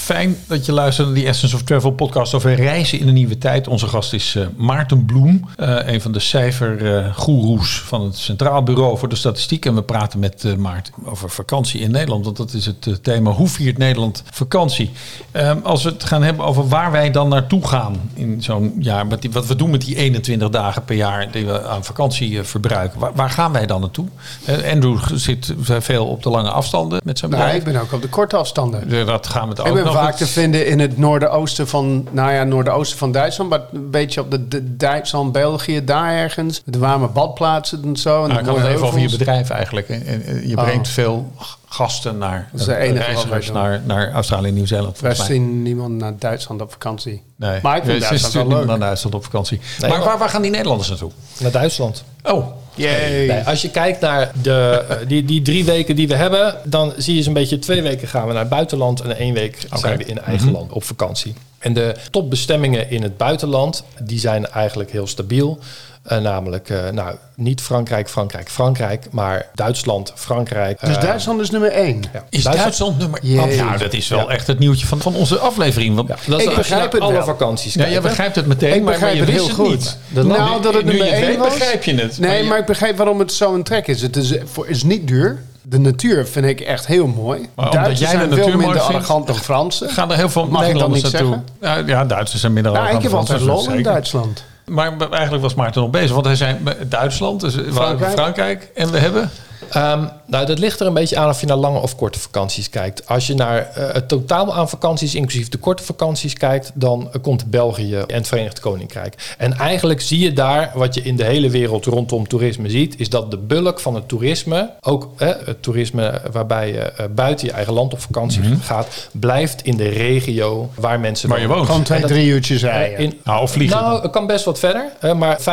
Fijn 0.05 0.37
dat 0.47 0.65
je 0.65 0.71
luistert 0.71 1.07
naar 1.07 1.15
die 1.15 1.25
Essence 1.27 1.55
of 1.55 1.61
Travel 1.61 1.91
podcast 1.91 2.33
over 2.33 2.53
reizen 2.55 2.99
in 2.99 3.07
een 3.07 3.13
nieuwe 3.13 3.37
tijd. 3.37 3.67
Onze 3.67 3.87
gast 3.87 4.13
is 4.13 4.35
eh, 4.35 4.45
Maarten 4.57 5.05
Bloem, 5.05 5.45
eh, 5.57 5.75
een 5.85 6.01
van 6.01 6.11
de 6.11 6.19
cijfergoeroes 6.19 7.81
van 7.85 8.01
het 8.01 8.17
Centraal 8.17 8.63
Bureau 8.63 8.97
voor 8.97 9.09
de 9.09 9.15
Statistiek. 9.15 9.65
En 9.65 9.75
we 9.75 9.83
praten 9.83 10.19
met 10.19 10.43
eh, 10.43 10.55
Maarten 10.55 10.93
over 11.05 11.29
vakantie 11.29 11.79
in 11.81 11.91
Nederland, 11.91 12.25
want 12.25 12.37
dat 12.37 12.53
is 12.53 12.65
het 12.65 12.87
eh, 12.87 12.93
thema. 12.93 13.31
Hoe 13.31 13.47
viert 13.47 13.77
Nederland 13.77 14.23
vakantie? 14.31 14.91
Ehm, 15.31 15.57
als 15.63 15.83
we 15.83 15.89
het 15.89 16.03
gaan 16.03 16.23
hebben 16.23 16.45
over 16.45 16.67
waar 16.67 16.91
wij 16.91 17.11
dan 17.11 17.29
naartoe 17.29 17.67
gaan 17.67 18.09
in 18.13 18.43
zo'n 18.43 18.73
jaar, 18.79 19.07
wat, 19.07 19.21
die- 19.21 19.31
wat 19.31 19.45
we 19.47 19.55
doen 19.55 19.69
met 19.69 19.81
die 19.81 19.95
21 19.95 20.49
dagen 20.49 20.83
per 20.83 20.95
jaar 20.95 21.31
die 21.31 21.45
we 21.45 21.67
aan 21.67 21.83
vakantie 21.83 22.39
eh, 22.39 22.43
verbruiken. 22.45 22.99
Waar, 22.99 23.11
waar 23.15 23.29
gaan 23.29 23.51
wij 23.51 23.65
dan 23.65 23.81
naartoe? 23.81 24.07
Eh, 24.45 24.71
Andrew 24.73 24.97
zit 25.13 25.53
veel 25.61 26.05
op 26.07 26.23
de 26.23 26.29
lange 26.29 26.49
afstanden 26.49 27.01
met 27.03 27.19
zijn 27.19 27.31
Nou, 27.31 27.43
bedrijf. 27.43 27.65
ik 27.65 27.73
ben 27.73 27.81
ook 27.81 27.93
op 27.93 28.01
de 28.01 28.09
korte 28.09 28.35
afstanden. 28.37 28.89
Eh, 28.91 29.05
Dat 29.05 29.27
gaan 29.27 29.43
we 29.43 29.49
het 29.49 29.59
ook 29.59 29.83
nog 29.83 29.93
vaak 30.03 30.15
te 30.15 30.27
vinden 30.27 30.67
in 30.67 30.79
het 30.79 30.97
noordoosten 30.97 31.67
van, 31.67 32.07
nou 32.11 32.31
ja, 32.31 32.43
noordoosten 32.43 32.97
van 32.97 33.11
Duitsland, 33.11 33.49
maar 33.49 33.61
een 33.73 33.89
beetje 33.89 34.21
op 34.21 34.31
de, 34.31 34.47
de 34.47 34.75
Duitsland, 34.75 35.31
België, 35.31 35.83
daar 35.83 36.11
ergens. 36.13 36.61
De 36.65 36.79
warme 36.79 37.07
badplaatsen 37.07 37.83
en 37.83 37.95
zo. 37.97 38.21
En 38.23 38.27
Nou, 38.29 38.39
ik 38.39 38.45
had 38.45 38.57
het 38.57 38.65
even 38.67 38.87
over 38.87 38.99
je 38.99 39.09
bedrijf 39.09 39.49
eigenlijk. 39.49 39.89
En- 39.89 40.05
en- 40.05 40.23
en 40.25 40.47
Je 40.49 40.57
Oh. 40.57 40.63
brengt 40.63 40.87
veel 40.87 41.31
gasten 41.67 42.17
naar 42.17 42.49
Dat 42.51 42.59
is 42.59 42.65
de 42.65 42.73
eh, 42.73 42.83
enige 42.89 42.97
wat 42.97 43.05
reizigers 43.07 43.51
naar, 43.51 43.81
naar 43.85 44.11
Australië 44.11 44.47
en 44.47 44.53
Nieuw-Zeeland. 44.53 45.01
Mij. 45.01 45.15
zien 45.15 45.61
niemand 45.61 45.91
naar 45.93 46.13
Duitsland 46.19 46.61
op 46.61 46.71
vakantie. 46.71 47.23
Nee, 47.35 47.59
Maar 47.63 47.77
ik 47.77 47.83
vind 47.83 48.01
Ja, 48.01 48.07
Duitsland 48.09 48.47
wel 48.47 48.57
leuk. 48.57 48.67
naar 48.67 48.79
Duitsland 48.79 49.15
op 49.15 49.23
vakantie. 49.23 49.59
Nee, 49.81 49.89
maar- 49.89 50.03
waar, 50.03 50.17
waar 50.17 50.29
gaan 50.29 50.41
die 50.41 50.51
Nederlanders 50.51 50.89
naartoe? 50.89 51.11
Naar 51.39 51.51
Duitsland. 51.51 52.03
Oh, 52.23 52.45
Yay. 52.75 53.27
Nee, 53.27 53.41
als 53.43 53.61
je 53.61 53.69
kijkt 53.69 53.99
naar 53.99 54.31
de, 54.41 54.85
eh, 54.89 54.97
die, 55.07 55.25
die 55.25 55.41
drie 55.41 55.65
weken 55.65 55.95
die 55.95 56.07
we 56.07 56.15
hebben, 56.15 56.55
dan 56.63 56.93
zie 56.97 57.15
je 57.15 57.23
zo'n 57.23 57.33
beetje 57.33 57.59
twee 57.59 57.81
weken 57.81 58.07
gaan 58.07 58.27
we 58.27 58.33
naar 58.33 58.41
het 58.41 58.49
buitenland 58.49 59.01
en 59.01 59.17
één 59.17 59.33
week 59.33 59.67
zijn 59.73 59.97
we 59.97 60.05
in 60.05 60.19
eigen 60.21 60.51
land 60.51 60.71
op 60.71 60.83
vakantie. 60.83 61.33
En 61.59 61.73
de 61.73 61.95
topbestemmingen 62.11 62.89
in 62.89 63.03
het 63.03 63.17
buitenland, 63.17 63.83
die 64.01 64.19
zijn 64.19 64.47
eigenlijk 64.47 64.91
heel 64.91 65.07
stabiel. 65.07 65.59
Eh, 66.05 66.17
namelijk, 66.17 66.69
eh, 66.69 66.89
nou, 66.89 67.15
niet 67.35 67.61
Frankrijk, 67.61 68.09
Frankrijk, 68.09 68.49
Frankrijk, 68.49 69.07
maar 69.11 69.45
Duitsland, 69.53 70.11
Frankrijk. 70.15 70.79
Dus 70.79 70.95
eh, 70.95 71.01
Duitsland 71.01 71.41
is 71.41 71.49
nummer 71.49 71.71
één. 71.71 72.03
ja. 72.13 72.23
is 72.29 72.43
Duitsland, 72.43 72.97
nummer 72.97 73.19
één? 73.23 73.57
Nou, 73.65 73.77
dat 73.77 73.93
is 73.93 74.07
wel 74.07 74.19
Ja. 74.19 74.27
echt 74.27 74.47
het 74.47 74.59
nieuwtje 74.59 74.87
van, 74.87 74.99
van 75.01 75.15
onze 75.15 75.37
aflevering. 75.39 75.95
Want, 75.95 76.07
Ja, 76.07 76.15
dat 76.27 76.39
is 76.39 76.45
Ik 76.45 76.51
je 76.51 76.57
begrijp 76.57 76.91
het 76.91 77.01
alle 77.01 77.13
wel. 77.13 77.23
vakanties 77.23 77.73
ja, 77.73 77.83
jij 77.83 77.93
hè? 77.93 78.01
begrijpt 78.01 78.35
het 78.35 78.45
meteen, 78.45 78.69
Ik 78.73 78.75
maar, 78.75 78.83
maar 78.83 78.93
begrijp 78.93 79.13
je 79.13 79.19
het 79.19 79.29
wist 79.29 79.39
heel 79.55 79.65
het 79.65 79.67
goed. 79.67 79.77
niet. 79.79 79.97
De 80.07 80.23
nou, 80.23 80.61
dat 80.61 80.73
het 80.73 80.83
nu 80.85 80.89
nummer 80.89 81.05
je 81.07 81.11
het 81.13 81.21
één 81.21 81.29
weet, 81.29 81.37
was. 81.37 81.53
begrijp 81.53 81.83
je 81.83 81.95
het. 81.95 82.19
Nee, 82.19 82.43
je- 82.43 82.49
maar 82.49 82.57
ik 82.57 82.65
begrijp 82.65 82.97
waarom 82.97 83.19
het 83.19 83.31
zo 83.33 83.53
een 83.53 83.63
trek 83.63 83.87
is. 83.87 84.01
Het 84.01 84.15
is, 84.15 84.33
voor, 84.45 84.67
is 84.67 84.83
niet 84.83 85.07
duur. 85.07 85.43
De 85.61 85.79
natuur 85.79 86.27
vind 86.27 86.45
ik 86.45 86.59
echt 86.59 86.87
heel 86.87 87.07
mooi. 87.07 87.49
omdat 87.55 87.73
Duitsers 87.73 87.99
jij 87.99 88.11
de 88.11 88.17
zijn 88.17 88.29
natuur 88.29 88.43
veel 88.45 88.57
minder 88.57 88.75
vindt, 88.79 88.93
arrogant 88.93 89.27
dan 89.27 89.35
Fransen. 89.35 89.89
gaan 89.89 90.11
er 90.11 90.17
heel 90.17 90.29
veel 90.29 90.43
ik 90.43 90.51
dan 90.51 90.61
Nederlanders 90.61 91.01
naartoe. 91.11 91.39
Ja, 91.61 91.77
ja, 91.85 92.05
Duitsers 92.05 92.41
zijn 92.41 92.53
minder 92.53 92.71
Nou, 92.71 92.85
ik 92.85 92.91
heb 92.91 93.01
arrogant 93.01 93.27
dan 93.27 93.35
altijd 93.37 93.49
Fransen, 93.49 93.69
lol 93.69 93.77
in. 93.77 93.83
Duitsland. 93.83 94.43
Maar 94.65 94.97
eigenlijk 95.11 95.43
was 95.43 95.55
Maarten 95.55 95.81
nog 95.81 95.91
bezig. 95.91 96.11
Want 96.11 96.25
hij 96.25 96.35
zei 96.35 96.57
Duitsland, 96.87 97.41
dus 97.41 97.57
Frankrijk. 97.71 98.11
Frankrijk 98.11 98.71
en 98.75 98.91
we 98.91 98.97
hebben... 98.97 99.29
Ehm, 99.69 100.03
nou, 100.25 100.45
dat 100.45 100.59
ligt 100.59 100.79
er 100.79 100.87
een 100.87 100.93
beetje 100.93 101.17
aan 101.17 101.29
of 101.29 101.39
je 101.41 101.47
naar 101.47 101.57
lange 101.57 101.79
of 101.79 101.95
korte 101.95 102.19
vakanties 102.19 102.69
kijkt. 102.69 103.07
Als 103.07 103.27
je 103.27 103.33
naar 103.33 103.71
eh, 103.73 103.93
het 103.93 104.07
totaal 104.07 104.53
aan 104.53 104.69
vakanties, 104.69 105.15
inclusief 105.15 105.49
de 105.49 105.57
korte 105.57 105.83
vakanties 105.83 106.33
kijkt, 106.33 106.71
dan 106.73 107.09
eh, 107.11 107.21
komt 107.21 107.49
België 107.49 107.95
en 107.95 108.15
het 108.15 108.27
Verenigd 108.27 108.59
Koninkrijk. 108.59 109.35
En 109.37 109.53
eigenlijk 109.53 110.01
zie 110.01 110.19
je 110.19 110.33
daar, 110.33 110.71
wat 110.73 110.93
je 110.93 111.01
in 111.01 111.15
de 111.15 111.23
hele 111.23 111.49
wereld 111.49 111.85
rondom 111.85 112.27
toerisme 112.27 112.69
ziet, 112.69 112.99
is 112.99 113.09
dat 113.09 113.31
de 113.31 113.37
bulk 113.37 113.79
van 113.79 113.95
het 113.95 114.07
toerisme, 114.07 114.69
ook 114.81 115.09
eh, 115.17 115.29
het 115.45 115.63
toerisme 115.63 116.21
waarbij 116.31 116.67
je 116.67 116.79
eh, 116.79 117.05
buiten 117.15 117.47
je 117.47 117.53
eigen 117.53 117.73
land 117.73 117.93
op 117.93 117.99
vakantie 117.99 118.43
gaat, 118.61 119.09
blijft 119.11 119.61
in 119.61 119.77
de 119.77 119.89
regio 119.89 120.69
waar 120.75 120.99
mensen 120.99 121.29
Waar 121.29 121.41
je 121.41 121.47
woont. 121.47 121.65
Gewoon 121.65 121.83
twee, 121.83 122.01
drie 122.01 122.27
uurtjes 122.27 122.61
rijden. 122.61 123.13
Nou, 123.23 123.41
of 123.41 123.51
vliegen. 123.51 123.81
Nou, 123.81 124.01
het 124.01 124.11
kan 124.11 124.27
best 124.27 124.45
wat 124.45 124.59
verder. 124.59 125.15
maar 125.15 125.39
85% 125.39 125.43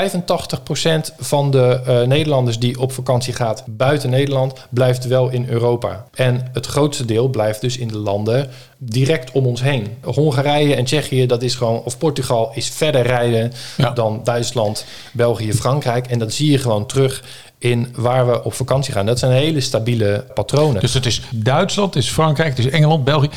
van 1.19 1.51
de 1.51 1.81
eh, 1.87 2.03
Nederlanders 2.03 2.59
die 2.59 2.81
op 2.81 2.93
vakantie 2.93 3.35
gaat 3.35 3.65
buiten 3.67 4.02
Nederland, 4.09 4.67
blijft 4.71 5.07
wel 5.07 5.29
in 5.29 5.47
Europa. 5.49 6.07
En 6.15 6.51
het 6.53 6.67
grootste 6.67 7.05
deel 7.05 7.29
blijft 7.29 7.61
dus 7.61 7.77
in 7.79 7.89
de 7.89 7.99
landen 7.99 8.51
direct 8.79 9.31
om 9.33 9.47
ons 9.47 9.63
heen. 9.63 9.87
Hongarije 10.03 10.75
en 10.75 10.85
Tsjechië, 10.85 11.27
dat 11.27 11.43
is 11.43 11.55
gewoon, 11.55 11.83
of 11.85 11.99
Portugal 11.99 12.51
is 12.55 12.69
verder 12.69 13.03
rijden 13.03 13.53
Ja. 13.77 13.91
dan 13.91 14.21
Duitsland, 14.25 14.85
België, 15.13 15.53
Frankrijk. 15.53 16.07
En 16.07 16.19
dat 16.19 16.33
zie 16.33 16.51
je 16.51 16.59
gewoon 16.59 16.87
terug 16.87 17.23
in 17.59 17.89
waar 17.97 18.27
we 18.27 18.45
op 18.45 18.55
vakantie 18.55 18.93
gaan. 18.93 19.07
Dat 19.07 19.19
zijn 19.19 19.33
hele 19.33 19.61
stabiele 19.61 20.25
patronen. 20.35 20.81
Dus 20.81 20.95
het 20.95 21.07
is 21.07 21.23
Duitsland, 21.31 21.95
het 21.95 22.03
is 22.03 22.11
Frankrijk, 22.11 22.57
het 22.57 22.67
is 22.67 22.73
Engeland, 22.73 23.05
België. 23.05 23.29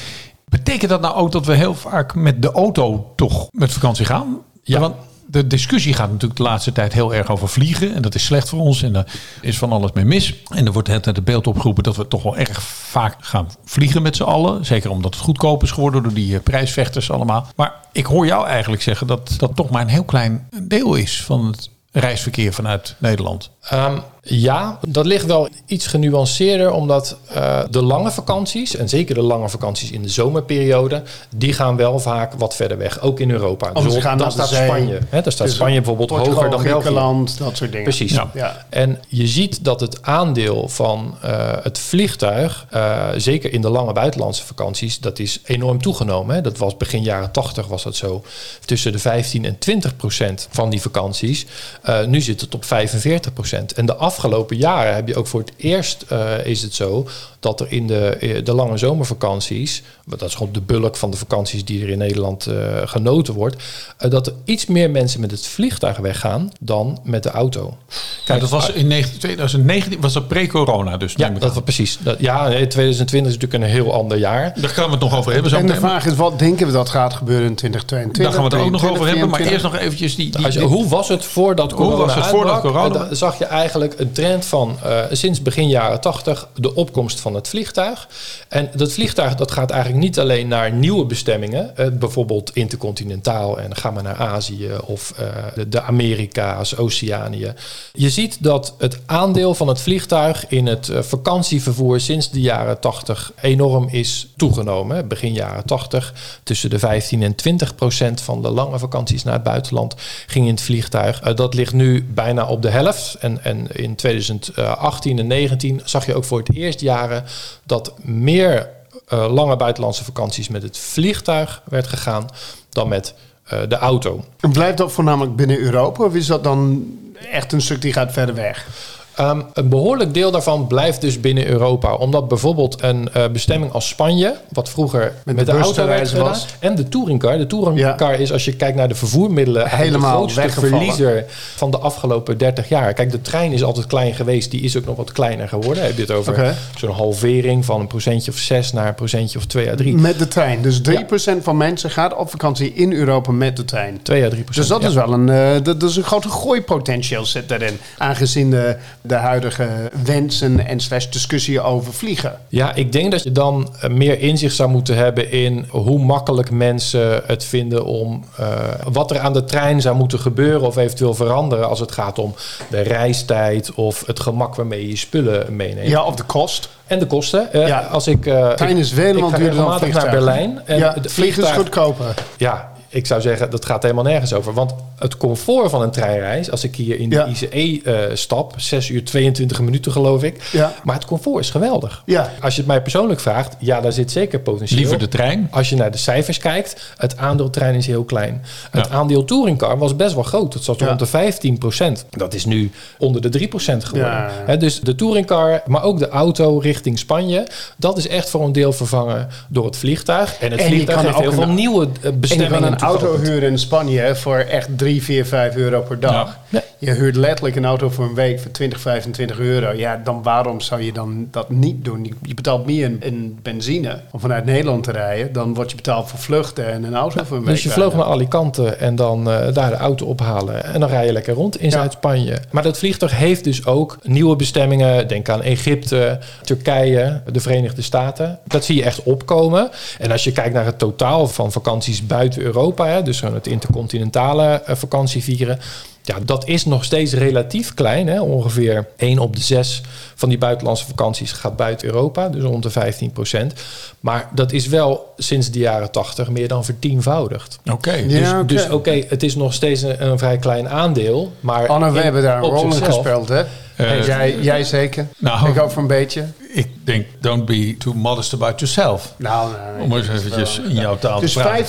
Betekent 0.49 0.89
dat 0.91 1.01
nou 1.01 1.15
ook 1.15 1.31
dat 1.31 1.45
we 1.45 1.53
heel 1.53 1.73
vaak 1.75 2.15
met 2.15 2.41
de 2.41 2.51
auto 2.51 3.11
toch 3.15 3.47
met 3.51 3.71
vakantie 3.71 4.05
gaan? 4.05 4.37
Ja. 4.63 4.79
Want 4.79 4.95
de 5.27 5.47
discussie 5.47 5.93
gaat 5.93 6.11
natuurlijk 6.11 6.39
de 6.39 6.43
laatste 6.43 6.71
tijd 6.71 6.93
heel 6.93 7.13
erg 7.13 7.31
over 7.31 7.49
vliegen. 7.49 7.93
En 7.93 8.01
dat 8.01 8.15
is 8.15 8.25
slecht 8.25 8.49
voor 8.49 8.59
ons. 8.59 8.83
En 8.83 8.93
daar 8.93 9.13
is 9.41 9.57
van 9.57 9.71
alles 9.71 9.91
mee 9.91 10.05
mis. 10.05 10.33
En 10.49 10.65
er 10.65 10.71
wordt 10.71 10.87
het 10.87 11.05
het 11.05 11.23
beeld 11.23 11.47
opgeroepen 11.47 11.83
dat 11.83 11.95
we 11.95 12.07
toch 12.07 12.23
wel 12.23 12.37
erg 12.37 12.61
vaak 12.63 13.15
gaan 13.19 13.49
vliegen 13.65 14.01
met 14.01 14.15
z'n 14.15 14.23
allen. 14.23 14.65
Zeker 14.65 14.89
omdat 14.89 15.13
het 15.13 15.23
goedkoop 15.23 15.63
is 15.63 15.71
geworden 15.71 16.03
door 16.03 16.13
die 16.13 16.35
eh, 16.35 16.43
prijsvechters 16.43 17.11
allemaal. 17.11 17.47
Maar 17.55 17.73
ik 17.91 18.05
hoor 18.05 18.25
jou 18.25 18.47
eigenlijk 18.47 18.81
zeggen 18.81 19.07
dat 19.07 19.33
dat 19.37 19.55
toch 19.55 19.69
maar 19.69 19.81
een 19.81 19.87
heel 19.87 20.03
klein 20.03 20.49
deel 20.61 20.95
is 20.95 21.23
van 21.23 21.45
het 21.45 21.69
reisverkeer 21.91 22.53
vanuit 22.53 22.95
Nederland. 22.97 23.51
Ehm, 23.61 23.97
ja, 24.27 24.79
dat 24.87 25.05
ligt 25.05 25.25
wel 25.25 25.47
iets 25.65 25.87
genuanceerder, 25.87 26.71
omdat 26.71 27.17
eh, 27.27 27.59
de 27.69 27.81
lange 27.81 28.11
vakanties, 28.11 28.75
en 28.75 28.89
zeker 28.89 29.15
de 29.15 29.21
lange 29.21 29.49
vakanties 29.49 29.91
in 29.91 30.01
de 30.01 30.09
zomerperiode, 30.09 31.03
die 31.35 31.53
gaan 31.53 31.75
wel 31.75 31.99
vaak 31.99 32.33
wat 32.33 32.55
verder 32.55 32.77
weg, 32.77 33.01
ook 33.01 33.19
in 33.19 33.31
Europa. 33.31 33.67
Anders 33.67 33.93
Dus 33.93 34.03
gaan 34.03 34.17
daar 34.17 34.27
naar 34.27 34.35
de 34.35 34.43
staat 34.43 34.57
zee. 34.57 34.67
Spanje. 34.67 34.99
Hè, 35.09 35.21
daar 35.21 35.31
staat 35.31 35.47
Dus 35.47 35.55
Spanje 35.55 35.75
bijvoorbeeld 35.75 36.09
Portugal, 36.09 36.33
hoger 36.33 36.49
dan. 36.49 36.59
Griekenland, 36.59 37.37
dat 37.37 37.57
soort 37.57 37.71
dingen. 37.71 37.83
Precies. 37.83 38.11
Ja. 38.13 38.29
Ja. 38.33 38.65
En 38.69 38.99
je 39.07 39.27
ziet 39.27 39.63
dat 39.63 39.79
het 39.79 40.01
aandeel 40.01 40.69
van 40.69 41.17
eh, 41.21 41.51
het 41.61 41.79
vliegtuig, 41.79 42.65
eh, 42.69 43.07
zeker 43.17 43.53
in 43.53 43.61
de 43.61 43.69
lange 43.69 43.93
buitenlandse 43.93 44.45
vakanties, 44.45 44.99
dat 44.99 45.19
is 45.19 45.39
enorm 45.43 45.81
toegenomen. 45.81 46.35
Hè. 46.35 46.41
Dat 46.41 46.57
was 46.57 46.77
begin 46.77 47.03
jaren 47.03 47.31
80 47.31 47.67
was 47.67 47.83
dat 47.83 47.95
zo. 47.95 48.23
Tussen 48.65 48.91
de 48.91 48.99
15 48.99 49.45
en 49.45 49.57
20 49.57 49.95
procent 49.95 50.47
van 50.51 50.69
die 50.69 50.81
vakanties. 50.81 51.45
Eh, 51.81 52.05
nu 52.05 52.21
zit 52.21 52.41
het 52.41 52.55
op 52.55 52.65
45 52.65 53.33
procent. 53.33 53.73
En 53.73 53.85
de 53.85 53.95
afgelopen 54.15 54.57
jaren 54.57 54.95
heb 54.95 55.07
je 55.07 55.15
ook 55.15 55.27
voor 55.27 55.39
het 55.39 55.51
eerst 55.57 56.01
eh, 56.01 56.45
is 56.45 56.61
het 56.61 56.73
zo 56.73 57.07
dat 57.45 57.59
er 57.59 57.71
in 57.71 57.87
de, 57.87 58.07
eh, 58.07 58.43
de 58.43 58.53
lange 58.53 58.77
zomervakanties, 58.77 59.83
want 60.05 60.19
dat 60.19 60.29
is 60.29 60.35
gewoon 60.35 60.53
de 60.53 60.61
bulk 60.61 60.95
van 60.95 61.11
de 61.11 61.17
vakanties 61.17 61.65
die 61.65 61.83
er 61.83 61.89
in 61.89 61.97
Nederland 61.97 62.45
eh, 62.45 62.55
genoten 62.85 63.33
wordt, 63.33 63.63
eh, 63.97 64.09
dat 64.09 64.27
er 64.27 64.33
iets 64.45 64.65
meer 64.65 64.89
mensen 64.89 65.19
met 65.19 65.31
het 65.31 65.47
vliegtuig 65.47 65.97
weggaan 65.97 66.51
dan 66.59 66.99
met 67.03 67.23
de 67.23 67.29
auto. 67.29 67.77
Kijk, 68.25 68.39
dat 68.39 68.49
was 68.49 68.71
in 68.71 68.87
19 68.87 69.19
2019, 69.19 70.01
was 70.01 70.13
dat 70.13 70.27
pre-corona 70.27 70.97
dus. 70.97 71.13
Ja, 71.15 71.29
dat 71.29 71.53
was 71.53 71.63
precies. 71.63 71.97
Dat, 72.01 72.19
ja, 72.19 72.47
nee, 72.47 72.67
2020 72.67 73.31
is 73.31 73.37
natuurlijk 73.37 73.63
een 73.63 73.75
heel 73.75 73.93
ander 73.93 74.17
jaar. 74.17 74.53
Daar 74.61 74.69
gaan 74.69 74.85
we 74.85 74.91
het 74.91 74.99
nog 74.99 75.17
over 75.17 75.31
hebben. 75.33 75.51
Zo 75.51 75.57
En 75.57 75.67
de 75.67 75.75
vraag 75.75 76.05
is, 76.05 76.15
wat 76.15 76.39
denken 76.39 76.67
we 76.67 76.73
dat 76.73 76.89
gaat 76.89 77.13
gebeuren 77.13 77.47
in 77.47 77.55
2022? 77.55 78.23
Daar 78.23 78.33
gaan 78.33 78.49
we 78.49 78.55
het 78.55 78.65
ook 78.65 78.81
nog 78.81 78.91
over 78.91 79.07
hebben. 79.07 79.29
Maar 79.29 79.39
23, 79.39 79.51
eerst 79.51 79.63
nog 79.63 79.75
eventjes 79.75 80.15
die... 80.15 80.29
die, 80.29 80.45
Als 80.45 80.53
je, 80.53 80.61
hoe 80.61 80.87
was 80.87 81.07
het 81.07 81.25
voordat 81.25 81.71
Hoe 81.71 81.79
corona 81.79 82.05
was 82.05 82.15
het 82.15 82.25
voordat 82.25 82.53
uitbrak? 82.53 82.73
corona? 82.73 83.05
Dan 83.05 83.15
zag 83.15 83.37
je 83.37 83.45
eigenlijk 83.45 83.93
een 83.99 84.11
trend 84.11 84.45
van 84.45 84.77
eh, 84.83 84.99
sinds 85.11 85.41
begin 85.41 85.69
jaren 85.69 86.01
80 86.01 86.47
de 86.55 86.75
opkomst 86.75 87.19
van 87.19 87.34
het 87.35 87.47
vliegtuig. 87.47 88.07
En 88.47 88.69
dat 88.75 88.93
vliegtuig 88.93 89.35
dat 89.35 89.51
gaat 89.51 89.71
eigenlijk 89.71 90.03
niet 90.03 90.19
alleen 90.19 90.47
naar 90.47 90.71
nieuwe 90.71 91.05
bestemmingen, 91.05 91.77
eh, 91.77 91.87
bijvoorbeeld 91.89 92.55
intercontinentaal 92.55 93.59
en 93.59 93.75
gaan 93.75 93.95
we 93.95 94.01
naar 94.01 94.15
Azië 94.15 94.69
of 94.85 95.13
eh, 95.17 95.27
de, 95.55 95.69
de 95.69 95.81
Amerika's, 95.81 96.77
Oceanië. 96.77 97.53
Je 97.93 98.09
ziet 98.09 98.43
dat 98.43 98.75
het 98.77 98.99
aandeel 99.05 99.55
van 99.55 99.67
het 99.67 99.81
vliegtuig 99.81 100.47
in 100.47 100.67
het 100.67 100.89
eh, 100.89 101.01
vakantievervoer 101.01 101.99
sinds 101.99 102.31
de 102.31 102.41
jaren 102.41 102.79
80 102.79 103.31
enorm 103.41 103.87
is 103.87 104.27
toegenomen. 104.37 105.07
Begin 105.07 105.33
jaren 105.33 105.65
80 105.65 106.13
tussen 106.43 106.69
de 106.69 106.79
15 106.79 107.23
en 107.23 107.35
20 107.35 107.75
procent 107.75 108.21
van 108.21 108.41
de 108.41 108.49
lange 108.49 108.79
vakanties 108.79 109.23
naar 109.23 109.33
het 109.33 109.43
buitenland 109.43 109.95
ging 110.27 110.45
in 110.45 110.51
het 110.51 110.61
vliegtuig. 110.61 111.19
Dat 111.19 111.53
ligt 111.53 111.73
nu 111.73 112.03
bijna 112.13 112.45
op 112.45 112.61
de 112.61 112.69
helft. 112.69 113.15
En, 113.19 113.43
en 113.43 113.67
in 113.71 113.95
2018 113.95 115.19
en 115.19 115.27
19 115.27 115.81
zag 115.85 116.05
je 116.05 116.15
ook 116.15 116.23
voor 116.23 116.39
het 116.39 116.55
eerst 116.55 116.79
jaren 116.79 117.24
dat 117.63 117.93
meer 118.01 118.69
eh, 119.07 119.33
lange 119.33 119.55
buitenlandse 119.55 120.03
vakanties 120.03 120.47
met 120.47 120.63
het 120.63 120.77
vliegtuig 120.77 121.61
werd 121.65 121.87
gegaan 121.87 122.25
dan 122.69 122.87
met 122.87 123.13
eh, 123.43 123.59
de 123.67 123.75
auto. 123.75 124.23
En 124.39 124.51
blijft 124.51 124.77
dat 124.77 124.91
voornamelijk 124.91 125.35
binnen 125.35 125.59
Europa? 125.59 126.03
Of 126.03 126.15
is 126.15 126.27
dat 126.27 126.43
dan 126.43 126.85
echt 127.31 127.53
een 127.53 127.61
stuk 127.61 127.81
die 127.81 127.93
gaat 127.93 128.13
verder 128.13 128.35
weg? 128.35 128.67
Ehm, 129.15 129.41
een 129.53 129.69
behoorlijk 129.69 130.13
deel 130.13 130.31
daarvan 130.31 130.67
blijft 130.67 131.01
dus 131.01 131.19
binnen 131.19 131.47
Europa. 131.47 131.93
Omdat 131.93 132.27
bijvoorbeeld 132.27 132.83
een 132.83 133.09
eh, 133.13 133.27
bestemming 133.27 133.71
als 133.71 133.87
Spanje, 133.87 134.35
wat 134.49 134.69
vroeger 134.69 135.13
met, 135.25 135.37
de 135.37 135.43
de, 135.43 135.51
auto 135.51 135.85
werd 135.85 136.09
gedaan, 136.09 136.23
was. 136.23 136.45
en 136.59 136.75
de 136.75 136.89
touringcar. 136.89 137.37
De 137.37 137.47
touringcar 137.47 138.19
is, 138.19 138.31
als 138.31 138.45
je 138.45 138.55
kijkt 138.55 138.77
naar 138.77 138.87
de 138.87 138.95
vervoermiddelen, 138.95 139.69
Helemaal 139.69 140.11
de 140.11 140.17
grootste 140.17 140.41
weggevallen. 140.41 140.77
verliezer 140.77 141.25
van 141.55 141.71
de 141.71 141.77
afgelopen 141.77 142.37
30 142.37 142.69
jaar. 142.69 142.93
Kijk, 142.93 143.11
de 143.11 143.21
trein 143.21 143.51
is 143.51 143.63
altijd 143.63 143.87
klein 143.87 144.13
geweest, 144.13 144.51
die 144.51 144.61
is 144.61 144.77
ook 144.77 144.85
nog 144.85 144.95
wat 144.95 145.11
kleiner 145.11 145.47
geworden. 145.47 145.83
Heb 145.83 145.95
je 145.95 146.01
het 146.01 146.11
over 146.11 146.55
zo'n 146.77 146.91
halvering 146.91 147.65
van 147.65 147.79
een 147.79 147.87
procentje 147.87 148.31
of 148.31 148.37
6 148.37 148.71
naar 148.71 148.87
een 148.87 148.95
procentje 148.95 149.37
of 149.37 149.45
2 149.45 149.71
à 149.71 149.75
3. 149.75 149.95
Met 149.95 150.19
de 150.19 150.27
trein. 150.27 150.61
Dus 150.61 150.81
3% 150.81 151.41
van 151.41 151.57
mensen 151.57 151.91
gaat 151.91 152.15
op 152.15 152.29
vakantie 152.29 152.73
in 152.73 152.93
Europa 152.93 153.31
met 153.31 153.57
de 153.57 153.65
trein. 153.65 153.99
2 154.01 154.23
à 154.25 154.29
3% 154.29 154.55
Dus 154.55 154.67
dat 154.67 154.83
is 154.83 154.93
wel 154.93 155.13
een, 155.13 155.29
eh, 155.29 155.51
dat, 155.63 155.79
dat 155.79 155.89
is 155.89 155.95
een 155.95 156.03
grote 156.03 156.29
groeipotentieel 156.29 157.25
zit 157.25 157.49
daarin. 157.49 157.77
Aangezien 157.97 158.49
de, 158.49 158.75
de 159.07 159.15
huidige 159.15 159.67
wensen 160.03 160.67
en 160.67 160.79
slash 160.79 161.07
discussie 161.07 161.61
over 161.61 161.93
vliegen. 161.93 162.39
Ja, 162.47 162.73
ik 162.75 162.91
denk 162.91 163.11
dat 163.11 163.23
je 163.23 163.31
dan 163.31 163.69
eh, 163.81 163.89
meer 163.89 164.19
inzicht 164.19 164.55
zou 164.55 164.69
moeten 164.69 164.95
hebben 164.97 165.31
in 165.31 165.65
hoe 165.69 165.99
makkelijk 165.99 166.51
mensen 166.51 167.21
het 167.25 167.43
vinden 167.43 167.85
om 167.85 168.23
eh, 168.37 168.47
wat 168.91 169.11
er 169.11 169.19
aan 169.19 169.33
de 169.33 169.43
trein 169.43 169.81
zou 169.81 169.95
moeten 169.95 170.19
gebeuren 170.19 170.67
of 170.67 170.77
eventueel 170.77 171.13
veranderen 171.13 171.69
als 171.69 171.79
het 171.79 171.91
gaat 171.91 172.19
om 172.19 172.35
de 172.69 172.81
reistijd 172.81 173.73
of 173.73 174.05
het 174.05 174.19
gemak 174.19 174.55
waarmee 174.55 174.87
je 174.89 174.95
spullen 174.95 175.55
meeneemt. 175.55 175.89
Ja, 175.89 176.03
of 176.03 176.15
de 176.15 176.23
kost. 176.23 176.69
En 176.87 176.99
de 176.99 177.07
kosten. 177.07 177.53
Eh, 177.53 177.67
Ja. 177.67 177.79
Als 177.79 178.07
ik, 178.07 178.25
eh 178.25 178.49
Trein 178.49 178.77
is 178.77 178.91
veel 178.91 179.17
ik 179.17 179.23
ga 179.23 179.37
duurder 179.37 179.55
dan 179.55 179.89
naar. 179.91 180.09
Berlijn 180.09 180.61
en 180.65 180.77
ja, 180.77 180.95
vliegen 181.01 181.43
is 181.43 181.49
goedkoper. 181.49 182.13
Ja, 182.37 182.71
ik 182.95 183.05
zou 183.05 183.21
zeggen, 183.21 183.49
dat 183.49 183.65
gaat 183.65 183.81
helemaal 183.83 184.03
nergens 184.03 184.33
over. 184.33 184.53
Want 184.53 184.73
het 184.99 185.17
comfort 185.17 185.69
van 185.69 185.81
een 185.81 185.91
treinreis, 185.91 186.51
als 186.51 186.63
ik 186.63 186.75
hier 186.75 186.99
in 186.99 187.09
de 187.09 187.15
Ja. 187.15 187.25
ICE 187.27 187.81
eh, 187.83 188.15
stap, 188.15 188.53
6 188.57 188.89
uur 188.89 189.03
22 189.03 189.61
minuten 189.61 189.91
geloof 189.91 190.23
ik. 190.23 190.43
Ja. 190.51 190.73
Maar 190.83 190.95
het 190.95 191.05
comfort 191.05 191.43
is 191.43 191.49
geweldig. 191.49 192.01
Ja. 192.05 192.31
Als 192.41 192.53
je 192.53 192.59
het 192.59 192.69
mij 192.69 192.81
persoonlijk 192.81 193.19
vraagt, 193.19 193.55
ja, 193.59 193.81
daar 193.81 193.91
zit 193.91 194.11
zeker 194.11 194.39
potentieel. 194.39 194.79
Liever 194.79 194.97
de 194.99 195.07
trein. 195.07 195.47
Als 195.51 195.69
je 195.69 195.75
naar 195.75 195.91
de 195.91 195.97
cijfers 195.97 196.37
kijkt, 196.37 196.93
het 196.97 197.17
aandeel 197.17 197.49
trein 197.49 197.75
is 197.75 197.87
heel 197.87 198.03
klein. 198.03 198.43
Het 198.71 198.87
Ja. 198.87 198.93
aandeel 198.93 199.25
touringcar 199.25 199.77
was 199.77 199.95
best 199.95 200.13
wel 200.13 200.23
groot. 200.23 200.53
Het 200.53 200.63
zat 200.63 200.79
Ja. 200.79 200.85
rond 200.87 200.99
de 200.99 201.05
15% 201.05 202.05
Dat 202.09 202.33
is 202.33 202.45
nu 202.45 202.71
onder 202.97 203.21
de 203.21 203.29
3% 203.29 203.83
geworden. 203.85 204.59
Dus 204.59 204.79
de 204.79 204.95
touringcar, 204.95 205.61
maar 205.65 205.83
ook 205.83 205.99
de 205.99 206.09
auto 206.09 206.57
richting 206.57 206.99
Spanje, 206.99 207.47
dat 207.77 207.97
is 207.97 208.07
echt 208.07 208.29
voor 208.29 208.43
een 208.43 208.51
deel 208.51 208.73
vervangen 208.73 209.27
door 209.49 209.65
het 209.65 209.77
vliegtuig. 209.77 210.37
En 210.39 210.51
het 210.51 210.59
En 210.59 210.67
vliegtuig 210.67 211.01
heeft 211.01 211.19
heel 211.19 211.31
veel 211.31 211.47
nieuwe 211.47 211.87
eh, 212.01 212.11
bestemmingen. 212.13 212.77
Auto 212.85 213.17
huren 213.17 213.49
in 213.49 213.59
Spanje 213.59 214.15
voor 214.15 214.37
echt 214.37 214.77
3, 214.77 215.03
4, 215.03 215.25
5 215.25 215.55
euro 215.55 215.81
per 215.81 215.99
dag. 215.99 216.37
Ja. 216.49 216.63
Je 216.77 216.91
huurt 216.91 217.15
letterlijk 217.15 217.55
een 217.55 217.65
auto 217.65 217.89
voor 217.89 218.05
een 218.05 218.13
week 218.15 218.39
voor 218.39 218.51
20, 218.51 218.79
25 218.79 219.39
euro. 219.39 219.71
Ja, 219.71 220.01
dan 220.03 220.23
waarom 220.23 220.61
zou 220.61 220.81
je 220.81 220.93
dan 220.93 221.27
dat 221.31 221.49
niet 221.49 221.85
doen? 221.85 222.13
Je, 222.21 222.33
betaalt 222.33 222.65
meer 222.65 222.83
in, 222.83 222.97
in 223.01 223.39
benzine 223.41 223.99
om 224.11 224.19
vanuit 224.19 224.45
Nederland 224.45 224.83
te 224.83 224.91
rijden. 224.91 225.33
Dan 225.33 225.53
word 225.53 225.69
je 225.69 225.75
betaald 225.75 226.09
voor 226.09 226.19
vluchten 226.19 226.71
en 226.71 226.83
een 226.83 226.95
auto 226.95 227.23
voor 227.23 227.37
een 227.37 227.43
week. 227.43 227.53
Dus 227.53 227.63
je 227.63 227.69
vloog 227.69 227.87
rijden. 227.87 227.99
naar 228.05 228.15
Alicante 228.15 228.69
en 228.69 228.95
dan 228.95 229.31
eh, 229.31 229.53
daar 229.53 229.69
de 229.69 229.75
auto 229.75 230.05
ophalen. 230.05 230.63
En 230.63 230.79
dan 230.79 230.89
rij 230.89 231.05
je 231.05 231.11
lekker 231.11 231.33
rond 231.33 231.59
in 231.59 231.69
Ja. 231.69 231.71
Zuid-Spanje. 231.71 232.37
Maar 232.51 232.63
dat 232.63 232.77
vliegtuig 232.77 233.17
heeft 233.17 233.43
dus 233.43 233.65
ook 233.65 233.97
nieuwe 234.03 234.35
bestemmingen. 234.35 235.07
Denk 235.07 235.29
aan 235.29 235.41
Egypte, 235.41 236.19
Turkije, 236.43 237.21
de 237.31 237.39
Verenigde 237.39 237.81
Staten. 237.81 238.39
Dat 238.47 238.65
zie 238.65 238.75
je 238.75 238.83
echt 238.83 239.03
opkomen. 239.03 239.69
En 239.99 240.11
als 240.11 240.23
je 240.23 240.31
kijkt 240.31 240.53
naar 240.53 240.65
het 240.65 240.79
totaal 240.79 241.27
van 241.27 241.51
vakanties 241.51 242.05
buiten 242.05 242.41
Europa, 242.41 242.74
hè, 242.83 243.03
dus 243.03 243.21
het 243.21 243.47
intercontinentale 243.47 244.61
eh, 244.61 244.75
vakantievieren. 244.75 245.59
Ja, 246.03 246.19
dat 246.25 246.47
is 246.47 246.65
nog 246.65 246.83
steeds 246.83 247.13
relatief 247.13 247.73
klein. 247.73 248.07
Hè? 248.07 248.21
Ongeveer 248.21 248.87
1 248.97 249.19
op 249.19 249.35
de 249.35 249.41
6 249.41 249.81
van 250.15 250.29
die 250.29 250.37
buitenlandse 250.37 250.85
vakanties 250.85 251.31
gaat 251.31 251.55
buiten 251.55 251.87
Europa, 251.87 252.29
dus 252.29 252.43
rond 252.43 252.63
de 252.63 252.69
15 252.69 253.11
procent. 253.11 253.53
Maar 253.99 254.29
dat 254.33 254.51
is 254.51 254.67
wel 254.67 255.13
sinds 255.17 255.51
de 255.51 255.59
jaren 255.59 255.91
80 255.91 256.29
meer 256.29 256.47
dan 256.47 256.65
vertienvoudigd. 256.65 257.59
Oké. 257.71 258.05
Dus 258.07 258.29
oké. 258.31 258.45
dus 258.45 258.69
oké, 258.69 259.03
het 259.07 259.23
is 259.23 259.35
nog 259.35 259.53
steeds 259.53 259.81
een, 259.81 260.05
een 260.07 260.17
vrij 260.17 260.37
klein 260.37 260.69
aandeel. 260.69 261.31
Maar 261.39 261.67
Anne, 261.67 261.91
we 261.91 261.97
in- 261.97 262.03
hebben 262.03 262.21
daar 262.21 262.37
een 262.37 262.49
rol 262.49 262.63
in 262.63 262.71
gespeeld, 262.83 263.29
hè? 263.29 263.43
Eh, 263.75 264.05
jij, 264.05 264.37
jij 264.39 264.63
zeker? 264.63 265.07
nou- 265.17 265.49
ik 265.49 265.59
ook 265.61 265.71
voor 265.71 265.81
een 265.81 265.87
beetje. 265.87 266.25
Ik 266.53 266.67
denk, 266.83 267.05
don't 267.19 267.45
be 267.45 267.75
too 267.79 267.93
modest 267.93 268.33
about 268.33 268.59
yourself. 268.59 269.13
Nou, 269.17 269.51
nee, 269.75 269.83
Om 269.83 269.93
eens 269.97 270.07
eventjes 270.09 270.59
in 270.59 270.73
jouw 270.73 270.97
taal 270.97 271.19
Dus 271.19 271.33
te 271.33 271.39
praten. 271.39 271.65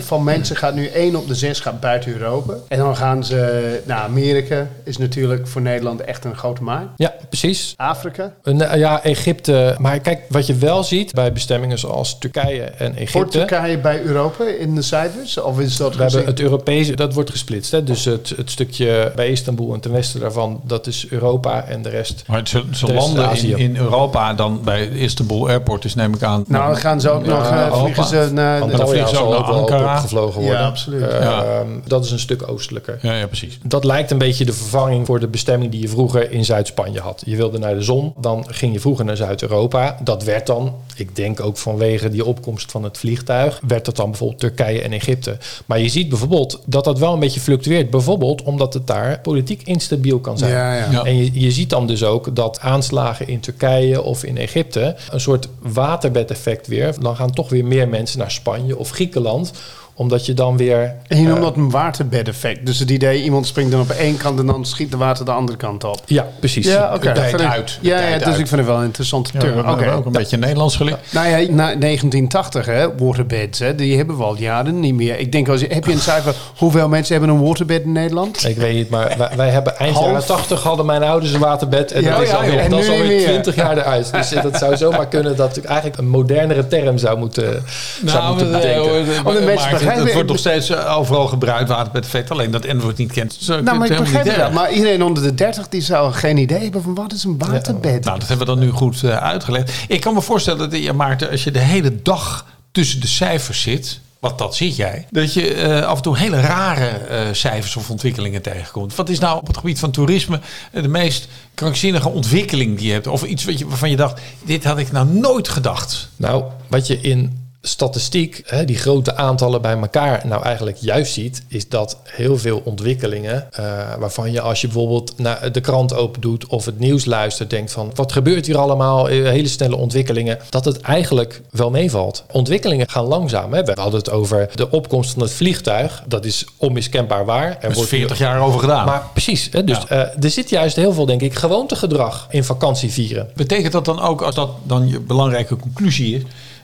15% 0.00 0.04
van 0.04 0.24
mensen 0.24 0.56
gaat 0.56 0.74
nu 0.74 0.86
1 0.86 1.16
op 1.16 1.28
de 1.28 1.34
6 1.34 1.60
gaat 1.60 1.80
buiten 1.80 2.12
Europa. 2.12 2.54
En 2.68 2.78
dan 2.78 2.96
gaan 2.96 3.24
ze 3.24 3.80
naar 3.86 3.98
Amerika. 4.02 4.66
Is 4.84 4.98
natuurlijk 4.98 5.48
voor 5.48 5.60
Nederland 5.60 6.00
echt 6.00 6.24
een 6.24 6.36
grote 6.36 6.62
markt. 6.62 6.88
Ja, 6.96 7.14
precies. 7.28 7.61
Afrika. 7.76 8.32
Een, 8.42 8.78
ja, 8.78 9.02
Egypte. 9.02 9.74
Maar 9.78 10.00
kijk, 10.00 10.20
wat 10.28 10.46
je 10.46 10.54
wel 10.54 10.84
ziet 10.84 11.12
bij 11.12 11.32
bestemmingen 11.32 11.78
zoals 11.78 12.18
Turkije 12.18 12.62
en 12.62 12.86
Hoort 12.86 12.98
Egypte. 12.98 13.28
Turkije 13.38 13.78
bij 13.78 14.02
Europa 14.02 14.44
in 14.44 14.74
de 14.74 14.82
cijfers? 14.82 15.38
Of 15.40 15.60
is 15.60 15.76
dat 15.76 15.96
We 15.96 16.02
hebben 16.02 16.24
het 16.26 16.40
Europese, 16.40 16.96
dat 16.96 17.14
wordt 17.14 17.30
gesplitst. 17.30 17.70
Hè? 17.70 17.82
Dus 17.84 18.04
het, 18.04 18.32
het 18.36 18.50
stukje 18.50 19.12
bij 19.16 19.28
Istanbul 19.30 19.74
en 19.74 19.80
ten 19.80 19.92
westen 19.92 20.20
daarvan, 20.20 20.60
dat 20.64 20.86
is 20.86 21.06
Europa 21.10 21.64
en 21.64 21.82
de 21.82 21.88
rest. 21.88 22.24
Maar 22.26 22.40
ze, 22.44 22.64
ze 22.72 22.92
landen 22.94 23.36
in, 23.36 23.58
in 23.58 23.76
Europa 23.76 24.34
dan 24.34 24.60
bij 24.64 24.86
Istanbul 24.88 25.48
Airport, 25.48 25.82
dus 25.82 25.94
neem 25.94 26.14
ik 26.14 26.22
aan. 26.22 26.44
Nou, 26.48 26.66
dan 26.66 26.76
gaan 26.76 27.00
ze 27.00 27.10
ook 27.10 27.26
nog 27.26 27.50
eh, 27.50 27.80
vliegen 27.82 28.04
ze 28.04 28.28
naar... 28.32 28.58
dan 28.58 28.68
de- 28.68 28.74
Antalya 28.74 28.90
vliegen 28.92 29.16
ze 29.16 29.22
ook 29.22 29.30
naar 29.32 29.42
Ankara. 29.54 29.92
opgevlogen 29.94 30.40
worden. 30.40 30.58
Ja, 30.60 30.66
absoluut. 30.66 31.02
Eh, 31.02 31.20
Ja. 31.20 31.62
Dat 31.86 32.04
is 32.04 32.10
een 32.10 32.18
stuk 32.18 32.48
oostelijker. 32.48 32.98
Ja, 33.02 33.12
ja, 33.14 33.26
precies. 33.26 33.58
Dat 33.64 33.84
lijkt 33.84 34.10
een 34.10 34.18
beetje 34.18 34.44
de 34.44 34.52
vervanging 34.52 35.06
voor 35.06 35.20
de 35.20 35.28
bestemming 35.28 35.70
die 35.70 35.80
je 35.80 35.88
vroeger 35.88 36.30
in 36.30 36.44
Zuid-Spanje 36.44 37.00
had. 37.00 37.22
Je 37.26 37.36
wilde 37.52 37.66
naar 37.66 37.74
de 37.74 37.82
zon, 37.82 38.12
dan 38.16 38.44
ging 38.48 38.72
je 38.72 38.80
vroeger 38.80 39.04
naar 39.04 39.16
Zuid-Europa. 39.16 39.98
Dat 40.02 40.24
werd 40.24 40.46
dan, 40.46 40.74
ik 40.96 41.16
denk 41.16 41.40
ook 41.40 41.56
vanwege 41.56 42.08
die 42.08 42.24
opkomst 42.24 42.70
van 42.70 42.84
het 42.84 42.98
vliegtuig, 42.98 43.60
werd 43.66 43.84
dat 43.84 43.96
dan 43.96 44.10
bijvoorbeeld 44.10 44.40
Turkije 44.40 44.82
en 44.82 44.92
Egypte. 44.92 45.36
Maar 45.66 45.80
je 45.80 45.88
ziet 45.88 46.08
bijvoorbeeld 46.08 46.60
dat 46.66 46.84
dat 46.84 46.98
wel 46.98 47.12
een 47.12 47.20
beetje 47.20 47.40
fluctueert. 47.40 47.90
Bijvoorbeeld 47.90 48.42
omdat 48.42 48.74
het 48.74 48.86
daar 48.86 49.20
politiek 49.20 49.62
instabiel 49.62 50.18
kan 50.18 50.38
zijn. 50.38 50.52
Ja, 50.52 50.74
ja. 50.74 50.90
Ja. 50.90 51.04
En 51.04 51.16
je, 51.16 51.40
je 51.40 51.50
ziet 51.50 51.70
dan 51.70 51.86
dus 51.86 52.04
ook 52.04 52.36
dat 52.36 52.60
aanslagen 52.60 53.28
in 53.28 53.40
Turkije 53.40 54.02
of 54.02 54.24
in 54.24 54.38
Egypte 54.38 54.96
een 55.10 55.20
soort 55.20 55.48
waterbedeffect 55.58 56.66
weer. 56.66 56.94
Dan 57.00 57.16
gaan 57.16 57.32
toch 57.32 57.48
weer 57.48 57.64
meer 57.64 57.88
mensen 57.88 58.18
naar 58.18 58.30
Spanje 58.30 58.78
of 58.78 58.90
Griekenland 58.90 59.52
omdat 59.94 60.26
je 60.26 60.34
dan 60.34 60.56
weer... 60.56 60.94
En 61.08 61.16
je 61.20 61.22
noemt 61.24 61.36
eh, 61.36 61.42
dat 61.42 61.56
een 61.56 61.70
waterbed-effect. 61.70 62.66
Dus 62.66 62.78
het 62.78 62.90
idee, 62.90 63.22
iemand 63.22 63.46
springt 63.46 63.70
dan 63.72 63.80
op 63.80 63.90
één 63.90 64.16
kant 64.16 64.38
en 64.38 64.46
dan 64.46 64.64
schiet 64.64 64.90
de 64.90 64.96
water 64.96 65.24
de 65.24 65.30
andere 65.30 65.58
kant 65.58 65.84
op. 65.84 66.00
ja, 66.06 66.26
precies. 66.38 66.66
Ja, 66.66 66.90
oké. 66.94 67.14
Vind 67.16 67.40
ik- 67.40 67.46
uit. 67.46 67.78
Ja, 67.80 67.98
ja 68.00 68.18
dus 68.18 68.26
uit. 68.26 68.38
ik 68.38 68.46
vind 68.46 68.50
het 68.60 68.66
wel 68.66 68.76
een 68.78 68.84
interessante 68.84 69.30
Ja, 69.32 69.38
term. 69.40 69.68
Oké. 69.68 69.90
ook 69.92 70.06
een 70.06 70.12
beetje 70.12 70.36
Nederlands 70.36 70.76
geleerd. 70.76 70.98
Nou 71.12 71.28
ja, 71.28 71.36
na 71.36 71.74
1980, 71.76 72.66
hè, 72.66 72.96
waterbeds, 72.96 73.58
hè, 73.58 73.74
die 73.74 73.96
hebben 73.96 74.16
we 74.16 74.22
al 74.24 74.36
jaren 74.36 74.80
niet 74.80 74.94
meer. 74.94 75.18
Ik 75.18 75.32
denk, 75.32 75.48
als 75.48 75.60
je, 75.60 75.66
heb 75.70 75.84
je 75.84 75.92
een 75.92 75.98
cijfer, 75.98 76.34
hoeveel 76.56 76.88
mensen 76.88 77.16
hebben 77.18 77.34
een 77.36 77.42
waterbed 77.44 77.82
in 77.82 77.92
Nederland? 77.92 78.48
Ik 78.48 78.56
weet 78.56 78.74
niet, 78.74 78.90
maar 78.90 79.14
wij, 79.18 79.30
wij 79.36 79.48
hebben 79.50 79.76
eind 79.78 79.94
Half. 79.94 80.06
jaren 80.06 80.26
80 80.26 80.62
hadden 80.62 80.86
mijn 80.86 81.02
ouders 81.02 81.32
een 81.32 81.40
waterbed. 81.40 81.92
En 81.92 82.02
Ja, 82.02 82.10
dat 82.14 82.22
is 82.22 82.30
ja, 82.30 82.36
alweer, 82.36 82.58
en 82.58 82.70
dat 82.70 82.78
is 82.80 82.86
nu 82.86 82.92
alweer 82.92 83.08
niet 83.08 83.16
meer. 83.16 83.26
20 83.26 83.54
jaar 83.54 83.78
eruit. 83.78 84.12
Dus 84.12 84.28
dat 84.42 84.56
zou 84.58 84.76
zomaar 84.76 85.08
kunnen 85.08 85.36
dat 85.36 85.56
ik 85.56 85.64
eigenlijk 85.64 85.98
een 85.98 86.08
modernere 86.08 86.66
term 86.66 86.98
zou 86.98 87.18
moeten, 87.18 87.62
zou 88.04 88.28
moeten 88.28 88.50
Nou, 88.50 88.62
bedenken. 88.62 89.14
eh, 89.14 89.26
Om 89.26 89.36
het- 89.84 90.12
wordt 90.12 90.28
nog 90.28 90.38
steeds 90.38 90.70
eh, 90.70 90.96
overal 90.98 91.26
gebruikt, 91.26 91.68
waterbedeffect. 91.68 92.30
Alleen 92.30 92.50
dat 92.50 92.66
N 92.66 92.78
wordt 92.78 92.98
niet 92.98 93.12
kent. 93.12 93.36
Zo, 93.40 93.60
Nou, 93.60 93.78
maar 93.78 93.90
ik 93.90 93.98
begrijp 93.98 94.24
het 94.26 94.36
wel. 94.36 94.50
Maar 94.52 94.72
iedereen 94.72 95.02
onder 95.02 95.22
de 95.22 95.34
30 95.34 95.68
die 95.68 95.80
zou 95.80 96.12
geen 96.12 96.36
idee 96.36 96.62
hebben 96.62 96.82
van 96.82 96.94
wat 96.94 97.12
is 97.12 97.24
een 97.24 97.38
waterbed. 97.38 98.04
Nou, 98.04 98.18
dat 98.18 98.28
hebben 98.28 98.46
we 98.46 98.52
dan 98.54 98.62
nu 98.62 98.70
goed 98.70 99.02
eh, 99.02 99.16
uitgelegd. 99.16 99.72
Ik 99.88 100.00
kan 100.00 100.14
me 100.14 100.20
voorstellen 100.22 100.70
dat 100.70 100.82
je, 100.82 100.92
Maarten, 100.92 101.30
als 101.30 101.44
je 101.44 101.50
de 101.50 101.58
hele 101.58 102.02
dag 102.02 102.46
tussen 102.72 103.00
de 103.00 103.06
cijfers 103.06 103.62
zit, 103.62 104.00
wat 104.20 104.38
dat 104.38 104.56
zit 104.56 104.76
jij, 104.76 105.06
dat 105.10 105.32
je 105.34 105.54
eh, 105.54 105.86
af 105.86 105.96
en 105.96 106.02
toe 106.02 106.18
hele 106.18 106.40
rare 106.40 106.86
eh, 106.88 107.20
cijfers 107.32 107.76
of 107.76 107.90
ontwikkelingen 107.90 108.42
tegenkomt. 108.42 108.94
Wat 108.94 109.08
is 109.08 109.18
nou 109.18 109.38
op 109.38 109.46
het 109.46 109.56
gebied 109.56 109.78
van 109.78 109.90
toerisme 109.90 110.40
eh, 110.72 110.82
de 110.82 110.88
meest 110.88 111.28
krankzinnige 111.54 112.08
ontwikkeling 112.08 112.76
die 112.78 112.86
je 112.86 112.92
hebt? 112.92 113.06
Of 113.06 113.22
iets 113.22 113.44
wat 113.44 113.58
je, 113.58 113.66
waarvan 113.68 113.90
je 113.90 113.96
dacht, 113.96 114.20
dit 114.44 114.64
had 114.64 114.78
ik 114.78 114.92
nou 114.92 115.06
nooit 115.06 115.48
gedacht. 115.48 116.08
Nou, 116.16 116.44
wat 116.68 116.86
je 116.86 117.00
in 117.00 117.41
statistiek, 117.64 118.42
hè, 118.46 118.64
die 118.64 118.76
grote 118.76 119.16
aantallen 119.16 119.62
bij 119.62 119.76
elkaar, 119.76 120.22
nou 120.26 120.42
eigenlijk 120.42 120.76
juist 120.80 121.12
ziet, 121.12 121.42
is 121.48 121.68
dat 121.68 121.96
heel 122.04 122.38
veel 122.38 122.60
ontwikkelingen, 122.64 123.46
eh, 123.52 123.64
waarvan 123.98 124.32
je 124.32 124.40
als 124.40 124.60
je 124.60 124.66
bijvoorbeeld 124.66 125.18
naar 125.18 125.52
de 125.52 125.60
krant 125.60 125.94
open 125.94 126.20
doet 126.20 126.46
of 126.46 126.64
het 126.64 126.78
nieuws 126.78 127.04
luistert, 127.04 127.50
denkt 127.50 127.72
van 127.72 127.90
wat 127.94 128.12
gebeurt 128.12 128.46
hier 128.46 128.58
allemaal, 128.58 129.08
Eh, 129.08 129.22
hele 129.24 129.48
snelle 129.48 129.76
ontwikkelingen, 129.76 130.38
dat 130.50 130.64
het 130.64 130.80
eigenlijk 130.80 131.40
wel 131.50 131.70
meevalt. 131.70 132.24
Ontwikkelingen 132.30 132.88
gaan 132.88 133.04
langzaam. 133.04 133.52
Hè. 133.52 133.62
We 133.64 133.72
hadden 133.74 133.98
het 134.00 134.10
over 134.10 134.48
de 134.54 134.70
opkomst 134.70 135.12
van 135.12 135.22
het 135.22 135.32
vliegtuig, 135.32 136.02
dat 136.06 136.24
is 136.24 136.44
onmiskenbaar 136.56 137.24
waar. 137.24 137.56
Er 137.60 137.72
wordt 137.72 137.88
40 137.88 138.18
jaar 138.18 138.40
over 138.40 138.60
gedaan. 138.60 138.86
Maar 138.86 139.02
precies, 139.12 139.48
hè, 139.52 139.64
dus 139.64 139.78
Ja. 139.88 139.88
eh, 139.88 140.24
er 140.24 140.30
zit 140.30 140.50
juist 140.50 140.76
heel 140.76 140.92
veel, 140.92 141.06
denk 141.06 141.20
ik, 141.20 141.34
gewoontegedrag 141.34 142.26
in 142.30 142.44
vakantie 142.44 142.90
vieren. 142.92 143.30
Betekent 143.34 143.72
dat 143.72 143.84
dan 143.84 144.00
ook, 144.00 144.22
als 144.22 144.34
dat 144.34 144.50
dan 144.62 144.88
je 144.88 145.00
belangrijke 145.00 145.56
conclusie 145.56 146.16
is, 146.16 146.22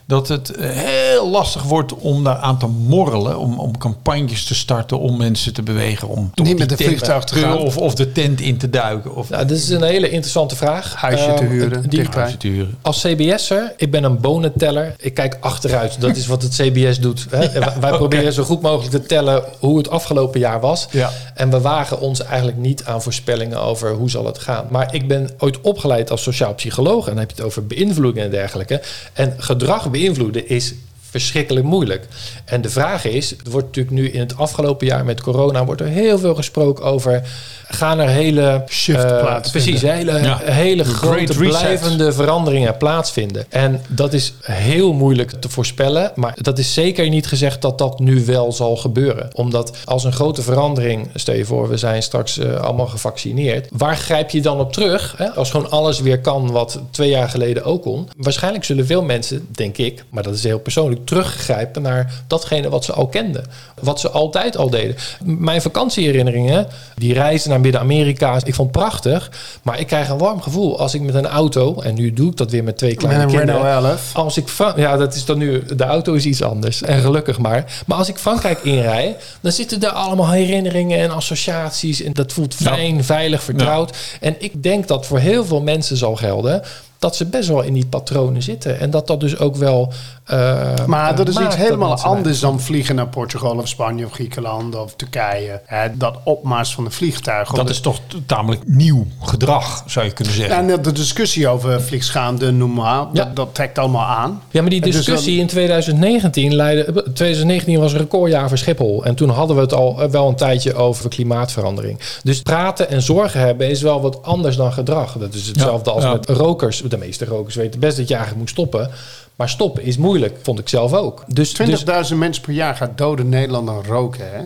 dat 0.09 0.29
het 0.29 0.53
heel 0.61 1.31
lastig 1.31 1.63
wordt 1.63 1.95
om 1.95 2.25
daar 2.25 2.37
aan 2.37 2.59
te 2.59 2.67
morrelen, 2.67 3.39
om, 3.39 3.59
om 3.59 3.79
campagnes 3.79 4.45
te 4.45 4.55
starten, 4.55 4.99
om 4.99 5.17
mensen 5.17 5.53
te 5.55 5.63
bewegen, 5.63 6.09
om 6.09 6.31
Niet 6.35 6.47
die 6.47 6.55
met 6.57 6.69
de 6.69 6.77
vliegtuig 6.77 7.25
te 7.25 7.35
gaan. 7.35 7.59
of, 7.59 7.77
of 7.77 7.95
de 7.95 8.13
tent 8.13 8.41
in 8.41 8.59
te 8.59 8.71
duiken 8.71 9.15
of 9.15 9.29
Nou, 9.31 9.47
dat 9.47 9.57
is 9.57 9.69
een 9.69 9.83
hele 9.83 10.09
interessante 10.11 10.57
vraag. 10.57 10.95
Huisje 10.95 11.25
te 11.35 11.43
Ehm, 11.43 11.47
huren, 11.51 11.81
die- 11.83 11.91
dichtbij. 11.91 12.19
huizen 12.21 12.39
te 12.39 12.49
huren. 12.49 12.79
Als 12.83 13.01
CBS'er, 13.01 13.73
ik 13.77 13.91
ben 13.91 14.05
een 14.05 14.21
bonenteller. 14.21 14.95
Ik 14.99 15.15
kijk 15.15 15.37
achteruit. 15.41 16.01
Dat 16.01 16.17
is 16.17 16.27
wat 16.27 16.43
het 16.43 16.53
CBS 16.55 17.01
doet. 17.01 17.27
Hè? 17.31 17.49
Wij 17.81 17.91
proberen 17.93 18.33
zo 18.33 18.43
goed 18.45 18.61
mogelijk 18.63 18.91
te 18.91 19.03
tellen 19.07 19.43
hoe 19.59 19.79
het 19.79 19.91
afgelopen 19.91 20.41
jaar 20.41 20.61
was. 20.61 20.87
Ja. 20.91 21.11
En 21.35 21.51
we 21.51 21.61
wagen 21.61 22.01
ons 22.01 22.23
eigenlijk 22.23 22.57
niet 22.59 22.85
aan 22.85 23.03
voorspellingen 23.03 23.61
over 23.63 23.93
hoe 23.93 24.11
zal 24.11 24.27
het 24.27 24.39
gaan. 24.39 24.67
Maar 24.71 24.95
ik 24.95 25.09
ben 25.09 25.31
ooit 25.39 25.61
opgeleid 25.61 26.11
als 26.11 26.23
sociaal 26.23 26.55
psycholoog. 26.55 27.05
En 27.05 27.11
dan 27.11 27.19
heb 27.21 27.31
je 27.31 27.37
het 27.37 27.45
over 27.45 27.67
beïnvloeding 27.67 28.25
en 28.25 28.31
dergelijke. 28.31 28.83
En 29.13 29.35
gedrag 29.39 29.91
beïnvloeden 29.99 30.49
is 30.49 30.75
verschrikkelijk 31.11 31.67
moeilijk. 31.67 32.07
En 32.45 32.61
de 32.61 32.71
vraag 32.71 33.05
is, 33.05 33.33
er 33.33 33.51
wordt 33.51 33.67
natuurlijk 33.67 33.97
nu 33.97 34.11
in 34.11 34.21
het 34.21 34.37
afgelopen 34.37 34.87
jaar 34.87 35.05
met 35.05 35.21
corona... 35.21 35.65
wordt 35.65 35.81
er 35.81 35.87
heel 35.87 36.19
veel 36.19 36.35
gesproken 36.35 36.85
over... 36.85 37.23
gaan 37.69 37.99
er 37.99 38.09
hele... 38.09 38.65
Shift 38.69 39.07
plaatsvinden. 39.07 39.51
Precies, 39.51 39.83
hele, 39.83 40.23
Ja. 40.23 40.39
hele 40.43 40.83
The 40.83 40.89
grote 40.95 41.35
blijvende 41.35 42.13
veranderingen 42.13 42.77
plaatsvinden. 42.77 43.45
En 43.49 43.81
dat 43.89 44.13
is 44.13 44.33
heel 44.43 44.93
moeilijk 44.93 45.31
te 45.31 45.49
voorspellen. 45.49 46.13
Maar 46.15 46.37
dat 46.41 46.59
is 46.59 46.75
zeker 46.75 47.09
niet 47.09 47.27
gezegd 47.27 47.63
dat 47.63 47.79
dat 47.79 47.99
nu 47.99 48.25
wel 48.25 48.53
zal 48.53 48.77
gebeuren. 48.77 49.31
Omdat 49.35 49.77
als 49.85 50.05
een 50.05 50.13
grote 50.13 50.43
verandering, 50.43 51.09
stel 51.15 51.35
je 51.35 51.45
voor, 51.45 51.69
we 51.69 51.77
zijn 51.77 52.03
straks 52.03 52.39
eh, 52.39 52.61
allemaal 52.61 52.87
gevaccineerd. 52.87 53.69
Waar 53.73 53.97
grijp 53.97 54.31
je 54.31 54.41
dan 54.41 54.61
op 54.61 54.73
terug? 54.73 55.15
Hè? 55.17 55.31
Als 55.31 55.51
gewoon 55.51 55.71
alles 55.71 56.01
weer 56.01 56.21
kan 56.21 56.51
wat 56.51 56.81
twee 56.91 57.11
jaar 57.11 57.29
geleden 57.29 57.65
ook 57.65 57.83
kon. 57.83 58.09
Waarschijnlijk 58.17 58.65
zullen 58.65 58.87
veel 58.87 59.03
mensen, 59.03 59.47
denk 59.51 59.77
ik, 59.77 60.05
maar 60.11 60.23
dat 60.23 60.35
is 60.35 60.43
heel 60.43 60.59
persoonlijk, 60.59 60.98
teruggrijpen 61.05 61.83
naar 61.83 62.13
datgene 62.27 62.69
wat 62.69 62.85
ze 62.85 62.93
al 62.93 63.07
kenden. 63.07 63.45
Wat 63.81 64.01
ze 64.01 64.11
altijd 64.11 64.57
al 64.57 64.71
deden. 64.71 64.97
Mijn 65.25 65.63
vakantieherinneringen, 65.63 66.67
die 66.97 67.15
reizen 67.15 67.51
naar 67.51 67.61
Midden-Amerika, 67.61 68.35
ik 68.45 68.55
vond 68.55 68.75
het 68.75 68.85
prachtig. 68.85 69.31
Maar 69.63 69.81
ik 69.81 69.87
krijg 69.87 70.09
een 70.09 70.19
warm 70.19 70.43
gevoel 70.43 70.79
als 70.79 70.95
ik 70.95 71.01
met 71.01 71.15
een 71.15 71.27
auto, 71.27 71.81
en 71.81 71.95
nu 71.95 72.13
doe 72.13 72.31
ik 72.31 72.37
dat 72.37 72.51
weer 72.51 72.65
met 72.65 72.79
twee 72.79 72.95
kleine 72.95 73.25
Met 73.25 73.33
een 73.33 73.39
kinderen. 73.39 73.63
Renault 73.63 73.85
11. 73.85 74.11
Als 74.15 74.37
ik 74.37 74.49
ja, 74.77 74.97
dat 74.97 75.15
is 75.15 75.25
dan 75.25 75.39
nu. 75.39 75.65
De 75.65 75.85
auto 75.85 76.13
is 76.13 76.25
iets 76.25 76.43
anders. 76.43 76.83
En 76.83 77.01
gelukkig 77.01 77.39
maar. 77.39 77.83
Maar 77.87 77.99
als 77.99 78.09
ik 78.09 78.17
Frankrijk 78.17 78.59
inrij, 78.73 79.17
dan 79.41 79.53
zitten 79.53 79.83
er 79.83 79.91
allemaal 79.91 80.31
herinneringen 80.31 80.99
en 80.99 81.11
associaties. 81.11 82.03
En 82.03 82.13
dat 82.13 82.33
voelt 82.33 82.55
fijn, 82.55 83.05
veilig, 83.05 83.43
vertrouwd. 83.43 83.97
En 84.21 84.37
ik 84.39 84.63
denk 84.63 84.89
dat 84.89 85.07
voor 85.07 85.19
heel 85.19 85.45
veel 85.45 85.61
mensen 85.61 85.97
zal 85.97 86.17
gelden 86.17 86.63
dat 86.99 87.17
ze 87.17 87.25
best 87.27 87.49
wel 87.49 87.63
in 87.63 87.73
die 87.73 87.87
patronen 87.87 88.43
zitten. 88.43 88.81
En 88.81 88.91
dat 88.91 89.07
dat 89.07 89.21
dus 89.21 89.39
ook 89.39 89.57
wel. 89.57 89.93
eh, 90.25 90.75
Maar 90.87 91.17
dat 91.17 91.29
is 91.29 91.35
iets 91.35 91.45
dat 91.45 91.57
helemaal 91.57 92.01
anders 92.01 92.41
dan 92.41 92.61
vliegen 92.61 92.95
naar 92.95 93.09
Portugal 93.09 93.57
of 93.57 93.69
Spanje 93.69 94.05
of 94.05 94.13
Griekenland 94.13 94.75
of 94.77 94.95
Turkije. 94.97 95.61
Hè, 95.65 95.97
dat 95.97 96.19
opmars 96.25 96.75
van 96.75 96.85
een 96.85 96.93
vliegtuig. 96.93 97.51
Dat 97.53 97.71
is 97.71 97.81
toch 97.81 97.99
tamelijk 98.27 98.63
nieuw 98.67 99.07
gedrag, 99.23 99.83
zou 99.87 100.07
je 100.07 100.13
kunnen 100.13 100.35
zeggen. 100.35 100.67
Ja, 100.67 100.73
en 100.75 100.83
de 100.83 100.93
discussie 100.93 101.49
over 101.49 101.83
vliegschaamde, 101.83 102.51
noem 102.53 102.73
maar, 102.75 103.07
Ja. 103.13 103.25
dat, 103.25 103.37
dat 103.37 103.49
trekt 103.55 103.79
allemaal 103.79 104.07
aan. 104.07 104.43
Ja, 104.51 104.61
maar 104.61 104.71
die 104.71 104.81
dus 104.81 104.95
discussie 104.97 105.33
dan- 105.33 105.41
in 105.41 105.47
2019 105.47 106.55
leidde. 106.55 107.03
2019 107.13 107.79
was 107.81 107.93
een 107.93 107.99
recordjaar 107.99 108.49
voor 108.49 108.59
Schiphol. 108.59 109.05
En 109.05 109.15
toen 109.15 109.29
hadden 109.29 109.57
we 109.57 109.63
het 109.63 109.75
al 109.75 110.03
eh, 110.03 110.09
wel 110.09 110.29
een 110.29 110.37
tijdje 110.37 110.75
over 110.75 111.09
klimaatverandering. 111.11 111.99
Dus 112.23 112.43
praten 112.43 112.89
en 112.91 113.03
zorgen 113.03 113.41
hebben 113.41 113.71
is 113.71 113.83
wel 113.83 114.01
wat 114.01 114.23
anders 114.23 114.57
dan 114.57 114.73
gedrag. 114.73 115.13
Dat 115.19 115.35
is 115.35 115.47
hetzelfde 115.47 115.91
Ja, 115.91 115.97
als 115.97 116.05
ja. 116.05 116.13
met 116.13 116.29
rokers. 116.29 116.83
De 116.89 116.97
meeste 116.97 117.25
rokers 117.25 117.55
weten 117.55 117.81
best 117.81 117.97
dat 117.97 118.09
je 118.09 118.15
eigenlijk 118.15 118.43
moet 118.43 118.53
stoppen. 118.53 118.91
Maar 119.39 119.49
stoppen 119.49 119.83
is 119.83 119.97
moeilijk, 119.97 120.37
vond 120.43 120.59
ik 120.59 120.69
zelf 120.69 120.93
ook. 120.93 121.25
Dus, 121.27 121.55
dus 121.55 121.85
20.000 122.11 122.17
mensen 122.17 122.43
per 122.43 122.53
jaar 122.53 122.75
gaat 122.75 122.99
doden 122.99 123.25
in 123.25 123.31
Nederland 123.31 123.69
aan 123.69 123.83
roken. 123.89 124.25
hè? 124.33 124.43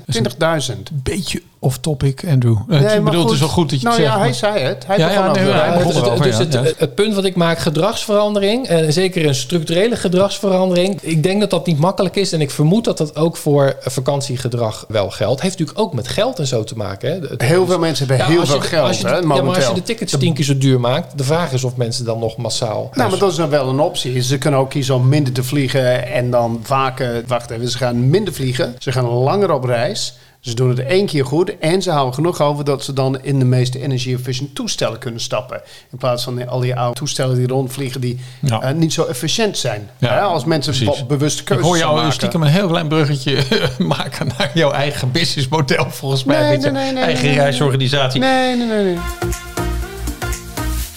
20.000. 0.70 0.76
Beetje 0.92 1.42
off-topic, 1.58 2.24
Andrew. 2.28 2.56
Nee, 2.66 2.96
ik 2.96 3.04
bedoel, 3.04 3.22
het 3.24 3.32
is 3.32 3.38
wel 3.38 3.48
goed 3.48 3.70
dat 3.70 3.80
je 3.80 3.86
nou 3.86 4.00
het 4.00 4.06
ja, 4.06 4.12
zegt. 4.12 4.40
hij 4.40 4.50
maar- 4.50 4.58
zei 4.60 4.74
het. 4.74 4.86
Hij 4.86 4.98
Ja, 4.98 5.06
begon 5.08 5.22
ja, 5.24 5.32
nee, 5.32 5.42
over. 5.42 5.54
hij 5.60 5.66
Ja, 5.70 5.76
begon 5.76 5.92
dus, 5.92 6.02
erover, 6.02 6.22
dus 6.24 6.36
ja, 6.36 6.42
het, 6.44 6.52
ja. 6.52 6.62
het 6.76 6.94
punt 6.94 7.14
wat 7.14 7.24
ik 7.24 7.36
maak, 7.36 7.58
gedragsverandering, 7.58 8.66
en 8.66 8.92
zeker 8.92 9.26
een 9.26 9.34
structurele 9.34 9.96
gedragsverandering, 9.96 11.00
ik 11.02 11.22
denk 11.22 11.40
dat 11.40 11.50
dat 11.50 11.66
niet 11.66 11.78
makkelijk 11.78 12.16
is 12.16 12.32
en 12.32 12.40
ik 12.40 12.50
vermoed 12.50 12.84
dat 12.84 12.98
dat 12.98 13.16
ook 13.16 13.36
voor 13.36 13.76
vakantiegedrag 13.80 14.84
wel 14.88 15.10
geldt. 15.10 15.40
Heeft 15.40 15.58
natuurlijk 15.58 15.86
ook 15.86 15.94
met 15.94 16.08
geld 16.08 16.38
en 16.38 16.46
zo 16.46 16.64
te 16.64 16.76
maken. 16.76 17.10
Hè. 17.12 17.28
Het- 17.28 17.42
Heel 17.42 17.66
veel 17.66 17.78
mensen 17.78 18.06
hebben 18.08 18.26
Ja, 18.26 18.32
heel 18.32 18.46
veel 18.46 18.54
je- 18.56 18.60
geld, 18.62 18.88
als 18.88 18.98
je, 19.00 19.06
hè, 19.06 19.16
Ja, 19.16 19.24
maar 19.26 19.40
als 19.42 19.66
je 19.68 19.74
de 19.74 19.82
tickets 19.82 20.16
tien 20.18 20.34
keer 20.34 20.44
zo 20.44 20.58
duur 20.58 20.80
maakt, 20.80 21.18
de 21.18 21.24
vraag 21.24 21.52
is 21.52 21.64
of 21.64 21.76
mensen 21.76 22.04
dan 22.04 22.18
nog 22.18 22.36
massaal... 22.36 22.90
Nou, 22.94 23.10
maar 23.10 23.18
dat 23.18 23.30
is 23.30 23.36
dan 23.36 23.48
wel 23.50 23.68
een 23.68 23.80
optie. 23.80 24.20
Ze 24.22 24.38
kunnen 24.38 24.60
ook 24.60 24.70
kiezen 24.70 24.80
om 24.90 25.08
minder 25.08 25.32
te 25.32 25.42
vliegen 25.44 26.06
en 26.12 26.30
dan 26.30 26.60
vaker... 26.62 27.22
Wacht 27.26 27.50
even, 27.50 27.68
ze 27.68 27.76
gaan 27.78 28.10
minder 28.10 28.34
vliegen. 28.34 28.74
Ze 28.78 28.92
gaan 28.92 29.04
langer 29.04 29.52
op 29.52 29.64
reis. 29.64 30.14
Ze 30.40 30.54
doen 30.54 30.68
het 30.68 30.78
één 30.78 31.06
keer 31.06 31.24
goed 31.26 31.58
en 31.58 31.82
ze 31.82 31.90
houden 31.90 32.14
genoeg 32.14 32.40
over 32.40 32.64
dat 32.64 32.84
ze 32.84 32.92
dan 32.92 33.22
in 33.22 33.38
de 33.38 33.44
meest 33.44 33.74
energie-efficient 33.74 34.54
toestellen 34.54 34.98
kunnen 34.98 35.20
stappen. 35.20 35.60
In 35.90 35.98
plaats 35.98 36.24
van 36.24 36.48
al 36.48 36.60
die 36.60 36.76
oude 36.76 36.98
toestellen 36.98 37.36
die 37.36 37.46
rondvliegen 37.46 38.00
die 38.00 38.20
Ja. 38.40 38.60
eh, 38.62 38.74
niet 38.74 38.92
zo 38.92 39.04
efficiënt 39.04 39.58
zijn. 39.58 39.90
Ja, 39.98 40.20
als 40.20 40.44
mensen 40.44 40.72
precies. 40.74 40.98
wat 40.98 41.08
bewuste 41.08 41.40
Ik 41.40 41.46
keuzes 41.46 41.66
hoor 41.66 41.76
gaan 41.76 41.84
jou 41.84 41.96
maken. 41.96 42.12
stiekem 42.12 42.42
een 42.42 42.48
heel 42.48 42.68
klein 42.68 42.88
bruggetje 42.88 43.38
maken 43.78 44.26
naar 44.38 44.50
jouw 44.54 44.70
eigen 44.70 45.10
businessmodel, 45.10 45.90
volgens 45.90 46.24
mij. 46.24 46.56
Nee, 46.58 46.70
nee, 46.70 46.92
nee, 46.92 47.04
eigen 47.04 47.34
reisorganisatie. 47.34 48.20
Nee, 48.20 48.56
nee, 48.56 48.66
nee. 48.84 48.96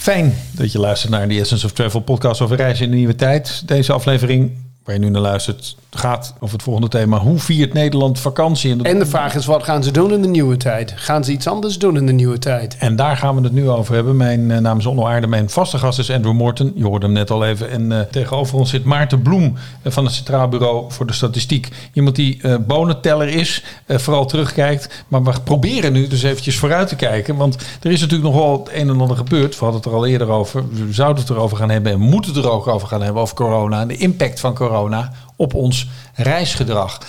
Fijn 0.05 0.33
dat 0.51 0.71
je 0.71 0.79
luistert 0.79 1.11
naar 1.11 1.27
de 1.27 1.39
Essence 1.39 1.65
of 1.65 1.71
Travel 1.71 1.99
podcast 1.99 2.41
over 2.41 2.55
reizen 2.55 2.85
in 2.85 2.91
de 2.91 2.97
nieuwe 2.97 3.15
tijd. 3.15 3.67
Deze 3.67 3.93
aflevering, 3.93 4.51
waar 4.83 4.95
je 4.95 5.01
nu 5.01 5.09
naar 5.09 5.21
luistert, 5.21 5.75
gaat 5.97 6.33
over 6.39 6.55
het 6.55 6.63
volgende 6.63 6.89
thema. 6.89 7.17
Hoe 7.17 7.39
viert 7.39 7.73
Nederland 7.73 8.19
vakantie? 8.19 8.83
En, 8.83 8.99
de 8.99 9.05
vraag 9.05 9.35
is, 9.35 9.45
wat 9.45 9.63
gaan 9.63 9.83
ze 9.83 9.91
doen 9.91 10.11
in 10.11 10.21
de 10.21 10.27
nieuwe 10.27 10.57
tijd? 10.57 10.93
Gaan 10.95 11.23
ze 11.23 11.31
iets 11.31 11.47
anders 11.47 11.77
doen 11.77 11.97
in 11.97 12.05
de 12.05 12.11
nieuwe 12.11 12.37
tijd? 12.37 12.75
en 12.79 12.95
daar 12.95 13.17
gaan 13.17 13.35
we 13.35 13.41
het 13.41 13.51
nu 13.51 13.69
over 13.69 13.95
hebben. 13.95 14.17
Mijn 14.17 14.51
eh, 14.51 14.57
naam 14.57 14.77
is 14.77 14.85
Onno 14.85 15.05
Aarde. 15.05 15.27
Mijn 15.27 15.49
vaste 15.49 15.77
gast 15.77 15.99
is 15.99 16.11
Andrew 16.11 16.33
Morton. 16.33 16.71
Je 16.75 16.83
hoorde 16.83 17.05
hem 17.05 17.15
net 17.15 17.31
al 17.31 17.45
even. 17.45 17.69
En 17.69 17.91
eh, 17.91 17.99
tegenover 18.11 18.57
ons 18.57 18.69
zit 18.69 18.83
Maarten 18.83 19.21
Bloem 19.21 19.55
eh, 19.81 19.91
van 19.91 20.05
het 20.05 20.13
Centraal 20.13 20.47
Bureau 20.47 20.91
voor 20.91 21.05
de 21.05 21.13
Statistiek. 21.13 21.69
Iemand 21.93 22.15
die 22.15 22.59
bonenteller 22.59 23.27
is, 23.27 23.63
vooral 23.87 24.25
terugkijkt. 24.25 25.03
Maar 25.07 25.23
we 25.23 25.33
proberen 25.43 25.93
nu 25.93 26.07
dus 26.07 26.23
eventjes 26.23 26.57
vooruit 26.57 26.87
te 26.87 26.95
kijken. 26.95 27.35
Want 27.35 27.55
er 27.81 27.91
is 27.91 28.01
natuurlijk 28.01 28.33
nog 28.33 28.43
wel 28.43 28.59
het 28.59 28.81
een 28.81 28.89
en 28.89 29.01
ander 29.01 29.17
gebeurd. 29.17 29.53
We 29.59 29.63
hadden 29.63 29.81
het 29.81 29.89
er 29.89 29.95
al 29.95 30.05
eerder 30.05 30.29
over. 30.29 30.63
We 30.69 30.93
zouden 30.93 31.23
het 31.23 31.31
erover 31.31 31.57
gaan 31.57 31.69
hebben 31.69 31.91
en 31.91 31.99
moeten 31.99 32.33
het 32.33 32.45
er 32.45 32.51
ook 32.51 32.67
over 32.67 32.87
gaan 32.87 33.01
hebben. 33.01 33.21
Over 33.21 33.35
corona 33.35 33.81
en 33.81 33.87
de 33.87 33.97
impact 33.97 34.39
van 34.39 34.53
corona 34.53 35.11
op 35.35 35.53
ons 35.53 35.87
reisgedrag. 36.13 36.99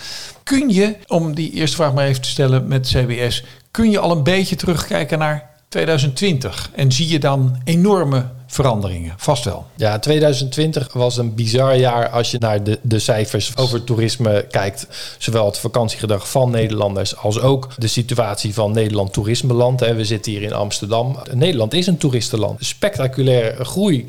Kun 0.42 0.68
je, 0.68 0.96
om 1.06 1.34
die 1.34 1.52
eerste 1.52 1.76
vraag 1.76 1.94
maar 1.94 2.06
even 2.06 2.22
te 2.22 2.28
stellen 2.28 2.68
met 2.68 2.86
CBS, 2.86 3.44
kun 3.70 3.90
je 3.90 3.98
al 3.98 4.10
een 4.10 4.22
beetje 4.22 4.56
terugkijken 4.56 5.18
naar 5.18 5.50
2020? 5.68 6.70
En 6.74 6.92
zie 6.92 7.08
je 7.08 7.18
dan 7.18 7.60
enorme 7.64 8.26
veranderingen? 8.46 9.14
Vast 9.16 9.44
wel. 9.44 9.66
Ja, 9.74 9.98
2020 9.98 10.92
was 10.92 11.16
een 11.16 11.34
bizar 11.34 11.76
jaar 11.76 12.08
als 12.08 12.30
je 12.30 12.38
naar 12.38 12.62
de, 12.62 12.78
de 12.82 12.98
cijfers 12.98 13.56
over 13.56 13.84
toerisme 13.84 14.46
kijkt. 14.50 14.86
Zowel 15.18 15.46
het 15.46 15.58
vakantiegedrag 15.58 16.30
van 16.30 16.50
Nederlanders 16.50 17.16
als 17.16 17.40
ook 17.40 17.68
de 17.78 17.86
situatie 17.86 18.54
van 18.54 18.72
Nederland 18.72 19.12
toerismeland. 19.12 19.80
We 19.80 20.04
zitten 20.04 20.32
hier 20.32 20.42
in 20.42 20.52
Amsterdam. 20.52 21.18
Nederland 21.32 21.74
is 21.74 21.86
een 21.86 21.96
toeristenland. 21.98 22.64
Spectaculaire 22.64 23.64
groei 23.64 24.06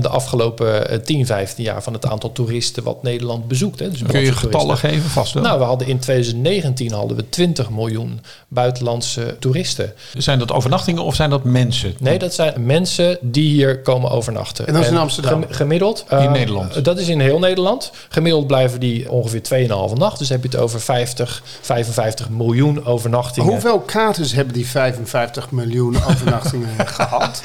de 0.00 0.08
afgelopen 0.08 0.90
eh, 0.90 0.98
10, 0.98 1.26
15 1.26 1.64
jaar 1.64 1.82
van 1.82 1.92
het 1.92 2.06
aantal 2.06 2.32
toeristen 2.32 2.82
wat 2.82 3.02
Nederland 3.02 3.48
bezoekt. 3.48 3.78
Dus 3.78 4.02
Kun 4.02 4.20
je 4.20 4.32
getallen 4.32 4.66
toeristen. 4.66 4.90
geven? 4.90 5.10
Vast 5.10 5.32
wel. 5.32 5.42
Nou, 5.42 5.58
we 5.58 5.64
hadden 5.64 5.86
in 5.88 5.98
2019 5.98 6.92
hadden 6.92 7.16
we 7.16 7.28
20 7.28 7.70
miljoen 7.70 8.20
buitenlandse 8.48 9.36
toeristen. 9.38 9.92
zijn 10.16 10.38
dat 10.38 10.52
overnachtingen 10.52 11.02
of 11.04 11.14
zijn 11.14 11.30
dat 11.30 11.44
mensen? 11.44 11.94
Nee, 11.98 12.18
dat 12.18 12.34
zijn 12.34 12.66
mensen 12.66 13.18
die 13.20 13.48
hier 13.50 13.75
komen 13.82 14.10
overnachten. 14.10 14.66
En 14.66 14.72
dat 14.72 14.82
is 14.82 14.88
in 14.88 14.96
Amsterdam? 14.96 15.42
gem- 15.42 15.52
gemiddeld. 15.52 16.04
In 16.10 16.16
eh, 16.18 16.30
Nederland? 16.32 16.84
Dat 16.84 16.98
is 16.98 17.08
in 17.08 17.20
heel 17.20 17.38
Nederland. 17.38 17.90
Gemiddeld 18.08 18.46
blijven 18.46 18.80
die 18.80 19.10
ongeveer 19.10 19.40
2,5 19.42 19.92
nacht. 19.94 20.18
Dus 20.18 20.28
heb 20.28 20.42
je 20.42 20.48
het 20.48 20.56
over 20.58 20.80
50, 20.80 21.42
55 21.60 22.28
miljoen 22.30 22.84
overnachtingen. 22.86 23.50
Hoeveel 23.50 23.80
katers 23.80 24.32
hebben 24.32 24.54
die 24.54 24.66
55 24.66 25.50
miljoen 25.50 25.96
overnachtingen 26.08 26.68
gehad? 26.86 27.42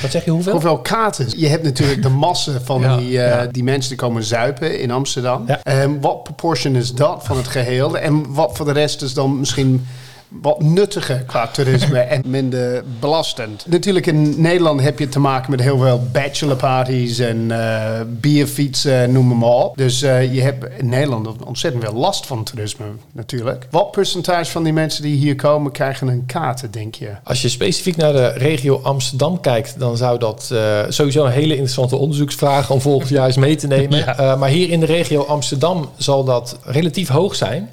Wat 0.00 0.10
zeg 0.10 0.24
je, 0.24 0.30
hoeveel? 0.30 0.52
Hoeveel 0.52 0.78
katers? 0.78 1.32
Je 1.36 1.48
hebt 1.48 1.62
natuurlijk 1.62 2.02
de 2.02 2.08
massa 2.08 2.52
van 2.64 2.80
Ja, 2.80 2.96
die, 2.96 3.22
eh, 3.22 3.28
ja. 3.28 3.46
die 3.46 3.64
mensen 3.64 3.88
die 3.88 3.98
komen 3.98 4.24
zuipen 4.24 4.80
in 4.80 4.90
Amsterdam. 4.90 5.44
Ja. 5.46 5.62
En 5.62 6.00
wat 6.00 6.22
proportion 6.22 6.76
is 6.76 6.92
dat 6.92 7.20
van 7.24 7.36
het 7.36 7.48
geheel? 7.48 7.98
En 7.98 8.32
wat 8.32 8.50
voor 8.56 8.66
de 8.66 8.72
rest 8.72 9.02
is 9.02 9.14
dan 9.14 9.38
misschien 9.38 9.86
wat 10.28 10.62
nuttiger 10.62 11.22
qua 11.26 11.46
toerisme 11.46 11.98
en 11.98 12.22
minder 12.26 12.84
belastend. 13.00 13.66
Natuurlijk 13.66 14.06
in 14.06 14.40
Nederland 14.40 14.80
heb 14.80 14.98
je 14.98 15.08
te 15.08 15.20
maken 15.20 15.50
met 15.50 15.60
heel 15.60 15.78
veel 15.78 16.02
bachelorparties 16.12 17.18
en 17.18 17.50
eh 17.50 18.00
bierfietsen, 18.06 19.12
noem 19.12 19.38
maar 19.38 19.48
op. 19.48 19.76
Dus 19.76 20.02
eh, 20.02 20.34
je 20.34 20.40
hebt 20.40 20.66
in 20.78 20.88
Nederland 20.88 21.44
ontzettend 21.44 21.84
veel 21.84 21.94
last 21.94 22.26
van 22.26 22.44
toerisme 22.44 22.84
natuurlijk. 23.12 23.66
Wat 23.70 23.90
percentage 23.90 24.50
van 24.50 24.62
die 24.62 24.72
mensen 24.72 25.02
die 25.02 25.16
hier 25.16 25.36
komen 25.36 25.72
krijgen 25.72 26.08
een 26.08 26.26
kaart, 26.26 26.72
denk 26.72 26.94
je? 26.94 27.10
Als 27.24 27.42
je 27.42 27.48
specifiek 27.48 27.96
naar 27.96 28.12
de 28.12 28.28
regio 28.28 28.80
Amsterdam 28.82 29.40
kijkt, 29.40 29.78
dan 29.78 29.96
zou 29.96 30.18
dat 30.18 30.50
eh, 30.52 30.80
sowieso 30.88 31.24
een 31.24 31.32
hele 31.32 31.52
interessante 31.52 31.96
onderzoeksvraag 31.96 32.70
om 32.70 32.80
volgend 32.80 33.08
jaar 33.08 33.26
eens 33.26 33.36
mee 33.36 33.56
te 33.56 33.66
nemen. 33.66 34.06
Maar 34.38 34.48
hier 34.48 34.70
in 34.70 34.80
de 34.80 34.86
regio 34.86 35.22
Amsterdam 35.22 35.90
zal 35.96 36.24
dat 36.24 36.58
relatief 36.64 37.08
hoog 37.08 37.34
zijn. 37.34 37.70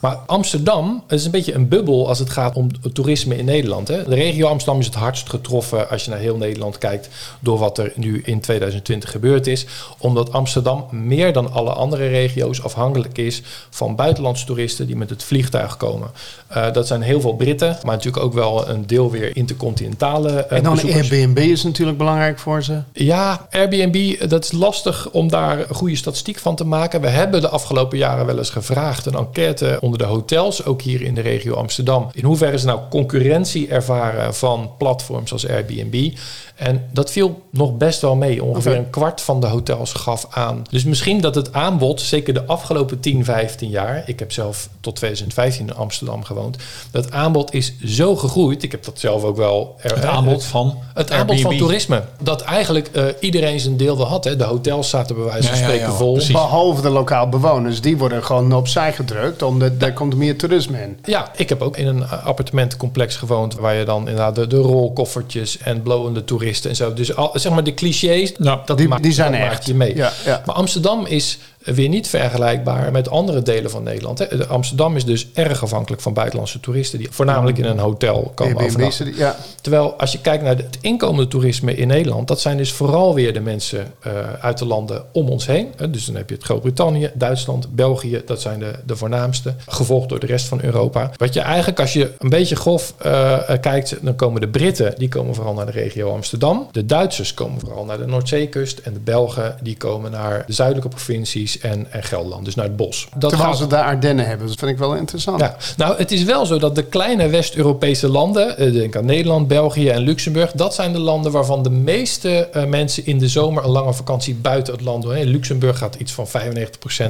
Maar 0.00 0.18
Amsterdam 0.26 1.02
is 1.08 1.24
een 1.24 1.30
beetje 1.30 1.54
een 1.54 1.68
bubbel 1.68 2.08
als 2.08 2.18
het 2.18 2.30
gaat 2.30 2.56
om 2.56 2.68
toerisme 2.92 3.36
in 3.36 3.44
Nederland. 3.44 3.88
Hè. 3.88 4.04
De 4.04 4.14
regio 4.14 4.46
Amsterdam 4.46 4.80
is 4.80 4.86
het 4.86 4.94
hardst 4.94 5.28
getroffen 5.28 5.90
als 5.90 6.04
je 6.04 6.10
naar 6.10 6.18
heel 6.18 6.36
Nederland 6.36 6.78
kijkt 6.78 7.08
door 7.40 7.58
wat 7.58 7.78
er 7.78 7.92
nu 7.94 8.22
in 8.24 8.40
2020 8.40 9.10
gebeurd 9.10 9.46
is. 9.46 9.66
Omdat 9.98 10.32
Amsterdam 10.32 10.86
meer 10.90 11.32
dan 11.32 11.52
alle 11.52 11.72
andere 11.72 12.08
regio's 12.08 12.62
afhankelijk 12.62 13.18
is 13.18 13.42
van 13.70 13.96
buitenlandse 13.96 14.46
toeristen 14.46 14.86
die 14.86 14.96
met 14.96 15.10
het 15.10 15.22
vliegtuig 15.22 15.76
komen. 15.76 16.10
Eh, 16.46 16.72
dat 16.72 16.86
zijn 16.86 17.02
heel 17.02 17.20
veel 17.20 17.36
Britten, 17.36 17.78
maar 17.82 17.94
natuurlijk 17.94 18.24
ook 18.24 18.32
wel 18.32 18.68
een 18.68 18.86
deel 18.86 19.10
weer 19.10 19.36
intercontinentale 19.36 20.30
eh, 20.30 20.56
En 20.56 20.62
dan 20.62 20.74
bezoekers. 20.74 21.10
Airbnb 21.10 21.38
is 21.38 21.62
natuurlijk 21.62 21.98
belangrijk 21.98 22.38
voor 22.38 22.62
ze. 22.62 22.80
Ja, 22.92 23.46
Airbnb, 23.50 24.28
dat 24.28 24.44
is 24.44 24.52
lastig 24.52 25.10
om 25.10 25.28
daar 25.28 25.66
goede 25.70 25.96
statistiek 25.96 26.38
van 26.38 26.56
te 26.56 26.64
maken. 26.64 27.00
We 27.00 27.08
hebben 27.08 27.40
de 27.40 27.48
afgelopen 27.48 27.98
jaren 27.98 28.26
wel 28.26 28.38
eens 28.38 28.50
gevraagd, 28.50 29.06
een 29.06 29.14
enquête 29.14 29.78
onder 29.88 30.06
de 30.06 30.14
hotels, 30.14 30.64
ook 30.64 30.82
hier 30.82 31.02
in 31.02 31.14
de 31.14 31.20
regio 31.20 31.54
Amsterdam. 31.54 32.08
In 32.12 32.24
hoeverre 32.24 32.58
ze 32.58 32.66
nou 32.66 32.80
concurrentie 32.90 33.68
ervaren 33.68 34.34
van 34.34 34.70
platforms 34.78 35.32
als 35.32 35.48
Airbnb. 35.48 36.16
En 36.58 36.88
dat 36.92 37.10
viel 37.10 37.42
nog 37.50 37.76
best 37.76 38.00
wel 38.00 38.16
mee. 38.16 38.44
Ongeveer 38.44 38.76
een 38.76 38.90
kwart 38.90 39.20
van 39.20 39.40
de 39.40 39.46
hotels 39.46 39.92
gaf 39.92 40.26
aan. 40.30 40.62
Dus 40.70 40.84
misschien 40.84 41.20
dat 41.20 41.34
het 41.34 41.52
aanbod, 41.52 42.00
zeker 42.00 42.34
de 42.34 42.44
afgelopen 42.46 43.00
10, 43.00 43.24
15 43.24 43.68
jaar. 43.70 44.02
Ik 44.06 44.18
heb 44.18 44.32
zelf 44.32 44.68
tot 44.80 44.96
2015 44.96 45.66
in 45.66 45.74
Amsterdam 45.74 46.24
gewoond. 46.24 46.56
Dat 46.90 47.12
aanbod 47.12 47.54
is 47.54 47.72
zo 47.84 48.16
gegroeid. 48.16 48.62
Ik 48.62 48.72
heb 48.72 48.84
dat 48.84 48.98
zelf 48.98 49.22
ook 49.24 49.36
wel. 49.36 49.76
er- 49.80 49.94
Het 49.94 50.04
aanbod 50.04 50.44
van 50.44 50.78
het 50.94 51.10
aanbod 51.10 51.40
van 51.40 51.56
toerisme. 51.56 52.02
Dat 52.22 52.40
eigenlijk 52.42 52.88
eh, 52.92 53.04
iedereen 53.20 53.60
zijn 53.60 53.76
deel 53.76 53.96
wel 53.96 54.06
had. 54.06 54.24
Hè. 54.24 54.36
De 54.36 54.44
hotels 54.44 54.88
zaten 54.88 55.14
bij 55.16 55.24
wijze 55.24 55.48
van 55.48 55.56
Ja, 55.58 55.62
spreken 55.64 55.86
ja, 55.86 55.92
vol. 55.92 56.12
precies. 56.12 56.32
Behalve 56.32 56.82
de 56.82 56.88
lokaal 56.90 57.28
bewoners, 57.28 57.80
die 57.80 57.96
worden 57.96 58.24
gewoon 58.24 58.52
opzij 58.52 58.92
gedrukt, 58.92 59.42
omdat 59.42 59.80
daar 59.80 59.92
komt 59.92 60.16
meer 60.16 60.36
toerisme 60.38 60.82
in. 60.82 60.98
Ja, 61.04 61.30
ik 61.36 61.48
heb 61.48 61.62
ook 61.62 61.76
in 61.76 61.86
een 61.86 62.02
eh, 62.02 62.26
appartementencomplex 62.26 63.16
gewoond. 63.16 63.54
Waar 63.54 63.74
je 63.74 63.84
dan 63.84 63.98
inderdaad 63.98 64.34
de, 64.34 64.46
de 64.46 64.56
rolkoffertjes 64.56 65.58
en 65.58 65.82
blowende 65.82 66.24
toeristen 66.24 66.46
en 66.48 66.76
zo. 66.76 66.92
Dus 66.94 67.16
al, 67.16 67.30
zeg 67.34 67.52
maar 67.52 67.64
de 67.64 67.74
clichés, 67.74 68.32
Ja, 68.38 68.62
dat, 68.64 68.78
die- 68.78 68.88
maakt, 68.88 69.02
die 69.02 69.12
zijn 69.12 69.32
dat 69.32 69.40
echt. 69.40 69.66
je 69.66 69.74
mee. 69.74 69.96
Ja, 69.96 70.12
ja. 70.24 70.42
Maar 70.46 70.54
Amsterdam 70.54 71.06
is 71.06 71.38
weer 71.58 71.88
niet 71.88 72.08
vergelijkbaar 72.08 72.92
met 72.92 73.10
andere 73.10 73.42
delen 73.42 73.70
van 73.70 73.82
Nederland. 73.82 74.48
Amsterdam 74.48 74.96
is 74.96 75.04
dus 75.04 75.28
erg 75.34 75.62
afhankelijk 75.62 76.02
van 76.02 76.12
buitenlandse 76.12 76.60
toeristen... 76.60 76.98
die 76.98 77.08
voornamelijk 77.10 77.58
in 77.58 77.64
een 77.64 77.78
hotel 77.78 78.32
komen 78.34 78.64
overnachten. 78.64 79.14
ja. 79.16 79.36
Terwijl 79.60 79.94
als 79.94 80.12
je 80.12 80.20
kijkt 80.20 80.42
naar 80.42 80.56
het 80.56 80.78
inkomende 80.80 81.28
toerisme 81.28 81.74
in 81.74 81.88
Nederland, 81.88 82.28
dat 82.28 82.40
zijn 82.40 82.56
dus 82.56 82.72
vooral 82.72 83.14
weer 83.14 83.32
de 83.32 83.40
mensen 83.40 83.92
eh, 84.00 84.12
uit 84.40 84.58
de 84.58 84.64
landen 84.64 85.04
om 85.12 85.28
ons 85.28 85.46
heen. 85.46 85.72
Hè. 85.76 85.90
Dus 85.90 86.04
dan 86.04 86.14
heb 86.14 86.28
je 86.28 86.34
het 86.34 86.44
Groot-Brittannië, 86.44 87.10
Duitsland, 87.14 87.74
België, 87.74 88.22
dat 88.26 88.40
zijn 88.40 88.58
de, 88.58 88.72
de 88.86 88.96
voornaamste, 88.96 89.54
gevolgd 89.66 90.08
door 90.08 90.20
de 90.20 90.26
rest 90.26 90.46
van 90.46 90.62
Europa. 90.62 91.10
Wat 91.16 91.34
je 91.34 91.40
eigenlijk, 91.40 91.80
als 91.80 91.92
je 91.92 92.12
een 92.18 92.28
beetje 92.28 92.56
grof 92.56 92.94
eh, 92.98 93.50
eh, 93.50 93.60
kijkt, 93.60 93.96
dan 94.00 94.16
komen 94.16 94.40
de 94.40 94.48
Britten, 94.48 94.94
die 94.98 95.08
komen 95.08 95.34
vooral 95.34 95.54
naar 95.54 95.66
de 95.66 95.72
regio 95.72 96.12
Amsterdam. 96.12 96.68
De 96.72 96.86
Duitsers 96.86 97.34
komen 97.34 97.60
vooral 97.60 97.84
naar 97.84 97.98
de 97.98 98.06
Noordzeekust 98.06 98.78
en 98.78 98.92
de 98.92 99.00
Belgen, 99.00 99.56
die 99.62 99.76
komen 99.76 100.10
naar 100.10 100.44
de 100.46 100.52
zuidelijke 100.52 100.88
provincies 100.88 101.47
En, 101.56 101.86
en 101.92 102.02
Gelderland. 102.02 102.44
Dus 102.44 102.54
naar 102.54 102.64
het 102.64 102.76
bos. 102.76 103.08
Dat 103.16 103.30
Terwijl 103.30 103.50
gaat- 103.50 103.58
ze 103.58 103.66
de 103.66 103.82
Ardennen 103.82 104.26
hebben. 104.26 104.46
Dat 104.46 104.56
vind 104.58 104.70
ik 104.70 104.78
wel 104.78 104.94
interessant. 104.94 105.40
ja, 105.40 105.56
nou, 105.76 105.96
het 105.96 106.12
is 106.12 106.22
wel 106.24 106.46
zo 106.46 106.58
dat 106.58 106.74
de 106.74 106.82
kleine 106.84 107.28
West-Europese 107.28 108.08
landen, 108.08 108.56
eh, 108.58 108.72
denk 108.72 108.96
aan 108.96 109.04
Nederland, 109.04 109.48
België 109.48 109.88
en 109.88 110.00
Luxemburg, 110.00 110.52
dat 110.52 110.74
zijn 110.74 110.92
de 110.92 110.98
landen 110.98 111.32
waarvan 111.32 111.62
de 111.62 111.70
meeste 111.70 112.48
eh, 112.52 112.64
mensen 112.64 113.06
in 113.06 113.18
de 113.18 113.28
zomer 113.28 113.64
een 113.64 113.70
lange 113.70 113.94
vakantie 113.94 114.34
buiten 114.34 114.72
het 114.72 114.82
land 114.82 115.02
doen. 115.02 115.22
Luxemburg 115.24 115.78
gaat 115.78 115.94
iets 115.94 116.12
van 116.12 116.26
95% 116.26 116.30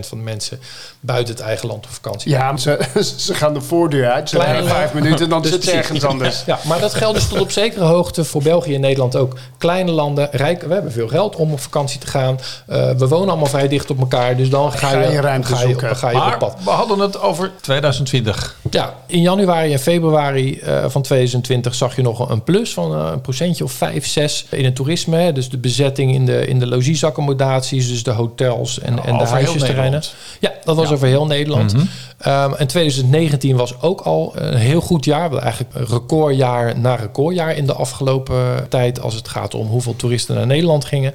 van 0.06 0.18
de 0.18 0.24
mensen 0.24 0.60
buiten 1.00 1.34
het 1.34 1.42
eigen 1.44 1.68
land 1.68 1.84
op 1.84 1.90
vakantie. 1.92 2.30
Ja, 2.30 2.56
ze, 2.56 2.78
ze 3.16 3.34
gaan 3.34 3.54
de 3.54 3.60
voordeur 3.60 4.10
uit. 4.10 4.28
Ze 4.28 4.36
Kleine- 4.36 4.68
vijf 4.68 4.94
minuten, 4.94 5.28
dan 5.28 5.42
Dus 5.42 5.50
zit 5.50 5.64
ze 5.64 5.70
ergens 5.72 6.04
anders. 6.04 6.42
Ja, 6.46 6.58
maar 6.64 6.80
dat 6.80 6.94
geldt 6.94 7.14
dus 7.14 7.28
tot 7.28 7.40
op 7.40 7.50
zekere 7.50 7.84
hoogte 7.84 8.24
voor 8.24 8.42
België 8.42 8.74
en 8.74 8.80
Nederland 8.80 9.16
ook. 9.16 9.36
Kleine 9.58 9.90
landen, 9.90 10.28
rijk, 10.32 10.62
we 10.62 10.72
hebben 10.72 10.92
veel 10.92 11.08
geld 11.08 11.36
om 11.36 11.52
op 11.52 11.60
vakantie 11.60 12.00
te 12.00 12.06
gaan. 12.06 12.38
Eh, 12.66 12.90
we 12.90 13.08
wonen 13.08 13.28
allemaal 13.28 13.46
vrij 13.46 13.68
dicht 13.68 13.90
op 13.90 13.98
elkaar, 13.98 14.27
dus 14.36 14.50
dan 14.50 14.72
ga 14.72 14.90
je, 14.90 15.04
Ga 15.04 15.10
je 15.10 15.20
ruimte 15.20 15.54
ga 15.54 15.60
je, 15.60 15.66
zoeken. 15.68 15.96
ga 15.96 16.10
je 16.10 16.16
op 16.16 16.22
Maar 16.22 16.38
pad. 16.38 16.56
we 16.64 16.70
hadden 16.70 16.98
het 16.98 17.20
over 17.20 17.50
2020. 17.60 18.56
Ja, 18.70 18.94
in 19.06 19.20
januari 19.20 19.72
en 19.72 19.78
februari 19.78 20.58
eh, 20.58 20.84
van 20.88 21.02
2020 21.02 21.74
zag 21.74 21.96
je 21.96 22.02
nog 22.02 22.30
een 22.30 22.42
plus 22.42 22.72
van 22.72 22.94
eh, 22.94 23.08
een 23.12 23.20
procentje 23.20 23.64
of 23.64 23.72
5, 23.72 24.06
6 24.06 24.46
in 24.50 24.64
het 24.64 24.74
toerisme. 24.74 25.16
Hè. 25.16 25.32
Dus 25.32 25.48
de 25.48 25.58
bezetting 25.58 26.14
in 26.14 26.26
de, 26.26 26.46
in 26.46 26.58
de 26.58 26.66
logiesaccommodaties, 26.66 27.88
dus 27.88 28.02
de 28.02 28.10
hotels 28.10 28.80
en, 28.80 29.04
en 29.04 29.18
de 29.18 29.24
huisjesterreinen. 29.24 30.02
Ja, 30.40 30.52
dat 30.64 30.76
was 30.76 30.90
over 30.92 31.06
heel 31.06 31.26
Nederland. 31.26 31.72
Mhm. 31.72 31.84
Ehm, 32.18 32.52
en 32.52 32.66
2019 32.66 33.56
was 33.56 33.80
ook 33.80 34.00
al 34.00 34.32
een 34.34 34.56
heel 34.56 34.80
goed 34.80 35.04
jaar. 35.04 35.36
Eigenlijk 35.36 35.88
recordjaar 35.90 36.78
na 36.78 36.94
recordjaar 36.94 37.56
in 37.56 37.66
de 37.66 37.72
afgelopen 37.72 38.68
tijd. 38.68 39.00
Als 39.00 39.14
het 39.14 39.28
gaat 39.28 39.54
om 39.54 39.66
hoeveel 39.66 39.96
toeristen 39.96 40.34
naar 40.34 40.46
Nederland 40.46 40.84
gingen. 40.84 41.14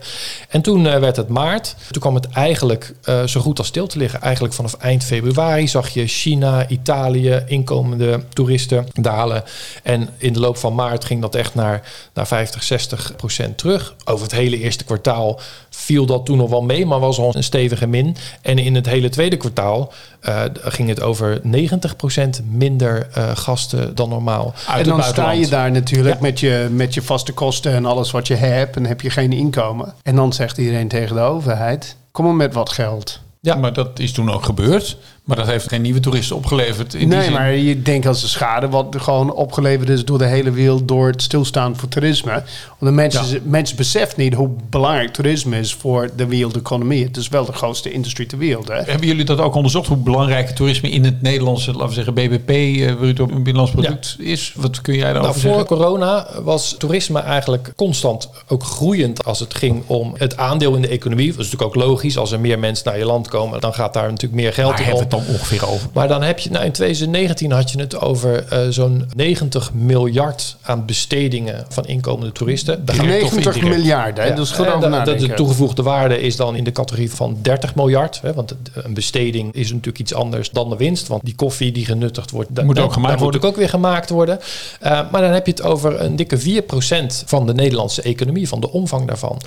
En 0.49 0.61
toen 0.61 0.87
eh, 0.87 0.99
werd 0.99 1.15
het 1.15 1.27
maart. 1.27 1.75
Toen 1.91 2.01
kwam 2.01 2.15
het 2.15 2.29
eigenlijk 2.29 2.93
eh, 3.03 3.23
zo 3.23 3.41
goed 3.41 3.57
als 3.57 3.67
stil 3.67 3.87
te 3.87 3.97
liggen. 3.97 4.21
Eigenlijk 4.21 4.53
vanaf 4.53 4.73
eind 4.73 5.03
februari 5.03 5.67
zag 5.67 5.89
je 5.89 6.07
China, 6.07 6.67
Italië, 6.67 7.43
inkomende 7.47 8.23
toeristen 8.33 8.87
dalen. 8.93 9.43
En 9.83 10.09
in 10.17 10.33
de 10.33 10.39
loop 10.39 10.57
van 10.57 10.75
maart 10.75 11.05
ging 11.05 11.21
dat 11.21 11.35
echt 11.35 11.55
naar, 11.55 11.91
naar 12.13 12.27
50, 12.27 12.63
60 12.63 13.13
procent 13.15 13.57
terug. 13.57 13.95
Over 14.05 14.23
het 14.23 14.35
hele 14.35 14.59
eerste 14.59 14.83
kwartaal 14.83 15.39
viel 15.69 16.05
dat 16.05 16.25
toen 16.25 16.37
nog 16.37 16.49
wel 16.49 16.61
mee, 16.61 16.85
maar 16.85 16.99
was 16.99 17.17
al 17.17 17.35
een 17.35 17.43
stevige 17.43 17.87
min. 17.87 18.15
En 18.41 18.57
in 18.57 18.75
het 18.75 18.85
hele 18.85 19.09
tweede 19.09 19.37
kwartaal 19.37 19.91
eh, 20.23 20.43
ging 20.63 20.89
het 20.89 21.01
over 21.01 21.41
90% 21.43 22.43
minder 22.49 23.07
eh, 23.13 23.29
gasten 23.36 23.95
dan 23.95 24.09
normaal. 24.09 24.53
Uit 24.67 24.81
en 24.81 24.89
dan 24.89 24.97
het 24.99 25.07
sta 25.07 25.31
je 25.31 25.47
daar 25.47 25.71
natuurlijk 25.71 26.15
Ja. 26.15 26.21
met, 26.21 26.39
je, 26.39 26.67
met 26.71 26.93
je 26.93 27.01
vaste 27.01 27.33
kosten 27.33 27.73
en 27.73 27.86
alles 27.86 28.12
wat 28.12 28.27
je 28.27 28.36
hebt. 28.36 28.75
En 28.75 28.86
heb 28.86 29.01
je 29.01 29.09
geen 29.09 29.31
inkomen. 29.31 29.93
En 30.03 30.15
dan 30.15 30.33
zegt 30.33 30.57
iedereen 30.57 30.88
tegen 30.88 31.15
de 31.15 31.21
overheid: 31.21 31.95
kom 32.12 32.25
maar 32.25 32.36
met 32.36 32.53
wat 32.53 32.69
geld. 32.69 33.21
Ja. 33.39 33.55
Maar 33.55 33.73
dat 33.73 33.99
is 33.99 34.12
toen 34.12 34.31
ook 34.31 34.43
gebeurd. 34.45 34.97
Maar 35.23 35.38
dat 35.38 35.47
heeft 35.47 35.67
geen 35.67 35.81
nieuwe 35.81 35.99
toeristen 35.99 36.36
opgeleverd. 36.36 36.93
In 36.93 36.99
die 36.99 37.07
nee, 37.07 37.23
zin. 37.23 37.33
maar 37.33 37.53
je 37.53 37.81
denkt 37.81 38.07
als 38.07 38.21
de 38.21 38.27
schade 38.27 38.69
wat 38.69 38.93
er 38.93 38.99
gewoon 38.99 39.33
opgeleverd 39.33 39.89
is 39.89 40.05
door 40.05 40.17
de 40.17 40.25
hele 40.25 40.51
wereld 40.51 40.88
door 40.88 41.07
het 41.07 41.21
stilstaan 41.21 41.75
voor 41.75 41.89
toerisme. 41.89 42.31
Want 42.31 42.45
de 42.79 42.91
mensen, 42.91 43.41
mensen 43.43 43.77
beseffen 43.77 44.21
niet 44.21 44.33
hoe 44.33 44.49
belangrijk 44.69 45.13
toerisme 45.13 45.59
is 45.59 45.73
voor 45.73 46.09
de 46.15 46.25
wereldeconomie. 46.25 47.03
Het 47.03 47.17
is 47.17 47.27
wel 47.27 47.45
de 47.45 47.53
grootste 47.53 47.91
industrie 47.91 48.27
ter 48.27 48.38
wereld. 48.38 48.67
Hè? 48.67 48.75
Hebben 48.75 49.07
jullie 49.07 49.25
dat 49.25 49.39
ook 49.39 49.55
onderzocht? 49.55 49.88
Hoe 49.88 49.97
belangrijk 49.97 50.49
toerisme 50.49 50.89
in 50.89 51.03
het 51.03 51.21
Nederlandse, 51.21 51.71
laten 51.71 51.88
we 51.88 51.93
zeggen, 51.93 52.13
BBP, 52.13 52.49
eh, 52.49 52.95
bruto 52.95 53.25
binnenlands 53.25 53.71
product, 53.71 54.15
is? 54.19 54.53
Wat 54.55 54.81
kun 54.81 54.93
jij 54.93 55.13
daarover 55.13 55.29
Nou, 55.29 55.39
voor 55.39 55.49
zeggen? 55.49 55.67
corona 55.77 56.27
was 56.41 56.75
toerisme 56.77 57.19
eigenlijk 57.19 57.73
constant 57.75 58.29
ook 58.47 58.63
groeiend 58.63 59.25
als 59.25 59.39
het 59.39 59.55
ging 59.55 59.83
om 59.86 60.13
het 60.17 60.38
aandeel 60.38 60.75
in 60.75 60.81
de 60.81 60.88
economie. 60.88 61.31
Dat 61.31 61.39
is 61.39 61.51
natuurlijk 61.51 61.77
ook 61.77 61.83
logisch. 61.83 62.17
Als 62.17 62.31
er 62.31 62.39
meer 62.39 62.59
mensen 62.59 62.86
naar 62.86 62.97
je 62.97 63.05
land 63.05 63.27
komen, 63.27 63.62
dan 63.62 63.73
gaat 63.73 63.93
daar 63.93 64.09
natuurlijk 64.09 64.41
meer 64.41 64.53
geld 64.53 64.79
in 64.79 64.93
om. 64.93 65.12
Dan 65.13 65.23
ongeveer 65.28 65.67
over? 65.67 65.89
Maar 65.93 66.08
dan 66.08 66.21
heb 66.23 66.39
je, 66.39 66.49
nou 66.49 66.65
in 66.65 66.71
2019 66.71 67.52
had 67.52 67.71
je 67.71 67.80
het 67.80 67.99
over 67.99 68.45
eh, 68.49 68.60
zo'n 68.69 69.06
90 69.15 69.73
miljard 69.73 70.56
aan 70.62 70.86
bestedingen 70.86 71.65
van 71.69 71.86
inkomende 71.86 72.32
toeristen. 72.32 72.86
Daar 72.86 72.95
ga 72.95 73.04
je 73.04 73.19
toch 73.19 73.32
90 73.32 73.56
indirect. 73.56 73.78
miljard, 73.78 74.17
hè? 74.17 74.26
Ja, 74.26 74.36
dus 74.36 74.52
goed 74.52 74.67
over 74.67 74.80
de- 74.80 74.86
de, 74.86 74.89
nadenken. 74.91 75.28
de 75.28 75.34
toegevoegde 75.34 75.84
waarde 75.84 76.21
is 76.21 76.36
dan 76.36 76.56
in 76.56 76.63
de 76.63 76.71
categorie 76.71 77.12
van 77.12 77.38
30 77.41 77.76
miljard. 77.76 78.19
Hè, 78.21 78.34
want 78.34 78.56
een 78.73 78.93
besteding 78.93 79.54
is 79.56 79.69
natuurlijk 79.69 79.99
iets 79.99 80.13
anders 80.13 80.49
dan 80.49 80.69
de 80.69 80.76
winst. 80.78 81.08
Want 81.08 81.26
die 81.26 81.36
koffie 81.36 81.71
die 81.71 81.86
genuttigd 81.86 82.32
wordt, 82.32 82.49
Moet 82.63 82.80
ook 82.80 82.93
gemaakt 82.93 82.93
daar 82.93 83.12
moet 83.23 83.32
worden. 83.32 83.49
ook 83.49 83.56
weer 83.56 83.69
gemaakt 83.69 84.10
worden. 84.10 84.39
Eh, 84.80 84.91
maar 85.12 85.21
dan 85.21 85.32
heb 85.32 85.45
je 85.45 85.52
het 85.52 85.62
over 85.63 86.02
een 86.02 86.15
dikke 86.15 86.38
4% 86.38 87.23
van 87.26 87.45
de 87.45 87.54
Nederlandse 87.54 88.02
economie, 88.02 88.47
van 88.47 88.60
de 88.62 88.71
omvang 88.71 89.08
daarvan. 89.08 89.41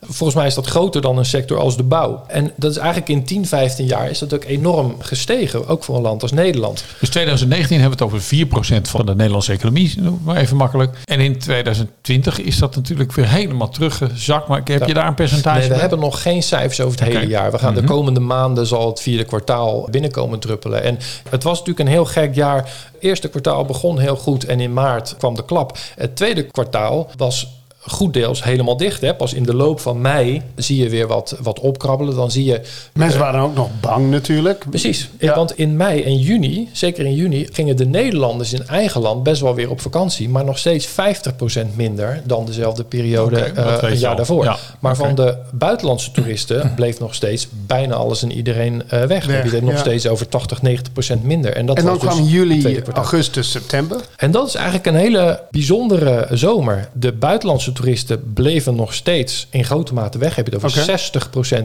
Volgens 0.00 0.34
mij 0.38 0.46
is 0.46 0.54
dat 0.54 0.66
groter 0.66 1.00
dan 1.00 1.18
een 1.18 1.24
sector 1.24 1.58
als 1.58 1.76
de 1.76 1.82
bouw. 1.82 2.24
En 2.26 2.52
dat 2.56 2.70
is 2.70 2.76
eigenlijk 2.76 3.08
in 3.08 3.24
10, 3.24 3.46
15 3.46 3.86
jaar 3.86 4.10
is 4.10 4.18
dat 4.18 4.34
ook 4.34 4.44
enorm 4.44 4.94
gestegen. 5.08 5.66
Ook 5.66 5.84
voor 5.84 5.96
een 5.96 6.02
land 6.02 6.22
als 6.22 6.32
Nederland. 6.32 6.84
Dus 7.00 7.08
2019 7.08 7.80
hebben 7.80 7.98
we 7.98 8.04
het 8.04 8.14
over 8.14 8.78
4% 8.78 8.88
van 8.90 9.06
de 9.06 9.14
Nederlandse 9.14 9.52
economie, 9.52 9.94
noem 10.00 10.20
maar 10.24 10.36
even 10.36 10.56
makkelijk. 10.56 10.96
En 11.04 11.20
in 11.20 11.38
2020 11.38 12.40
is 12.40 12.58
dat 12.58 12.74
natuurlijk 12.76 13.12
weer 13.12 13.28
helemaal 13.28 13.68
teruggezakt. 13.68 14.48
Maar 14.48 14.60
heb 14.64 14.86
je 14.86 14.94
daar 14.94 15.06
een 15.06 15.14
percentage 15.14 15.58
Nee, 15.58 15.62
we 15.66 15.72
bij? 15.72 15.80
hebben 15.80 15.98
nog 15.98 16.22
geen 16.22 16.42
cijfers 16.42 16.80
over 16.80 16.98
het 17.04 17.08
hele 17.12 17.26
jaar. 17.26 17.50
We 17.50 17.58
gaan 17.58 17.72
Mhm. 17.72 17.80
de 17.80 17.86
komende 17.86 18.20
maanden 18.20 18.66
zal 18.66 18.86
het 18.88 19.00
vierde 19.00 19.24
kwartaal 19.24 19.88
binnenkomen 19.90 20.38
druppelen. 20.40 20.82
En 20.82 20.98
het 21.30 21.42
was 21.42 21.58
natuurlijk 21.58 21.86
een 21.88 21.94
heel 21.94 22.04
gek 22.04 22.34
jaar. 22.34 22.56
Het 22.56 22.96
eerste 23.00 23.28
kwartaal 23.28 23.64
begon 23.64 23.98
heel 23.98 24.16
goed 24.16 24.44
en 24.44 24.60
in 24.60 24.72
maart 24.72 25.14
kwam 25.18 25.34
de 25.34 25.44
klap. 25.44 25.78
Het 25.96 26.16
tweede 26.16 26.42
kwartaal 26.42 27.10
was 27.16 27.56
goed 27.80 28.14
deels 28.14 28.44
helemaal 28.44 28.76
dicht. 28.76 29.00
Hè. 29.00 29.14
Pas 29.14 29.34
in 29.34 29.42
de 29.42 29.54
loop 29.54 29.80
van 29.80 30.00
mei 30.00 30.42
zie 30.56 30.82
je 30.82 30.88
weer 30.88 31.06
wat, 31.06 31.36
wat 31.40 31.60
opkrabbelen. 31.60 32.14
Dan 32.14 32.30
zie 32.30 32.44
je 32.44 32.60
Mensen 32.92 33.20
waren 33.20 33.40
ook 33.40 33.54
nog 33.54 33.68
bang 33.80 34.10
natuurlijk. 34.10 34.64
Precies. 34.70 35.10
Ja. 35.18 35.34
Want 35.34 35.58
in 35.58 35.76
mei 35.76 36.02
en 36.02 36.18
juni, 36.18 36.68
zeker 36.72 37.04
in 37.04 37.14
juni, 37.14 37.48
gingen 37.52 37.76
de 37.76 37.86
Nederlanders 37.86 38.52
in 38.52 38.66
eigen 38.66 39.00
land 39.00 39.22
best 39.22 39.40
wel 39.40 39.54
weer 39.54 39.70
op 39.70 39.80
vakantie. 39.80 40.28
Maar 40.28 40.44
nog 40.44 40.58
steeds 40.58 40.88
50% 40.88 40.90
minder 41.74 42.22
dan 42.24 42.44
dezelfde 42.44 42.84
periode 42.84 43.40
eh, 43.40 43.76
een 43.80 43.98
jaar 43.98 44.16
daarvoor. 44.16 44.44
Ja, 44.44 44.56
Maar 44.80 44.96
van 44.96 45.14
de 45.14 45.36
buitenlandse 45.52 46.10
toeristen 46.10 46.72
bleef 46.76 47.00
nog 47.00 47.14
steeds 47.14 47.48
bijna 47.66 47.94
alles 47.94 48.22
en 48.22 48.32
iedereen 48.32 48.82
eh, 48.88 49.02
weg. 49.02 49.24
Dan 49.24 49.34
heb 49.34 49.44
je 49.44 49.50
het 49.50 49.64
nog 49.64 49.72
ja. 49.72 49.78
steeds 49.78 50.06
over 50.06 50.28
80, 50.28 50.58
90% 50.58 51.22
minder. 51.22 51.56
En, 51.56 51.66
dat 51.66 51.76
En 51.76 51.84
dan 51.84 51.98
was 51.98 52.02
dus 52.02 52.12
kwam 52.14 52.24
juli, 52.24 52.82
augustus, 52.92 53.50
september. 53.50 54.00
En 54.16 54.30
dat 54.30 54.46
is 54.46 54.54
eigenlijk 54.54 54.86
een 54.86 54.94
hele 54.94 55.40
bijzondere 55.50 56.26
zomer. 56.30 56.88
De 56.92 57.12
buitenlandse 57.12 57.67
toeristen 57.72 58.32
bleven 58.32 58.74
nog 58.74 58.94
steeds 58.94 59.46
in 59.50 59.64
grote 59.64 59.94
mate 59.94 60.18
weg. 60.18 60.34
Heb 60.34 60.46
je 60.46 60.54
het 60.54 60.64
over 60.64 60.82
Oké. 60.82 60.98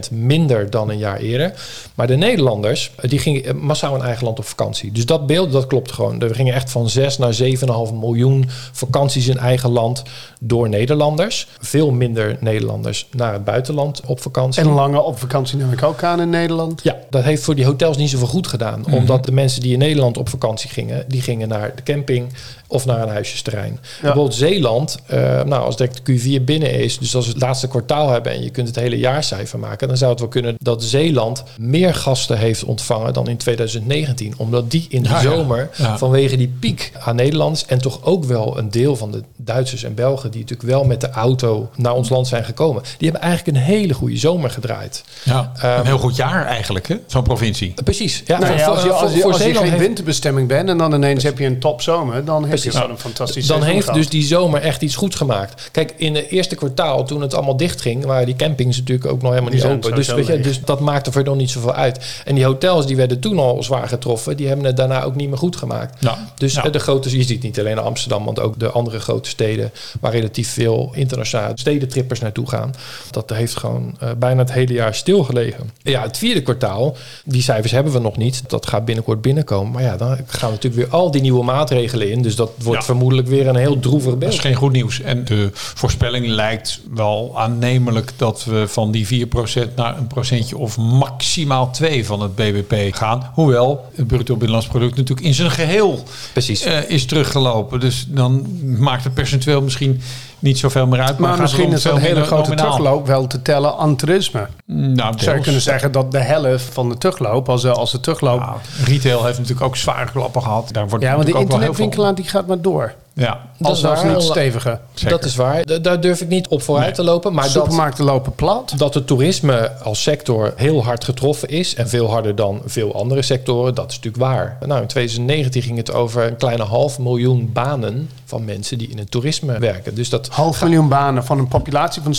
60% 0.08 0.10
minder 0.10 0.70
dan 0.70 0.90
een 0.90 0.98
jaar 0.98 1.18
eerder. 1.18 1.54
Maar 1.94 2.06
de 2.06 2.16
Nederlanders, 2.16 2.90
eh, 2.96 3.10
die 3.10 3.18
gingen 3.18 3.56
massaal 3.56 3.94
in 3.94 4.02
eigen 4.02 4.24
land 4.24 4.38
op 4.38 4.44
vakantie. 4.44 4.92
Dus 4.92 5.06
dat 5.06 5.26
beeld, 5.26 5.52
dat 5.52 5.66
klopt 5.66 5.92
gewoon. 5.92 6.20
Er 6.20 6.34
gingen 6.34 6.54
echt 6.54 6.70
van 6.70 6.88
6 6.88 7.18
naar 7.18 7.34
7,5 7.34 7.92
miljoen 7.92 8.48
vakanties 8.72 9.28
in 9.28 9.38
eigen 9.38 9.70
land 9.70 10.02
door 10.40 10.68
Nederlanders. 10.68 11.46
Veel 11.60 11.90
minder 11.90 12.36
Nederlanders 12.40 13.06
naar 13.10 13.32
het 13.32 13.44
buitenland 13.44 14.00
op 14.06 14.20
vakantie. 14.20 14.62
En 14.62 14.68
lange 14.68 15.02
op 15.02 15.18
vakantie 15.18 15.58
neem 15.58 15.72
ik 15.72 15.82
ook 15.82 16.02
aan 16.02 16.20
in 16.20 16.30
Nederland. 16.30 16.82
Ja, 16.82 16.96
dat 17.10 17.22
heeft 17.22 17.42
voor 17.42 17.54
die 17.54 17.64
hotels 17.64 17.96
niet 17.96 18.10
zoveel 18.10 18.26
goed 18.26 18.46
gedaan. 18.46 18.84
Omdat 18.90 19.24
de 19.24 19.32
mensen 19.32 19.60
die 19.60 19.72
in 19.72 19.78
Nederland 19.78 20.16
op 20.16 20.28
vakantie 20.28 20.70
gingen, 20.70 21.04
die 21.08 21.20
gingen 21.20 21.48
naar 21.48 21.72
de 21.74 21.82
camping 21.82 22.32
of 22.74 22.86
naar 22.86 23.02
een 23.02 23.08
huisjesterrein. 23.08 23.78
Bijvoorbeeld 24.00 24.34
Zeeland, 24.34 24.96
eh, 25.06 25.18
nou 25.42 25.64
als 25.64 25.76
direct 25.76 26.00
Q4 26.10 26.42
binnen 26.44 26.70
is, 26.72 26.98
dus 26.98 27.14
als 27.16 27.26
we 27.26 27.32
het 27.32 27.40
laatste 27.42 27.68
kwartaal 27.68 28.10
hebben 28.10 28.32
en 28.32 28.42
je 28.42 28.50
kunt 28.50 28.66
het 28.66 28.76
hele 28.76 28.98
jaarcijfer 28.98 29.58
maken, 29.58 29.88
dan 29.88 29.96
zou 29.96 30.10
het 30.10 30.20
wel 30.20 30.28
kunnen 30.28 30.54
dat 30.58 30.82
Zeeland 30.84 31.42
meer 31.58 31.94
gasten 31.94 32.38
heeft 32.38 32.64
ontvangen 32.64 33.12
dan 33.12 33.28
in 33.28 33.36
2019. 33.36 34.34
Omdat 34.36 34.70
die 34.70 34.86
in 34.88 35.02
de 35.02 35.08
Ja, 35.08 35.20
zomer 35.20 35.70
Ja. 35.76 35.98
vanwege 35.98 36.36
die 36.36 36.52
piek 36.60 36.92
aan 37.00 37.16
Nederlanders 37.16 37.66
en 37.66 37.78
toch 37.80 37.98
ook 38.02 38.24
wel 38.24 38.58
een 38.58 38.70
deel 38.70 38.96
van 38.96 39.10
de 39.10 39.22
Duitsers 39.36 39.82
en 39.84 39.94
Belgen 39.94 40.30
die 40.30 40.40
natuurlijk 40.40 40.68
wel 40.68 40.84
met 40.84 41.00
de 41.00 41.10
auto 41.10 41.70
naar 41.76 41.94
ons 41.94 42.08
land 42.08 42.26
zijn 42.26 42.44
gekomen, 42.44 42.82
die 42.98 43.10
hebben 43.10 43.28
eigenlijk 43.28 43.56
een 43.56 43.62
hele 43.64 43.94
goede 43.94 44.16
zomer 44.16 44.50
gedraaid. 44.50 45.04
Ja, 45.24 45.52
Ehm, 45.56 45.78
een 45.80 45.86
heel 45.86 45.98
goed 45.98 46.16
jaar 46.16 46.46
eigenlijk, 46.46 46.88
hè? 46.88 46.96
zo'n 47.06 47.22
provincie. 47.22 47.74
Precies. 47.84 48.22
Ja, 48.26 48.38
Nou 48.38 48.52
ja, 48.52 48.64
voor- 48.64 48.72
als 48.74 48.82
je, 48.82 48.88
voor- 48.88 48.98
als 48.98 49.12
je, 49.14 49.20
voor 49.20 49.26
als 49.30 49.36
je 49.36 49.42
Zeeland 49.42 49.64
geen 49.64 49.72
heeft- 49.74 49.86
winterbestemming 49.86 50.48
bent 50.48 50.68
en 50.68 50.78
dan 50.78 50.94
ineens 50.94 51.22
heb 51.22 51.38
je 51.38 51.46
een 51.46 51.60
topzomer, 51.60 52.24
dan 52.24 52.44
heb 52.44 52.58
Precies. 52.64 52.80
je 52.80 52.86
gewoon 52.86 52.90
een 52.90 52.98
fantastisch 52.98 53.46
Dan 53.46 53.62
heeft 53.62 53.80
gehad. 53.84 53.94
dus 53.98 54.08
die 54.08 54.22
zomer 54.22 54.60
echt 54.60 54.82
iets 54.82 54.96
goed 54.96 55.14
gemaakt. 55.14 55.68
Kijk, 55.72 55.94
in 55.96 56.14
het 56.14 56.26
eerste 56.28 56.54
kwartaal, 56.54 57.04
toen 57.04 57.20
het 57.20 57.34
allemaal 57.34 57.56
dicht 57.56 57.80
ging, 57.80 58.04
waren 58.04 58.26
die 58.26 58.36
campings 58.36 58.78
natuurlijk 58.78 59.06
ook 59.12 59.22
nog 59.22 59.30
helemaal 59.30 59.50
Die 59.52 59.64
niet 59.64 59.72
open. 59.72 59.94
Dus, 59.94 60.08
weet 60.08 60.26
je, 60.26 60.40
dus 60.40 60.60
dat 60.64 60.80
maakte 60.80 61.12
voor 61.12 61.24
dan 61.24 61.36
niet 61.36 61.50
zoveel 61.50 61.72
uit. 61.74 62.04
En 62.24 62.34
die 62.34 62.44
hotels 62.44 62.86
die 62.86 62.96
werden 62.96 63.20
toen 63.20 63.38
al 63.38 63.62
zwaar 63.62 63.88
getroffen, 63.88 64.36
die 64.36 64.46
hebben 64.46 64.64
het 64.66 64.76
daarna 64.76 65.02
ook 65.02 65.14
niet 65.14 65.28
meer 65.28 65.38
goed 65.38 65.56
gemaakt. 65.56 65.96
Ja. 66.02 66.32
Dus 66.36 66.54
Ja. 66.54 66.64
eh, 66.64 66.72
de 66.72 66.78
grote, 66.78 67.16
je 67.16 67.22
ziet 67.24 67.42
niet 67.42 67.58
alleen 67.58 67.78
Amsterdam, 67.78 68.24
want 68.24 68.40
ook 68.40 68.58
de 68.58 68.70
andere 68.70 69.00
grote 69.00 69.28
steden 69.28 69.70
waar 70.00 70.12
relatief 70.12 70.48
veel 70.52 70.90
internationale 70.94 71.52
stedentrippers 71.54 72.20
naartoe 72.20 72.48
gaan. 72.48 72.74
Dat 73.10 73.30
heeft 73.30 73.56
gewoon 73.56 73.96
eh, 74.00 74.08
bijna 74.18 74.40
het 74.40 74.52
hele 74.52 74.72
jaar 74.72 74.94
stilgelegen. 74.94 75.70
Ja, 75.82 76.02
het 76.02 76.18
vierde 76.18 76.42
kwartaal, 76.42 76.96
die 77.24 77.42
cijfers 77.42 77.72
hebben 77.72 77.92
we 77.92 77.98
nog 77.98 78.16
niet. 78.16 78.42
Dat 78.46 78.66
gaat 78.66 78.84
binnenkort 78.84 79.20
binnenkomen. 79.22 79.72
Maar 79.72 79.82
ja, 79.82 79.96
dan 79.96 80.08
gaan 80.26 80.48
we 80.50 80.54
natuurlijk 80.54 80.74
weer 80.90 81.00
al 81.00 81.10
die 81.10 81.20
nieuwe 81.20 81.44
maatregelen 81.44 82.10
in. 82.10 82.22
Dus 82.22 82.36
dat 82.36 82.43
dat 82.46 82.64
wordt 82.64 82.80
Ja. 82.80 82.86
vermoedelijk 82.86 83.28
weer 83.28 83.46
een 83.48 83.56
heel 83.56 83.80
droevig 83.80 84.12
Dat 84.12 84.22
is 84.22 84.28
beeld. 84.28 84.40
geen 84.40 84.54
goed 84.54 84.72
nieuws. 84.72 85.00
En 85.00 85.24
de 85.24 85.50
voorspelling 85.52 86.26
lijkt 86.26 86.80
wel 86.94 87.32
aannemelijk 87.36 88.12
dat 88.16 88.44
we 88.44 88.68
van 88.68 88.90
die 88.90 89.06
4% 89.06 89.74
naar 89.76 89.98
een 89.98 90.06
procentje 90.06 90.58
of 90.58 90.76
maximaal 90.78 91.70
2 91.70 92.06
van 92.06 92.20
het 92.20 92.34
BBP 92.34 92.94
gaan. 92.94 93.30
Hoewel 93.34 93.84
het 93.94 94.06
bruto 94.06 94.32
binnenlands 94.34 94.66
product 94.66 94.96
natuurlijk 94.96 95.26
in 95.26 95.34
zijn 95.34 95.50
geheel 95.50 96.02
Precies. 96.32 96.62
eh, 96.62 96.90
is 96.90 97.04
teruggelopen. 97.06 97.80
Dus 97.80 98.04
dan 98.08 98.46
maakt 98.78 99.04
het 99.04 99.14
percentueel 99.14 99.62
misschien 99.62 100.00
niet 100.44 100.58
zoveel 100.58 100.86
meer 100.86 101.00
uit. 101.00 101.18
Maar, 101.18 101.30
Maar 101.30 101.40
misschien 101.40 101.72
is 101.72 101.82
dat 101.82 101.92
veel 101.92 102.00
hele 102.02 102.22
grote 102.24 102.42
nominaal. 102.50 102.70
terugloop 102.72 103.06
wel 103.06 103.26
te 103.26 103.42
tellen 103.42 103.76
aan 103.76 103.96
toerisme. 103.96 104.46
Nou, 104.66 105.18
Zou 105.18 105.36
je 105.36 105.42
kunnen 105.42 105.60
zeggen 105.60 105.92
dat 105.92 106.12
de 106.12 106.18
helft 106.18 106.74
van 106.74 106.88
de 106.88 106.98
terugloop, 106.98 107.48
als, 107.48 107.62
de- 107.62 107.72
als 107.72 107.90
de 107.92 108.00
terugloop... 108.00 108.40
Ja, 108.40 108.54
retail 108.84 109.24
heeft 109.24 109.38
natuurlijk 109.38 109.66
ook 109.66 109.76
zware 109.76 110.10
klappen 110.10 110.42
gehad. 110.42 110.68
Daar 110.72 110.88
wordt 110.88 111.04
ja, 111.04 111.14
want 111.16 111.26
de 111.26 111.38
internetwinkelaar 111.38 112.14
die 112.14 112.24
gaat 112.24 112.46
maar 112.46 112.60
door. 112.60 112.94
Ja, 113.16 113.40
Dat 113.58 113.68
Als 113.68 113.76
is 113.76 113.82
dat 113.82 114.02
waar. 114.02 114.12
niet 114.12 114.22
stevige. 114.22 114.78
zeker. 114.94 115.10
Dat 115.16 115.24
is 115.24 115.36
waar. 115.36 115.62
D- 115.64 115.84
daar 115.84 116.00
durf 116.00 116.20
ik 116.20 116.28
niet 116.28 116.48
op 116.48 116.62
vooruit 116.62 116.86
Nee. 116.86 116.94
te 116.96 117.02
lopen. 117.04 117.32
Maar 117.34 117.42
dat, 117.44 117.52
Supermarkten 117.52 118.04
lopen 118.04 118.34
plat. 118.34 118.72
dat 118.76 118.94
het 118.94 119.06
toerisme 119.06 119.72
als 119.82 120.02
sector 120.02 120.52
heel 120.56 120.84
hard 120.84 121.04
getroffen 121.04 121.48
is. 121.48 121.74
En 121.74 121.88
veel 121.88 122.10
harder 122.10 122.34
dan 122.36 122.62
veel 122.66 122.94
andere 122.94 123.22
sectoren. 123.22 123.74
Dat 123.74 123.90
is 123.90 123.96
natuurlijk 123.96 124.24
waar. 124.24 124.56
Nou, 124.66 124.80
in 124.80 124.86
2019 124.86 125.62
ging 125.62 125.76
het 125.76 125.92
over 125.92 126.26
een 126.26 126.36
kleine 126.36 126.62
half 126.64 126.98
miljoen 126.98 127.50
banen 127.52 128.10
van 128.24 128.44
mensen 128.44 128.78
die 128.78 128.88
in 128.90 128.98
het 128.98 129.10
toerisme 129.10 129.58
werken. 129.58 129.94
Dus 129.94 130.08
dat 130.08 130.28
Half 130.28 130.62
miljoen 130.62 130.88
banen 130.88 131.24
van 131.24 131.38
een 131.38 131.48
populatie 131.48 132.02
van 132.02 132.14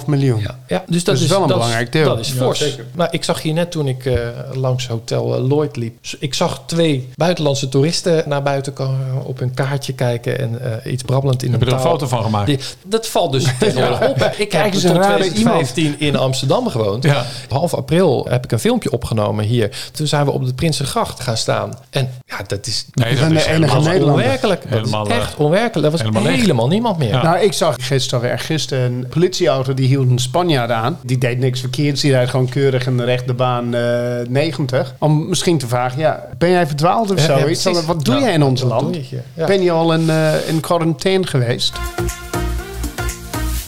17,5 0.00 0.06
miljoen. 0.06 0.40
Ja, 0.40 0.58
ja 0.68 0.84
dus 0.88 1.04
dat 1.04 1.14
is 1.14 1.22
is, 1.22 1.28
wel 1.28 1.42
een 1.42 1.48
dat 1.48 1.56
belangrijk 1.56 1.92
deel. 1.92 2.04
Dat 2.04 2.18
is 2.18 2.28
Ja, 2.28 2.34
fors. 2.34 2.58
zeker. 2.58 2.84
maar 2.94 3.08
ik 3.14 3.24
zag 3.24 3.42
hier 3.42 3.52
net 3.52 3.70
toen 3.70 3.88
ik 3.88 4.04
eh, 4.04 4.14
langs 4.52 4.86
Hotel 4.88 5.34
eh, 5.36 5.42
Lloyd 5.42 5.76
liep. 5.76 5.96
Ik 6.18 6.34
zag 6.34 6.62
twee 6.66 7.08
buitenlandse 7.14 7.68
toeristen 7.68 8.22
naar 8.28 8.42
buiten 8.42 8.72
komen, 8.72 9.24
op 9.24 9.38
hun 9.38 9.54
kaartje 9.54 9.92
kijken 9.92 10.28
en 10.38 10.82
eh, 10.84 10.92
iets 10.92 11.02
brabbelend 11.02 11.42
in 11.42 11.52
Heb 11.52 11.60
een 11.60 11.66
je 11.66 11.72
er 11.72 11.78
een 11.78 11.84
taal. 11.84 11.92
foto 11.98 12.06
van 12.08 12.22
gemaakt? 12.22 12.46
Die- 12.46 12.58
dat 12.84 13.06
valt 13.08 13.32
dus 13.32 13.44
tegenwoordig 13.58 14.08
op. 14.08 14.16
Ik 14.36 14.48
Kijk 14.48 14.62
heb 14.64 14.72
tot 14.72 14.84
een 14.84 14.94
rare 14.96 15.16
2015 15.18 15.94
in 15.98 16.16
Amsterdam 16.16 16.68
gewoond. 16.68 17.04
Ja. 17.04 17.24
Half 17.48 17.74
april 17.74 18.26
heb 18.28 18.44
ik 18.44 18.52
een 18.52 18.58
filmpje 18.58 18.92
opgenomen 18.92 19.44
hier. 19.44 19.88
Toen 19.92 20.06
zijn 20.06 20.24
we 20.24 20.30
op 20.30 20.46
de 20.46 20.54
Prinsengracht 20.54 21.20
gaan 21.20 21.36
staan. 21.36 21.78
En 21.90 22.10
ja, 22.26 22.36
dat 22.46 22.66
is 22.66 22.86
Nee, 22.92 23.14
de 23.14 23.20
enige 23.20 23.48
helemaal- 23.48 23.80
Nederlander. 23.82 24.12
onwerkelijk. 24.24 24.62
Dat 24.62 24.78
Helemaal, 24.78 25.06
is 25.06 25.10
eh, 25.12 25.16
echt 25.18 25.36
onwerkelijk. 25.36 25.94
Er 25.94 26.10
was 26.10 26.22
helemaal 26.36 26.68
niemand 26.68 26.98
meer. 26.98 27.08
Ja. 27.08 27.22
Nou, 27.22 27.38
ik 27.38 27.52
zag 27.52 27.76
gisteren, 27.80 28.38
gisteren 28.38 28.92
een 28.92 29.06
politieauto 29.08 29.74
die 29.74 29.86
hield 29.88 30.10
een 30.10 30.18
Spanjaard 30.18 30.70
aan. 30.70 30.98
Die 31.02 31.18
deed 31.18 31.38
niks 31.38 31.60
verkeerds. 31.60 32.00
Die 32.00 32.10
rijdt 32.10 32.30
gewoon 32.30 32.48
keurig 32.48 32.86
in 32.86 32.96
de 32.96 33.04
rechte 33.04 33.34
baan 33.34 33.74
eh 33.74 33.80
90. 34.28 34.94
Om 34.98 35.28
misschien 35.28 35.58
te 35.58 35.66
vragen, 35.68 35.98
ja, 35.98 36.24
ben 36.38 36.50
jij 36.50 36.66
verdwaald 36.66 37.10
of 37.10 37.26
Ja, 37.26 37.34
ja, 37.36 37.40
zoiets? 37.40 37.84
wat 37.86 38.04
doe 38.04 38.14
Ja, 38.14 38.20
jij 38.20 38.32
in 38.32 38.42
ons 38.42 38.62
land? 38.62 39.08
je. 39.08 39.18
Ben 39.46 39.62
je 39.62 39.70
al 39.70 39.92
in, 39.92 40.10
eh, 40.20 40.48
in 40.48 40.60
quarantaine 40.60 41.26
geweest? 41.26 41.72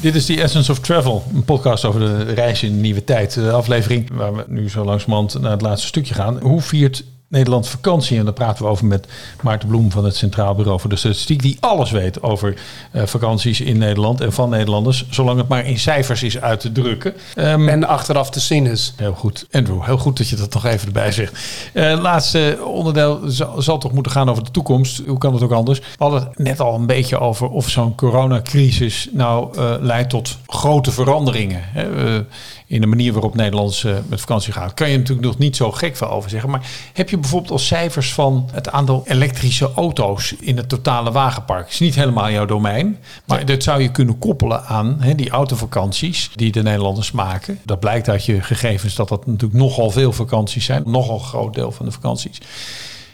Dit 0.01 0.15
is 0.15 0.27
The 0.27 0.43
Essence 0.43 0.71
of 0.71 0.79
Travel, 0.79 1.25
een 1.35 1.45
podcast 1.45 1.85
over 1.85 2.01
de 2.01 2.33
reis 2.33 2.63
in 2.63 2.73
de 2.73 2.81
nieuwe 2.81 3.05
tijd. 3.05 3.35
De 3.35 3.51
aflevering 3.51 4.09
waar 4.13 4.35
we 4.35 4.45
nu 4.49 4.71
zo 4.71 4.85
langzamerhand 4.85 5.41
naar 5.41 5.51
het 5.51 5.63
laatste 5.63 5.87
stukje 5.87 6.15
gaan. 6.15 6.41
Hoe 6.41 6.61
viert 6.61 7.05
Nederland 7.33 7.69
vakantie? 7.69 8.19
En 8.19 8.25
daar 8.25 8.33
praten 8.33 8.65
we 8.65 8.71
over 8.71 8.87
met 8.87 9.07
Maarten 9.41 9.69
Bloem 9.69 9.91
van 9.91 10.05
het 10.05 10.17
Centraal 10.17 10.55
Bureau 10.55 10.81
voor 10.81 10.91
de 10.91 10.97
Statistiek. 10.97 11.43
Die 11.43 11.57
alles 11.61 11.91
weet 11.91 12.23
over 12.23 12.55
eh, 12.91 13.03
vakanties 13.07 13.61
in 13.61 13.79
Nederland 13.79 14.21
en 14.21 14.33
van 14.33 14.51
Nederlanders. 14.51 15.07
Zolang 15.11 15.39
het 15.39 15.49
maar 15.49 15.67
in 15.67 15.79
cijfers 15.79 16.23
is 16.23 16.41
uit 16.41 16.61
te 16.61 16.73
drukken. 16.73 17.15
Ehm, 17.35 17.69
En 17.69 17.85
achteraf 17.85 18.31
te 18.31 18.41
zien 18.41 18.67
is. 18.67 18.95
Heel 18.97 19.13
goed. 19.13 19.47
Andrew, 19.51 19.85
heel 19.85 19.99
goed 19.99 20.17
dat 20.17 20.29
je 20.29 20.37
dat 20.37 20.55
nog 20.55 20.65
even 20.67 20.87
erbij 20.87 21.13
zegt. 21.13 21.39
Eh 21.73 22.01
laatste 22.01 22.59
onderdeel 22.65 23.21
zal, 23.27 23.63
zal 23.63 23.79
toch 23.79 23.93
moeten 23.93 24.13
gaan 24.13 24.31
over 24.31 24.45
de 24.45 24.51
toekomst. 24.51 25.03
Hoe 25.07 25.19
kan 25.19 25.35
het 25.35 25.43
ook 25.43 25.53
anders? 25.53 25.79
We 25.79 25.85
hadden 25.99 26.21
het 26.21 26.39
net 26.39 26.61
al 26.61 26.75
een 26.75 26.87
beetje 26.87 27.19
over 27.19 27.49
of 27.49 27.69
zo'n 27.69 27.95
coronacrisis 27.95 29.09
nou 29.13 29.59
eh, 29.59 29.75
leidt 29.81 30.11
tot 30.11 30.39
grote 30.47 30.91
veranderingen. 30.91 31.61
Hè, 31.65 32.25
in 32.73 32.81
de 32.81 32.87
manier 32.87 33.13
waarop 33.13 33.35
Nederlanders 33.35 33.85
eh, 33.85 33.95
met 34.07 34.21
vakantie 34.21 34.53
gaan. 34.53 34.75
Kan 34.75 34.91
je 34.91 34.99
natuurlijk 34.99 35.27
nog 35.27 35.39
niet 35.39 35.57
zo 35.57 35.73
gek 35.73 35.97
veel 35.97 36.11
over 36.11 36.31
zeggen. 36.31 36.51
Maar 36.51 36.67
heb 36.93 37.11
je 37.11 37.19
bijvoorbeeld 37.19 37.53
al 37.53 37.59
cijfers 37.59 38.13
van 38.13 38.49
het 38.53 38.71
aantal 38.71 39.03
elektrische 39.07 39.71
auto's 39.75 40.35
in 40.41 40.57
het 40.57 40.69
totale 40.69 41.13
wagenpark? 41.13 41.69
is 41.69 41.79
niet 41.79 41.95
helemaal 41.95 42.31
jouw 42.31 42.45
domein. 42.45 42.99
Maar 43.25 43.47
dat 43.47 43.63
zou 43.63 43.83
je 43.83 43.91
kunnen 43.91 44.19
koppelen 44.19 44.65
aan 44.65 44.97
hè, 45.01 45.15
die 45.15 45.31
autovakanties 45.31 46.31
die 46.35 46.53
de 46.53 46.63
Nederlanders 46.63 47.13
maken. 47.13 47.61
Dat 47.65 47.81
blijkt 47.81 48.09
uit 48.09 48.25
je 48.25 48.41
gegevens 48.41 48.95
dat 48.95 49.09
dat 49.09 49.27
natuurlijk 49.27 49.61
nogal 49.61 49.91
veel 49.91 50.13
vakanties 50.13 50.65
zijn. 50.65 50.83
Nogal 50.87 51.19
groot 51.19 51.55
deel 51.55 51.73
van 51.73 51.87
de 51.87 51.93
vakanties. 51.93 52.39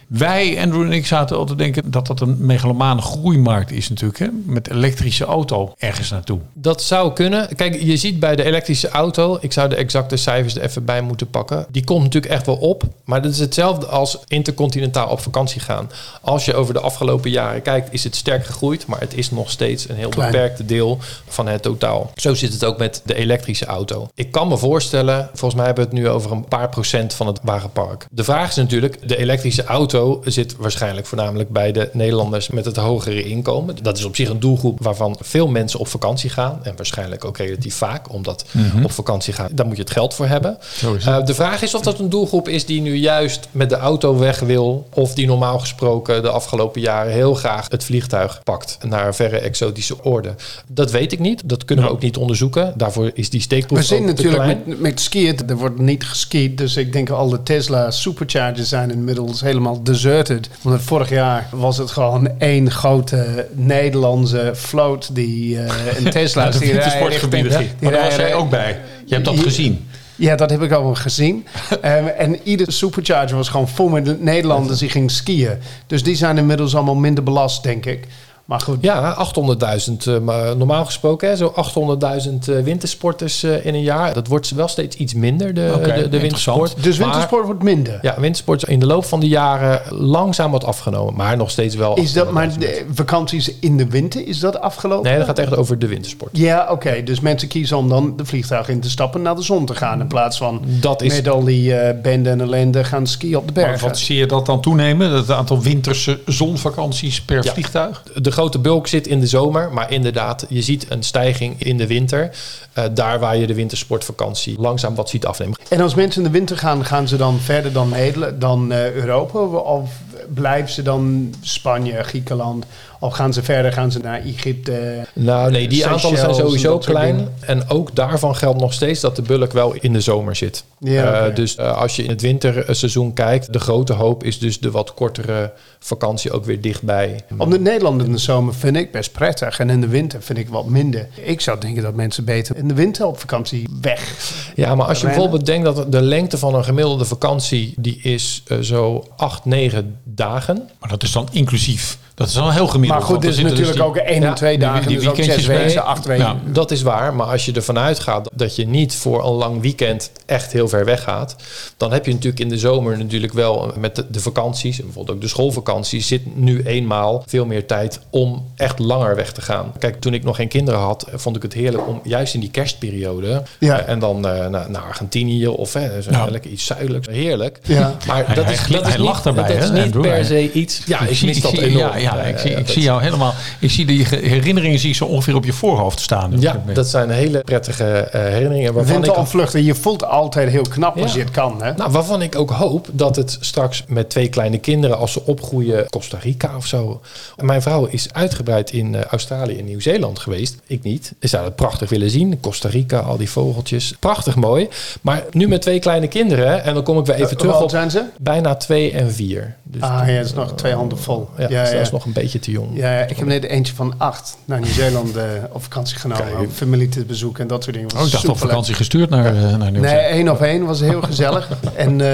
Wij, 0.09 0.61
Andrew 0.63 0.83
en 0.83 0.93
ik, 0.93 1.07
zaten 1.07 1.37
al 1.37 1.45
te 1.45 1.55
denken 1.55 1.91
dat 1.91 2.07
dat 2.07 2.21
een 2.21 2.37
megalomane 2.39 3.01
groeimarkt 3.01 3.71
is 3.71 3.89
natuurlijk. 3.89 4.19
Hè? 4.19 4.29
Met 4.45 4.71
elektrische 4.71 5.25
auto 5.25 5.75
ergens 5.79 6.11
naartoe. 6.11 6.39
Dat 6.53 6.83
zou 6.83 7.13
kunnen. 7.13 7.57
Kijk, 7.57 7.83
je 7.83 7.97
ziet 7.97 8.21
bij 8.21 8.37
de 8.37 8.45
elektrische 8.45 8.89
auto, 8.89 9.39
ik 9.41 9.53
zou 9.53 9.69
de 9.69 9.77
exacte 9.77 10.17
cijfers 10.17 10.55
er 10.57 10.63
even 10.63 10.85
bij 10.85 11.01
moeten 11.01 11.31
pakken. 11.31 11.67
Die 11.71 11.85
komt 11.85 12.03
natuurlijk 12.03 12.33
echt 12.33 12.47
wel 12.47 12.57
op. 12.57 12.83
Maar 13.05 13.23
dat 13.23 13.33
is 13.33 13.39
hetzelfde 13.39 13.87
als 13.87 14.19
intercontinentaal 14.27 15.09
op 15.09 15.21
vakantie 15.21 15.61
gaan. 15.61 15.91
Als 16.21 16.45
je 16.45 16.55
over 16.55 16.75
de 16.75 16.81
afgelopen 16.81 17.31
jaren 17.31 17.63
kijkt, 17.63 17.93
is 17.93 18.05
het 18.05 18.17
sterk 18.17 18.47
gegroeid. 18.47 18.87
Maar 18.87 19.01
het 19.01 19.15
is 19.15 19.31
nog 19.31 19.51
steeds 19.51 19.89
een 19.89 19.97
heel 19.97 20.09
Klein. 20.09 20.31
beperkte 20.31 20.65
deel 20.65 20.99
van 21.27 21.47
het 21.47 21.63
totaal. 21.63 22.11
Zo 22.15 22.35
zit 22.35 22.53
het 22.53 22.65
ook 22.65 22.79
met 22.79 23.03
de 23.05 23.15
elektrische 23.15 23.67
auto. 23.67 24.09
Ik 24.15 24.31
kan 24.31 24.49
me 24.49 24.59
voorstellen, 24.59 25.29
volgens 25.33 25.55
mij 25.55 25.65
hebben 25.65 25.85
we 25.85 25.91
het 25.91 26.01
nu 26.01 26.09
over 26.09 26.33
een 26.33 26.45
paar 26.45 26.69
procent 26.69 27.15
van 27.15 27.27
het 27.27 27.39
wagenpark. 27.43 28.07
De 28.11 28.25
vraag 28.25 28.49
is 28.49 28.57
natuurlijk, 28.57 29.09
de 29.09 29.17
elektrische 29.17 29.65
auto 29.65 29.98
zit 30.25 30.57
waarschijnlijk 30.57 31.07
voornamelijk 31.07 31.51
bij 31.51 31.73
de 31.73 31.91
Nederlanders 31.93 32.49
met 32.49 32.65
het 32.65 32.77
hogere 32.77 33.25
inkomen. 33.25 33.77
Dat 33.83 33.99
is 33.99 34.05
op 34.05 34.17
zich 34.17 34.29
een 34.29 34.41
doelgroep 34.41 34.83
waarvan 34.83 35.17
veel 35.21 35.49
mensen 35.49 35.81
op 35.81 35.89
vakantie 35.89 36.31
gaan. 36.31 36.61
En 36.63 36.73
waarschijnlijk 36.77 37.25
ook 37.25 37.37
relatief 37.37 37.75
vaak, 37.75 38.13
omdat 38.13 38.45
op 38.83 38.93
vakantie 38.93 39.33
gaan, 39.33 39.49
daar 39.53 39.67
moet 39.67 39.77
je 39.77 39.83
het 39.83 39.91
geld 39.91 40.15
voor 40.15 40.27
hebben. 40.27 40.59
Eh, 41.05 41.25
de 41.25 41.35
vraag 41.35 41.63
is 41.63 41.75
of 41.75 41.83
dat 41.83 41.99
een 41.99 42.09
doelgroep 42.09 42.49
is 42.49 42.67
die 42.67 42.81
nu 42.81 42.95
juist 42.95 43.49
met 43.51 43.69
de 43.69 43.77
auto 43.77 44.19
weg 44.19 44.39
wil. 44.41 44.89
Of 44.95 45.15
die 45.15 45.27
normaal 45.27 45.59
gesproken 45.59 46.23
de 46.23 46.31
afgelopen 46.31 46.81
jaren 46.81 47.13
heel 47.13 47.35
graag 47.35 47.67
het 47.71 47.85
vliegtuig 47.85 48.41
pakt 48.45 48.79
naar 48.87 49.07
een 49.07 49.15
verre 49.15 49.39
exotische 49.39 50.03
orde. 50.05 50.35
Dat 50.67 50.91
weet 50.91 51.13
ik 51.13 51.19
niet. 51.19 51.49
Dat 51.49 51.65
kunnen 51.65 51.85
we 51.85 51.91
ook 51.91 52.03
niet 52.03 52.17
onderzoeken. 52.17 52.73
Daarvoor 52.77 53.11
is 53.15 53.31
die 53.31 53.41
steekproef 53.41 53.79
We 53.79 53.85
zien 53.85 54.01
te 54.01 54.05
natuurlijk 54.07 54.43
klein. 54.43 54.63
met, 54.67 54.81
met 54.81 55.01
skiën, 55.01 55.39
er 55.49 55.57
wordt 55.57 55.79
niet 55.79 56.05
geskiet. 56.05 56.59
Dus 56.59 56.77
ik 56.77 56.93
denk 56.93 57.11
al 57.11 57.29
de 57.29 57.43
Tesla 57.43 57.91
superchargers 57.91 58.69
zijn 58.69 58.91
inmiddels 58.91 59.41
helemaal 59.41 59.83
deserted. 59.93 60.49
Want 60.63 60.83
vorig 60.83 61.09
jaar 61.09 61.47
was 61.51 61.79
het 61.79 61.91
gewoon 61.91 62.29
één 62.39 62.71
grote 62.71 63.47
Nederlandse 63.53 64.53
float 64.57 65.15
die 65.15 65.59
eh 65.59 65.97
een 66.05 66.11
Tesla 66.19 66.51
de 66.51 66.59
die 66.59 67.43
richting- 67.43 67.81
Maar 67.81 67.93
daar 67.93 68.05
was 68.05 68.17
jij 68.17 68.35
ook 68.35 68.51
bij. 68.51 68.81
Je 69.07 69.15
hebt 69.15 69.27
dat 69.27 69.39
gezien. 69.41 69.87
Ja, 70.17 70.37
dat 70.37 70.51
heb 70.51 70.63
ik 70.63 70.73
al 70.73 70.95
gezien. 70.95 71.47
Ehm, 71.83 72.07
en 72.07 72.41
ieder 72.43 72.73
supercharger 72.73 73.37
was 73.37 73.49
gewoon 73.49 73.69
vol 73.69 73.89
met 73.89 74.23
Nederlanders 74.23 74.79
die 74.79 74.89
gingen 74.89 75.11
skiën. 75.11 75.51
Dus 75.87 76.03
die 76.03 76.17
zijn 76.17 76.39
inmiddels 76.39 76.75
allemaal 76.75 76.95
minder 76.95 77.25
belast, 77.25 77.63
denk 77.63 77.87
ik. 77.87 78.07
Maar 78.49 78.61
goed, 78.61 78.79
Ja, 78.81 79.15
800.000. 79.15 80.07
eh, 80.07 80.19
maar 80.19 80.57
normaal 80.57 80.85
gesproken, 80.85 81.29
hè, 81.29 81.37
zo 81.37 81.53
800.000 81.57 82.49
eh, 82.49 82.59
wintersporters 82.63 83.43
eh, 83.43 83.67
in 83.67 83.75
een 83.75 83.83
jaar. 83.83 84.15
Dat 84.15 84.27
wordt 84.27 84.51
wel 84.51 84.69
steeds 84.69 84.97
iets 84.97 85.15
minder, 85.15 85.55
de, 85.55 85.79
de, 85.83 86.09
de 86.09 86.21
wintersport. 86.21 86.83
dus 86.83 86.97
Maar- 86.99 87.07
wintersport 87.09 87.45
wordt 87.47 87.63
minder. 87.63 87.99
ja, 88.03 88.15
wintersport 88.21 88.63
is 88.63 88.69
in 88.69 88.79
de 88.81 88.87
loop 88.87 89.05
van 89.05 89.21
de 89.21 89.29
jaren 89.29 89.83
langzaam 89.95 90.51
wat 90.51 90.65
afgenomen. 90.65 91.15
Maar 91.15 91.37
nog 91.37 91.51
steeds 91.51 91.75
wel. 91.75 91.95
Is 91.97 92.13
dat 92.13 92.31
maar 92.31 92.49
800.000. 92.51 92.59
de 92.59 92.85
vakanties 92.95 93.53
in 93.61 93.77
de 93.77 93.87
winter, 93.89 94.27
is 94.27 94.39
dat 94.41 94.61
afgelopen? 94.61 95.09
Nee, 95.09 95.17
dat 95.19 95.27
gaat 95.27 95.39
echt 95.39 95.57
over 95.57 95.79
de 95.79 95.87
wintersport. 95.87 96.37
Ja, 96.37 96.67
oké. 96.71 97.03
Dus 97.03 97.21
mensen 97.21 97.49
kiezen 97.49 97.77
om 97.77 97.89
dan 97.89 98.17
de 98.17 98.25
vliegtuig 98.25 98.69
in 98.69 98.81
te 98.81 98.91
stappen 98.91 99.23
naar 99.23 99.35
de 99.35 99.43
zon 99.43 99.67
te 99.67 99.75
gaan. 99.75 100.01
In 100.01 100.07
plaats 100.07 100.39
van 100.39 100.61
Dat 100.81 101.03
is 101.03 101.15
met 101.15 101.29
al 101.29 101.45
die 101.45 101.75
eh 101.75 102.01
bende 102.03 102.31
en 102.31 102.41
ellende 102.41 102.85
gaan 102.85 103.07
skiën 103.07 103.37
op 103.37 103.47
de 103.49 103.53
Maar 103.61 103.65
bergen. 103.71 103.89
wat 103.89 103.99
zie 103.99 104.17
je 104.17 104.27
dat 104.27 104.47
dan 104.47 104.61
toenemen? 104.61 105.11
Het 105.13 105.31
aantal 105.31 105.61
winterse 105.63 106.21
zonvakanties 106.27 107.23
per 107.23 107.45
Ja. 107.45 107.53
vliegtuig? 107.53 108.03
de 108.23 108.31
grote 108.39 108.59
bulk 108.59 108.87
zit 108.87 109.07
in 109.07 109.21
de 109.21 109.27
zomer. 109.27 109.73
Maar 109.73 109.93
inderdaad, 109.93 110.47
je 110.49 110.63
ziet 110.63 110.91
een 110.91 111.03
stijging 111.03 111.63
in 111.63 111.77
de 111.77 111.87
winter. 111.87 112.31
Eh, 112.73 112.85
daar 112.95 113.19
waar 113.19 113.37
je 113.37 113.47
de 113.47 113.55
wintersportvakantie 113.55 114.61
langzaam 114.61 114.95
wat 114.95 115.09
ziet 115.09 115.27
afnemen. 115.27 115.59
En 115.69 115.81
als 115.81 115.95
mensen 115.95 116.23
in 116.23 116.33
de 116.33 116.39
winter 116.39 116.59
gaan, 116.59 116.85
gaan 116.85 117.09
ze 117.09 117.17
dan 117.17 117.39
verder 117.39 117.73
dan, 117.73 117.89
Nederland, 117.89 118.41
dan 118.41 118.73
eh, 118.73 118.93
Europa? 118.93 119.39
Of 119.59 119.91
blijven 120.35 120.73
ze 120.73 120.83
dan 120.83 121.35
Spanje, 121.41 122.03
Griekenland? 122.03 122.65
Of 123.01 123.15
gaan 123.15 123.33
ze 123.33 123.43
verder, 123.43 123.73
gaan 123.73 123.93
ze 123.93 123.99
naar 123.99 124.21
Egypte? 124.21 125.07
Nou 125.13 125.51
nee, 125.51 125.69
die 125.69 125.87
aantallen 125.87 126.19
zijn 126.19 126.35
sowieso 126.35 126.79
klein. 126.79 127.29
En 127.41 127.69
ook 127.71 127.95
daarvan 127.95 128.37
geldt 128.37 128.61
nog 128.61 128.73
steeds 128.73 129.01
dat 129.01 129.17
de 129.17 129.23
bulk 129.23 129.53
wel 129.53 129.75
in 129.81 129.93
de 129.93 130.01
zomer 130.01 130.37
zit. 130.37 130.65
Ja, 130.79 131.27
Eh, 131.27 131.35
dus 131.35 131.57
eh, 131.57 131.77
als 131.79 131.97
je 131.97 132.03
in 132.03 132.11
het 132.11 132.21
winterseizoen 132.21 133.13
kijkt, 133.13 133.53
de 133.53 133.59
grote 133.61 133.93
hoop 133.93 134.25
is 134.25 134.39
dus 134.39 134.61
de 134.61 134.71
wat 134.71 134.95
kortere 134.95 135.53
vakantie 135.79 136.31
ook 136.33 136.45
weer 136.45 136.61
dichtbij. 136.61 137.21
Om 137.39 137.51
de 137.51 137.59
Nederland 137.61 138.03
in 138.03 138.13
de 138.13 138.19
zomer 138.19 138.55
vind 138.55 138.77
ik 138.77 138.93
best 138.93 139.13
prettig. 139.13 139.59
En 139.59 139.71
in 139.71 139.81
de 139.81 139.89
winter 139.89 140.23
vind 140.23 140.39
ik 140.39 140.49
wat 140.49 140.67
minder. 140.67 141.07
Ik 141.23 141.41
zou 141.41 141.61
denken 141.61 141.83
dat 141.83 141.95
mensen 141.95 142.25
beter 142.25 142.57
in 142.57 142.69
de 142.69 142.75
winter 142.75 143.07
op 143.07 143.19
vakantie 143.21 143.69
weg. 143.81 144.33
Ja, 144.55 144.75
maar 144.75 144.87
als 144.87 145.01
je 145.01 145.07
bijvoorbeeld 145.07 145.47
denkt 145.47 145.65
dat 145.65 145.93
de 145.93 146.03
lengte 146.03 146.39
van 146.39 146.55
een 146.55 146.65
gemiddelde 146.65 147.05
vakantie, 147.05 147.75
die 147.77 147.99
is 148.03 148.43
eh, 148.47 148.59
zo 148.59 149.05
8, 149.17 149.45
9 149.45 149.99
dagen. 150.05 150.69
Maar 150.81 150.89
dat 150.89 151.03
is 151.03 151.13
dan 151.13 151.29
inclusief 151.33 151.99
Dat 152.19 152.29
is 152.29 152.35
wel 152.35 152.51
heel 152.53 152.67
gemiddeld. 152.67 152.99
Maar 153.01 153.09
goed, 153.09 153.21
dit 153.21 153.31
is 153.31 153.37
er 153.37 153.43
zitten 153.49 153.65
natuurlijk 153.65 153.95
dus 153.95 154.03
ook 154.03 154.09
één 154.13 154.21
ja, 154.23 154.29
en 154.29 154.35
twee 154.35 154.59
die- 154.59 154.67
dagen. 154.67 154.89
die 154.89 154.97
dus 154.99 155.09
ook 155.09 155.17
zes 155.17 155.27
weekendjes 155.27 155.57
bij. 155.57 155.65
weken, 155.67 155.85
acht 155.85 156.07
weken. 156.07 156.25
Ja. 156.25 156.37
Dat 156.53 156.71
is 156.71 156.83
waar, 156.83 157.15
maar 157.15 157.27
als 157.27 157.45
je 157.45 157.53
ervan 157.53 157.79
uitgaat 157.79 158.31
dat 158.35 158.57
je 158.57 158.67
niet 158.67 158.95
voor 158.95 159.25
een 159.25 159.33
lang 159.33 159.61
weekend 159.61 160.11
echt 160.27 160.53
heel 160.53 160.69
ver 160.69 160.85
weg 160.85 161.03
gaat, 161.03 161.37
dan 161.77 161.93
heb 161.93 162.07
je 162.07 162.13
natuurlijk 162.13 162.41
in 162.41 162.49
de 162.49 162.59
zomer 162.59 162.99
natuurlijk 162.99 163.33
wel 163.33 163.73
met 163.79 163.97
de, 163.97 164.05
de 164.11 164.21
vakanties, 164.21 164.79
en 164.79 164.85
bijvoorbeeld 164.85 165.17
ook 165.17 165.23
de 165.23 165.29
schoolvakantie, 165.29 166.01
zit 166.01 166.37
nu 166.37 166.63
eenmaal 166.63 167.23
veel 167.27 167.47
meer 167.47 167.67
tijd 167.67 168.01
om 168.11 168.47
echt 168.57 168.79
langer 168.79 169.17
weg 169.17 169.33
te 169.33 169.41
gaan. 169.43 169.73
Kijk, 169.79 170.01
toen 170.01 170.15
ik 170.15 170.25
nog 170.25 170.37
geen 170.37 170.49
kinderen 170.49 170.81
had, 170.81 171.07
vond 171.15 171.37
ik 171.37 171.43
het 171.43 171.53
heerlijk 171.53 171.87
om 171.89 172.01
juist 172.05 172.35
in 172.35 172.41
die 172.41 172.51
kerstperiode 172.51 173.43
Ja. 173.59 173.81
eh, 173.81 173.89
en 173.93 173.99
dan 173.99 174.27
eh, 174.29 174.47
naar, 174.47 174.71
naar 174.71 174.83
Argentinië 174.83 175.47
of 175.47 175.71
zo 175.71 176.11
Nou. 176.11 176.31
lekker 176.31 176.51
iets 176.51 176.67
zuidelijks. 176.67 177.07
Heerlijk. 177.09 177.59
Ja. 177.63 177.97
Maar 178.07 178.35
dat 178.35 178.45
hij 178.45 178.53
is, 178.55 178.67
dat 178.67 178.87
is 178.87 178.89
niet, 178.89 178.99
lacht 178.99 179.25
daarbij, 179.25 179.47
dat 179.47 179.63
is 179.63 179.69
hè, 179.69 179.75
niet 179.75 179.83
Andrew? 179.85 180.03
per 180.03 180.25
se 180.25 180.53
iets. 180.53 180.81
Ja, 180.87 181.01
ik, 181.07 181.17
zie- 181.17 181.27
mis 181.27 181.41
dat 181.41 181.53
enorm. 181.53 181.99
Ja, 182.15 182.23
Eh, 182.23 182.29
ik, 182.29 182.39
zie, 182.39 182.51
ik 182.51 182.57
dat- 182.57 182.69
zie 182.69 182.83
jou 182.83 183.03
helemaal. 183.03 183.35
Ik 183.59 183.71
zie 183.71 183.87
die 183.87 184.05
ge- 184.05 184.17
herinneringen 184.17 184.79
zie 184.79 184.91
ik 184.91 184.97
zo 184.97 185.05
ongeveer 185.05 185.35
op 185.35 185.45
je 185.45 185.53
voorhoofd 185.53 186.01
staan. 186.01 186.41
Ja, 186.41 186.63
dat 186.75 186.87
zijn 186.87 187.11
hele 187.11 187.41
prettige 187.41 187.85
eh, 187.85 188.21
herinneringen 188.21 188.73
waarvan 188.75 188.95
ik 188.97 189.01
Winterontvluchten, 189.03 189.65
je 189.65 189.75
voelt 189.75 190.05
altijd 190.05 190.49
heel 190.51 190.63
knap 190.69 191.01
als 191.01 191.13
je 191.13 191.21
het 191.21 191.31
kan. 191.31 191.63
Hè? 191.63 191.73
Nou, 191.73 191.91
waarvan 191.91 192.23
ik 192.23 192.37
ook 192.39 192.51
hoop 192.51 192.89
dat 192.93 193.17
het 193.17 193.37
straks 193.41 193.85
met 193.89 194.11
twee 194.11 194.29
kleine 194.29 194.59
kinderen, 194.59 194.99
als 194.99 195.13
ze 195.13 195.23
opgroeien, 195.25 195.87
Costa 195.91 196.19
Rica 196.21 196.57
of 196.57 196.67
zo. 196.67 197.01
Mijn 197.37 197.63
vrouw 197.63 197.85
is 197.87 198.09
uitgebreid 198.13 198.71
in 198.73 198.95
eh, 198.95 199.01
Australië 199.03 199.59
en 199.59 199.65
Nieuw-Zeeland 199.65 200.19
geweest. 200.19 200.57
Ik 200.67 200.83
niet. 200.83 201.13
Ik 201.21 201.29
zou 201.29 201.45
het 201.45 201.57
prachtig 201.57 201.89
willen 201.91 202.11
zien. 202.11 202.41
Costa 202.41 202.69
Rica, 202.69 202.99
al 202.99 203.17
die 203.17 203.31
vogeltjes. 203.31 203.95
Prachtig 204.01 204.37
mooi. 204.37 204.69
Maar 205.01 205.25
nu 205.31 205.49
met 205.49 205.63
twee 205.63 205.79
kleine 205.79 206.07
kinderen, 206.09 206.65
en 206.65 206.75
dan 206.75 206.83
kom 206.83 206.99
ik 206.99 207.07
weer 207.07 207.15
even 207.17 207.29
terug 207.37 207.43
hoe 207.43 207.55
op 207.55 207.61
oud 207.61 207.71
zijn 207.71 207.91
ze? 207.91 208.03
bijna 208.19 208.55
twee 208.55 208.93
en 208.93 209.13
vier. 209.13 209.57
Dus 209.63 209.83
Ah 209.83 210.03
ja, 210.09 210.17
dat 210.17 210.25
is 210.25 210.33
nog 210.35 210.53
twee 210.55 210.73
handen 210.75 210.99
vol. 210.99 211.29
ja, 211.37 211.47
ja, 211.51 211.63
dus 211.63 211.71
ja. 211.73 211.79
Is 211.99 212.05
nog 212.05 212.15
een 212.15 212.23
beetje 212.23 212.39
te 212.39 212.51
jong. 212.51 212.69
Ja, 212.75 213.01
ik 213.01 213.17
heb 213.17 213.27
net 213.27 213.45
eentje 213.45 213.75
van 213.75 213.95
acht 213.97 214.37
naar 214.45 214.61
Nieuw-Zeeland 214.61 215.17
eh, 215.17 215.25
op 215.53 215.63
vakantie 215.63 215.99
genomen. 215.99 216.25
Kijk. 216.25 216.39
Om 216.39 216.51
familie 216.51 216.89
te 216.89 217.05
bezoeken 217.05 217.43
en 217.43 217.49
dat 217.49 217.63
soort 217.63 217.77
dingen. 217.77 217.97
Oh, 217.97 218.07
ik 218.07 218.13
dacht 218.13 218.29
op 218.29 218.39
vakantie 218.39 218.75
gestuurd 218.75 219.11
naar, 219.11 219.27
eh, 219.27 219.33
naar 219.33 219.59
Nee, 219.59 219.71
Nieuw-Zeeland. 219.71 220.07
één 220.11 220.29
op 220.29 220.43
één 220.43 220.65
was 220.65 220.81
heel 220.81 221.03
gezellig. 221.03 221.49
en 221.75 222.01
eh, 222.01 222.09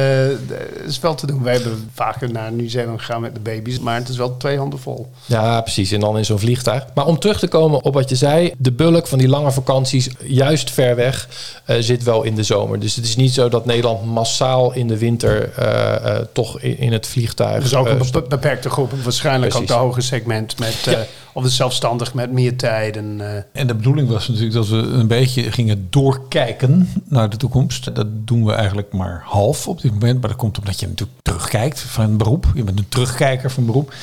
het 0.82 0.88
is 0.90 1.00
wel 1.00 1.14
te 1.14 1.26
doen. 1.26 1.42
Wij 1.42 1.52
hebben 1.52 1.90
vaker 1.94 2.30
naar 2.32 2.52
Nieuw-Zeeland 2.52 2.98
gegaan 3.00 3.20
met 3.20 3.34
de 3.34 3.40
baby's. 3.40 3.78
Maar 3.78 3.94
het 3.94 4.08
is 4.08 4.16
wel 4.16 4.36
twee 4.36 4.58
handen 4.58 4.78
vol. 4.78 5.10
Ja, 5.26 5.60
precies. 5.60 5.92
En 5.92 6.00
dan 6.00 6.18
in 6.18 6.24
zo'n 6.24 6.38
vliegtuig. 6.38 6.84
Maar 6.94 7.06
om 7.06 7.18
terug 7.18 7.38
te 7.38 7.48
komen 7.48 7.82
op 7.82 7.94
wat 7.94 8.08
je 8.08 8.16
zei, 8.16 8.52
de 8.58 8.72
bulk 8.72 9.06
van 9.06 9.18
die 9.18 9.28
lange 9.28 9.52
vakanties, 9.52 10.08
juist 10.26 10.70
ver 10.70 10.96
weg, 10.96 11.28
eh, 11.64 11.76
zit 11.80 12.02
wel 12.02 12.22
in 12.22 12.34
de 12.34 12.42
zomer. 12.42 12.80
Dus 12.80 12.96
het 12.96 13.04
is 13.04 13.16
niet 13.16 13.32
zo 13.32 13.48
dat 13.48 13.66
Nederland 13.66 14.04
massaal 14.04 14.72
in 14.72 14.88
de 14.88 14.98
winter 14.98 15.52
eh, 15.52 16.16
eh, 16.16 16.24
toch 16.32 16.60
in, 16.60 16.78
in 16.78 16.92
het 16.92 17.06
vliegtuig. 17.06 17.62
Dus 17.62 17.74
ook 17.74 17.86
eh, 17.86 17.92
een 18.12 18.24
beperkte 18.28 18.70
groep. 18.70 18.92
Waarschijnlijk 19.02 19.52
Precies. 19.52 19.70
ook 19.70 19.73
hoge 19.74 20.00
segment. 20.00 20.58
Met, 20.58 20.74
Ja. 20.84 20.92
eh, 20.92 20.98
of 21.32 21.42
de 21.42 21.48
zelfstandig 21.48 22.14
met 22.14 22.32
meer 22.32 22.56
tijd. 22.56 22.96
En, 22.96 23.16
eh, 23.20 23.60
En 23.60 23.66
de 23.66 23.74
bedoeling 23.74 24.08
was 24.08 24.28
natuurlijk 24.28 24.54
dat 24.54 24.68
we 24.68 24.76
een 24.76 25.06
beetje 25.06 25.52
gingen 25.52 25.86
doorkijken 25.90 26.88
naar 27.04 27.30
de 27.30 27.36
toekomst. 27.36 27.94
Dat 27.94 28.06
doen 28.10 28.44
we 28.44 28.52
eigenlijk 28.52 28.92
maar 28.92 29.22
half 29.26 29.68
op 29.68 29.80
dit 29.80 29.92
moment. 29.92 30.20
Maar 30.20 30.28
dat 30.28 30.38
komt 30.38 30.58
omdat 30.58 30.80
je 30.80 30.86
natuurlijk 30.86 31.18
terugkijkt 31.22 31.80
van 31.80 32.16
beroep. 32.16 32.46
Je 32.54 32.62
bent 32.64 32.78
een 32.78 32.88
terugkijker 32.88 33.50
van 33.50 33.66
beroep. 33.66 33.94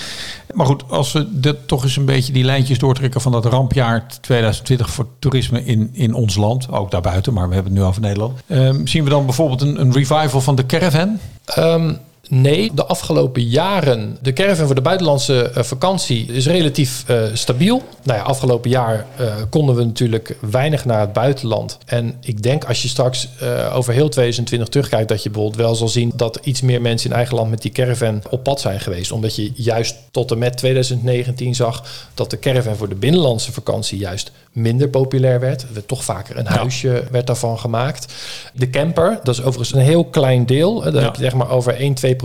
Maar 0.53 0.65
goed, 0.65 0.83
als 0.89 1.11
we 1.11 1.27
dit 1.39 1.55
toch 1.67 1.83
eens 1.83 1.95
een 1.95 2.05
beetje 2.05 2.33
die 2.33 2.43
lijntjes 2.43 2.79
doortrekken 2.79 3.21
van 3.21 3.31
dat 3.31 3.45
rampjaar 3.45 4.05
2020 4.21 4.89
voor 4.89 5.07
toerisme 5.19 5.65
in, 5.65 5.89
in 5.93 6.13
ons 6.13 6.35
land. 6.35 6.71
Ook 6.71 6.91
daarbuiten, 6.91 7.33
maar 7.33 7.47
we 7.47 7.53
hebben 7.53 7.71
het 7.71 7.81
nu 7.81 7.87
over 7.87 8.01
Nederland. 8.01 8.39
Ehm, 8.47 8.85
zien 8.85 9.03
we 9.03 9.09
dan 9.09 9.25
bijvoorbeeld 9.25 9.61
een, 9.61 9.81
een 9.81 9.93
revival 9.93 10.41
van 10.41 10.55
de 10.55 10.65
caravan? 10.65 11.19
Ehm, 11.45 11.93
nee, 12.31 12.71
de 12.73 12.85
afgelopen 12.85 13.43
jaren, 13.43 14.17
de 14.21 14.33
caravan 14.33 14.65
voor 14.65 14.75
de 14.75 14.81
buitenlandse 14.81 15.49
eh, 15.49 15.63
vakantie 15.63 16.25
is 16.25 16.47
relatief 16.47 17.03
eh, 17.07 17.23
stabiel. 17.33 17.81
Nou 18.03 18.19
ja, 18.19 18.25
afgelopen 18.25 18.69
jaar 18.69 19.05
eh, 19.17 19.33
konden 19.49 19.75
we 19.75 19.83
natuurlijk 19.83 20.37
weinig 20.51 20.85
naar 20.85 20.99
het 20.99 21.13
buitenland. 21.13 21.77
En 21.85 22.15
ik 22.21 22.43
denk 22.43 22.63
als 22.65 22.81
je 22.81 22.87
straks 22.87 23.27
over 23.73 23.93
heel 23.93 24.09
2020 24.09 24.69
terugkijkt, 24.69 25.09
dat 25.09 25.23
je 25.23 25.29
bijvoorbeeld 25.29 25.61
wel 25.61 25.75
zal 25.75 25.87
zien 25.87 26.11
dat 26.15 26.39
iets 26.43 26.61
meer 26.61 26.81
mensen 26.81 27.09
in 27.09 27.15
eigen 27.15 27.35
land 27.35 27.49
met 27.49 27.61
die 27.61 27.71
caravan 27.71 28.21
op 28.29 28.43
pad 28.43 28.61
zijn 28.61 28.79
geweest. 28.79 29.11
Omdat 29.11 29.35
je 29.35 29.51
juist 29.55 29.95
tot 30.11 30.31
en 30.31 30.37
met 30.37 30.57
2019 30.57 31.55
zag 31.55 31.83
dat 32.13 32.29
de 32.29 32.39
caravan 32.39 32.75
voor 32.75 32.89
de 32.89 32.95
binnenlandse 32.95 33.51
vakantie 33.51 33.97
juist 33.99 34.31
minder 34.51 34.89
populair 34.89 35.39
werd. 35.39 35.61
Er 35.61 35.73
werd 35.73 35.87
toch 35.87 36.03
vaker 36.03 36.37
een 36.37 36.45
huisje 36.45 37.03
werd 37.11 37.27
daarvan 37.27 37.59
gemaakt. 37.59 38.13
De 38.53 38.69
camper, 38.69 39.19
dat 39.23 39.33
is 39.35 39.41
overigens 39.41 39.73
een 39.73 39.85
heel 39.85 40.05
klein 40.05 40.45
deel. 40.45 40.81
Daar 40.81 40.93
Ja. 40.93 41.01
heb 41.01 41.15
je 41.15 41.21
zeg 41.23 41.33
maar 41.33 41.49
over 41.49 41.73
1, 41.75 41.93
2 41.93 42.15
procent. 42.15 42.19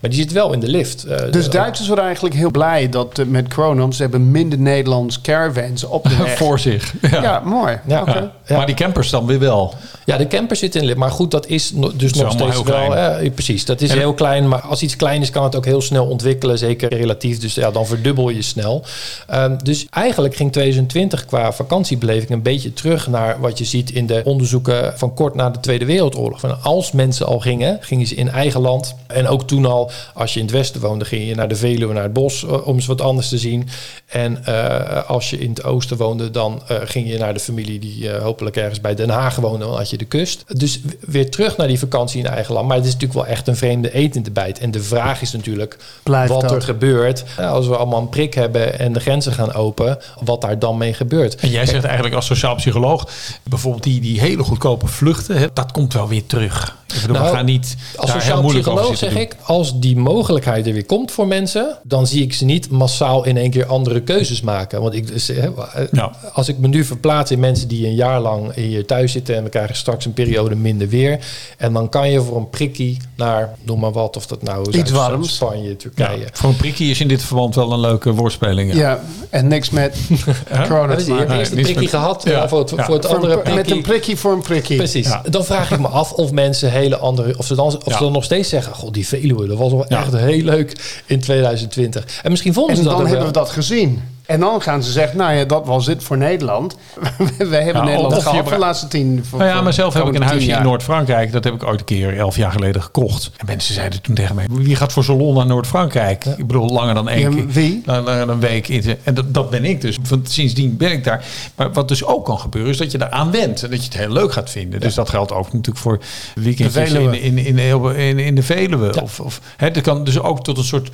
Maar 0.00 0.10
die 0.10 0.18
zit 0.20 0.32
wel 0.32 0.52
in 0.52 0.60
de 0.60 0.68
lift. 0.68 1.04
Eh, 1.04 1.30
dus 1.30 1.44
de- 1.44 1.50
Duitsers 1.50 1.88
waren 1.88 2.04
eigenlijk 2.04 2.34
heel 2.34 2.50
blij 2.50 2.88
dat 2.88 3.18
eh, 3.18 3.26
met 3.26 3.54
corona. 3.54 3.80
want 3.80 3.94
Ze 3.94 4.02
hebben 4.02 4.30
minder 4.30 4.58
Nederlands 4.58 5.20
caravans 5.20 5.84
op 5.84 6.02
de 6.04 6.16
weg. 6.22 6.36
voor 6.36 6.58
zich. 6.58 6.92
Ja. 7.10 7.22
Ja, 7.22 7.40
mooi. 7.44 7.78
Ja. 7.86 8.00
Oké. 8.00 8.10
Ja. 8.12 8.32
Ja. 8.46 8.56
Maar 8.56 8.66
die 8.66 8.74
campers 8.74 9.10
dan 9.10 9.26
weer 9.26 9.38
wel. 9.38 9.74
Ja, 10.04 10.16
de 10.16 10.26
camper 10.26 10.56
zit 10.56 10.74
in. 10.74 10.98
Maar 10.98 11.10
goed, 11.10 11.30
dat 11.30 11.46
is 11.46 11.72
no- 11.72 11.92
dus 11.96 12.12
nog 12.12 12.32
steeds 12.32 12.50
heel 12.54 12.64
wel... 12.64 12.86
klein. 12.88 13.20
eh, 13.24 13.30
precies, 13.32 13.64
dat 13.64 13.80
is 13.80 13.90
En- 13.90 13.98
heel 13.98 14.14
klein. 14.14 14.48
Maar 14.48 14.60
als 14.60 14.82
iets 14.82 14.96
klein 14.96 15.20
is, 15.22 15.30
kan 15.30 15.44
het 15.44 15.56
ook 15.56 15.64
heel 15.64 15.80
snel 15.82 16.06
ontwikkelen. 16.06 16.58
Zeker 16.58 16.94
relatief. 16.94 17.38
Dus 17.38 17.54
ja, 17.54 17.70
dan 17.70 17.86
verdubbel 17.86 18.28
je 18.28 18.42
snel. 18.42 18.84
Ehm, 19.26 19.56
dus 19.62 19.86
eigenlijk 19.90 20.34
ging 20.36 20.52
2020 20.52 21.24
qua 21.24 21.52
vakantiebeleving 21.52 22.30
een 22.30 22.42
beetje 22.42 22.72
terug 22.72 23.06
naar 23.08 23.40
wat 23.40 23.58
je 23.58 23.64
ziet 23.64 23.90
in 23.90 24.06
de 24.06 24.20
onderzoeken 24.24 24.98
van 24.98 25.14
kort 25.14 25.34
na 25.34 25.50
de 25.50 25.60
Tweede 25.60 25.84
Wereldoorlog. 25.84 26.40
Van 26.40 26.62
als 26.62 26.92
mensen 26.92 27.26
al 27.26 27.40
gingen, 27.40 27.78
gingen 27.80 28.06
ze 28.06 28.14
in 28.14 28.28
eigen 28.28 28.60
land. 28.60 28.94
En 29.06 29.28
ook 29.28 29.42
toen 29.46 29.66
al, 29.66 29.90
als 30.14 30.32
je 30.34 30.38
in 30.40 30.46
het 30.46 30.54
westen 30.54 30.80
woonde, 30.80 31.04
ging 31.04 31.28
je 31.28 31.34
naar 31.34 31.48
de 31.48 31.56
Veluwe, 31.56 31.92
naar 31.92 32.02
het 32.02 32.12
bos 32.12 32.44
eh, 32.46 32.66
om 32.66 32.74
eens 32.74 32.86
wat 32.86 33.00
anders 33.00 33.28
te 33.28 33.38
zien. 33.38 33.68
En 34.06 34.44
eh, 34.44 35.10
als 35.10 35.30
je 35.30 35.38
in 35.38 35.50
het 35.50 35.64
oosten 35.64 35.96
woonde, 35.96 36.30
dan 36.30 36.62
eh, 36.68 36.76
ging 36.84 37.08
je 37.08 37.18
naar 37.18 37.34
de 37.34 37.40
familie 37.40 37.78
die 37.78 38.10
hopelijk 38.10 38.56
ergens 38.56 38.80
bij 38.80 38.94
Den 38.94 39.10
Haag 39.10 39.36
woonde, 39.36 39.64
dan 39.64 39.76
had 39.76 39.90
je 39.92 39.98
de 39.98 40.04
kust. 40.04 40.44
Dus 40.46 40.80
weer 41.00 41.30
terug 41.30 41.56
naar 41.56 41.66
die 41.66 41.78
vakantie 41.78 42.20
in 42.20 42.26
eigen 42.26 42.54
land. 42.54 42.66
Maar 42.68 42.76
het 42.76 42.86
is 42.86 42.92
natuurlijk 42.92 43.20
wel 43.20 43.28
echt 43.28 43.48
een 43.48 43.56
vreemde 43.56 43.96
eet 43.96 44.16
in 44.16 44.22
de 44.22 44.30
bijt. 44.30 44.58
En 44.58 44.70
de 44.70 44.82
vraag 44.82 45.22
is 45.22 45.32
natuurlijk 45.32 45.76
Blijft 46.02 46.32
wat 46.32 46.40
dat. 46.40 46.52
er 46.52 46.62
gebeurt 46.62 47.24
Ja, 47.36 47.48
als 47.48 47.66
we 47.66 47.76
allemaal 47.76 48.00
een 48.00 48.08
prik 48.08 48.34
hebben 48.34 48.78
en 48.78 48.92
de 48.92 49.00
grenzen 49.00 49.32
gaan 49.32 49.54
open, 49.54 49.98
wat 50.24 50.40
daar 50.40 50.58
dan 50.58 50.76
mee 50.76 50.94
gebeurt. 50.94 51.34
En 51.34 51.50
jij 51.50 51.66
zegt 51.66 51.84
eigenlijk 51.84 52.14
als 52.14 52.26
sociaal 52.26 52.54
psycholoog, 52.54 53.08
bijvoorbeeld 53.42 53.82
die, 53.82 54.00
die 54.00 54.20
hele 54.20 54.42
goedkope 54.42 54.86
vluchten, 54.86 55.36
hè, 55.36 55.46
dat 55.52 55.72
komt 55.72 55.92
wel 55.92 56.08
weer 56.08 56.26
terug. 56.26 56.80
Ik 56.94 57.00
bedoel, 57.00 57.16
Nou, 57.16 57.30
we 57.30 57.36
gaan 57.36 57.44
niet 57.44 57.76
Als 57.96 57.96
daar 57.96 58.06
heel 58.06 58.20
sociaal 58.20 58.42
moeilijk 58.42 58.66
over 58.66 58.80
psycholoog 58.80 58.98
zitten 58.98 59.18
zeg 59.20 59.28
doen. 59.28 59.38
ik, 59.40 59.46
als 59.48 59.80
die 59.80 59.96
mogelijkheid 59.96 60.66
er 60.66 60.72
weer 60.72 60.84
komt 60.86 61.10
voor 61.12 61.26
mensen, 61.26 61.78
dan 61.82 62.06
zie 62.06 62.22
ik 62.22 62.32
ze 62.34 62.44
niet 62.44 62.70
massaal 62.70 63.24
in 63.24 63.36
één 63.36 63.50
keer 63.50 63.66
andere 63.66 64.00
keuzes 64.02 64.40
maken. 64.40 64.80
Want 64.82 64.94
ik, 64.94 65.06
dus, 65.06 65.26
hè, 65.28 65.34
eh, 65.34 65.84
Ja. 65.92 66.10
als 66.32 66.48
ik 66.48 66.58
me 66.58 66.68
nu 66.68 66.84
verplaats 66.84 67.30
in 67.30 67.40
mensen 67.40 67.68
die 67.68 67.86
een 67.86 67.94
jaar 67.94 68.20
lang 68.20 68.54
hier 68.54 68.86
thuis 68.86 69.12
zitten 69.12 69.36
en 69.36 69.42
we 69.42 69.48
krijgen 69.48 69.76
straks 69.76 70.04
een 70.04 70.12
periode 70.12 70.54
minder 70.54 70.88
weer. 70.88 71.18
En 71.58 71.72
dan 71.72 71.88
kan 71.88 72.10
je 72.10 72.20
voor 72.22 72.36
een 72.36 72.50
prikkie 72.50 72.96
naar, 73.16 73.54
noem 73.62 73.80
maar 73.80 73.92
wat, 73.92 74.16
of 74.16 74.26
dat 74.26 74.42
nou 74.42 74.72
Zuid- 74.72 74.90
warms. 74.90 75.34
Spanje, 75.34 75.68
Ja, 75.68 75.74
Turkije. 75.76 76.26
voor 76.32 76.48
een 76.50 76.56
prikkie 76.56 76.90
is 76.90 77.00
in 77.00 77.08
dit 77.08 77.22
verband 77.22 77.54
wel 77.54 77.72
een 77.72 77.80
leuke 77.80 78.12
woordspeling. 78.12 78.72
Ja. 78.74 78.80
Ja, 78.80 79.00
en 79.30 79.48
niks 79.48 79.70
met 79.70 79.96
corona 80.68 80.94
is 80.94 81.06
je 81.06 81.12
hebt 81.14 81.30
eerst 81.32 81.50
een 81.52 81.56
prikkie 81.62 81.80
met- 81.82 81.90
gehad 81.90 82.22
Ja. 82.24 82.30
ja, 82.30 82.48
voor 82.48 82.58
het, 82.58 82.70
Ja. 82.70 82.84
voor 82.84 82.94
het 82.94 83.06
Voor 83.06 83.14
een 83.14 83.20
andere 83.22 83.38
pr- 83.40 83.44
met 83.44 83.52
prikkie. 83.54 83.74
een 83.76 83.82
prikkie 83.82 84.16
voor 84.16 84.32
een 84.32 84.42
prikkie. 84.42 84.76
Precies. 84.76 85.06
Ja. 85.08 85.22
Dan 85.30 85.44
vraag 85.44 85.70
ik 85.70 85.78
me 85.80 85.88
af 85.88 86.12
of 86.12 86.32
mensen 86.32 86.72
hele 86.82 86.96
andere, 86.98 87.38
of 87.38 87.46
ze 87.46 87.54
dan, 87.54 87.66
of 87.66 87.78
Ja. 87.84 87.92
ze 87.96 88.02
dan 88.02 88.12
nog 88.12 88.24
steeds 88.24 88.48
zeggen, 88.48 88.74
god 88.74 88.94
die 88.94 89.06
Veluwe, 89.06 89.46
dat 89.46 89.58
was 89.58 89.72
wel 89.72 89.84
Ja. 89.88 90.00
echt 90.02 90.16
heel 90.16 90.42
leuk 90.44 91.00
in 91.06 91.20
2020. 91.20 92.20
En 92.22 92.30
misschien 92.30 92.52
vonden 92.52 92.70
En 92.76 92.76
ze 92.82 92.82
dat 92.88 92.96
dan 92.98 93.06
hebben 93.06 93.26
we 93.26 93.32
dat 93.32 93.50
gezien. 93.50 94.02
En 94.32 94.40
dan 94.40 94.62
gaan 94.62 94.82
ze 94.82 94.92
zeggen, 94.92 95.16
nou 95.18 95.32
ja, 95.34 95.44
dat 95.44 95.66
was 95.66 95.86
het 95.86 96.02
voor 96.04 96.16
Nederland. 96.16 96.76
we 97.18 97.24
hebben 97.38 97.64
Ja, 97.64 97.82
Nederland 97.84 98.22
gehad 98.22 98.48
de 98.48 98.58
laatste 98.58 98.88
tien... 98.88 99.24
voor- 99.28 99.38
Nou 99.38 99.50
ja, 99.50 99.62
maar 99.62 99.72
zelf 99.72 99.94
heb 99.94 100.06
ik 100.06 100.14
een 100.14 100.22
huisje 100.22 100.50
in. 100.50 100.62
Noord-Frankrijk. 100.62 101.32
Dat 101.32 101.44
heb 101.44 101.54
ik 101.54 101.62
ooit 101.64 101.78
een 101.80 101.86
keer 101.86 102.16
elf 102.18 102.36
jaar 102.36 102.52
geleden 102.52 102.82
gekocht. 102.82 103.30
En 103.36 103.46
mensen 103.46 103.74
zeiden 103.74 104.02
toen 104.02 104.14
tegen 104.14 104.34
mij, 104.34 104.46
wie 104.50 104.76
gaat 104.76 104.92
voor 104.92 105.04
Salon 105.04 105.34
naar 105.34 105.46
Noord-Frankrijk? 105.46 106.24
Ik 106.24 106.46
bedoel, 106.46 106.68
langer 106.68 106.94
dan 106.94 107.08
één 107.08 107.20
Ja, 107.20 107.28
keer. 107.36 107.46
wie? 107.46 107.82
Langer 107.84 108.18
dan 108.18 108.28
een 108.28 108.40
week. 108.40 108.68
in- 108.68 108.96
En 109.04 109.14
dat, 109.14 109.34
dat 109.34 109.50
ben 109.50 109.64
ik 109.64 109.80
dus. 109.80 109.98
Want 110.08 110.30
sindsdien 110.30 110.76
ben 110.76 110.92
ik 110.92 111.04
daar. 111.04 111.24
Maar 111.56 111.72
wat 111.72 111.88
dus 111.88 112.04
ook 112.04 112.24
kan 112.24 112.38
gebeuren, 112.38 112.70
is 112.70 112.76
dat 112.78 112.90
je 112.92 112.98
eraan 113.02 113.30
went. 113.30 113.62
En 113.62 113.70
dat 113.70 113.78
je 113.78 113.84
het 113.84 113.96
heel 113.96 114.12
leuk 114.12 114.32
gaat 114.32 114.50
vinden. 114.50 114.80
Dus 114.80 114.94
dat 114.94 115.08
geldt 115.08 115.32
ook 115.32 115.44
natuurlijk 115.52 115.78
voor 115.78 115.98
weekendjes 116.34 116.90
in, 116.92 117.14
in, 117.22 117.38
in, 117.38 118.18
in, 118.18 118.34
de 118.34 118.42
Veluwe. 118.42 119.02
Of, 119.02 119.20
of, 119.20 119.40
hè, 119.56 119.70
dat 119.70 119.82
kan 119.82 120.04
dus 120.04 120.18
ook 120.20 120.44
tot 120.44 120.58
een 120.58 120.64
soort... 120.64 120.90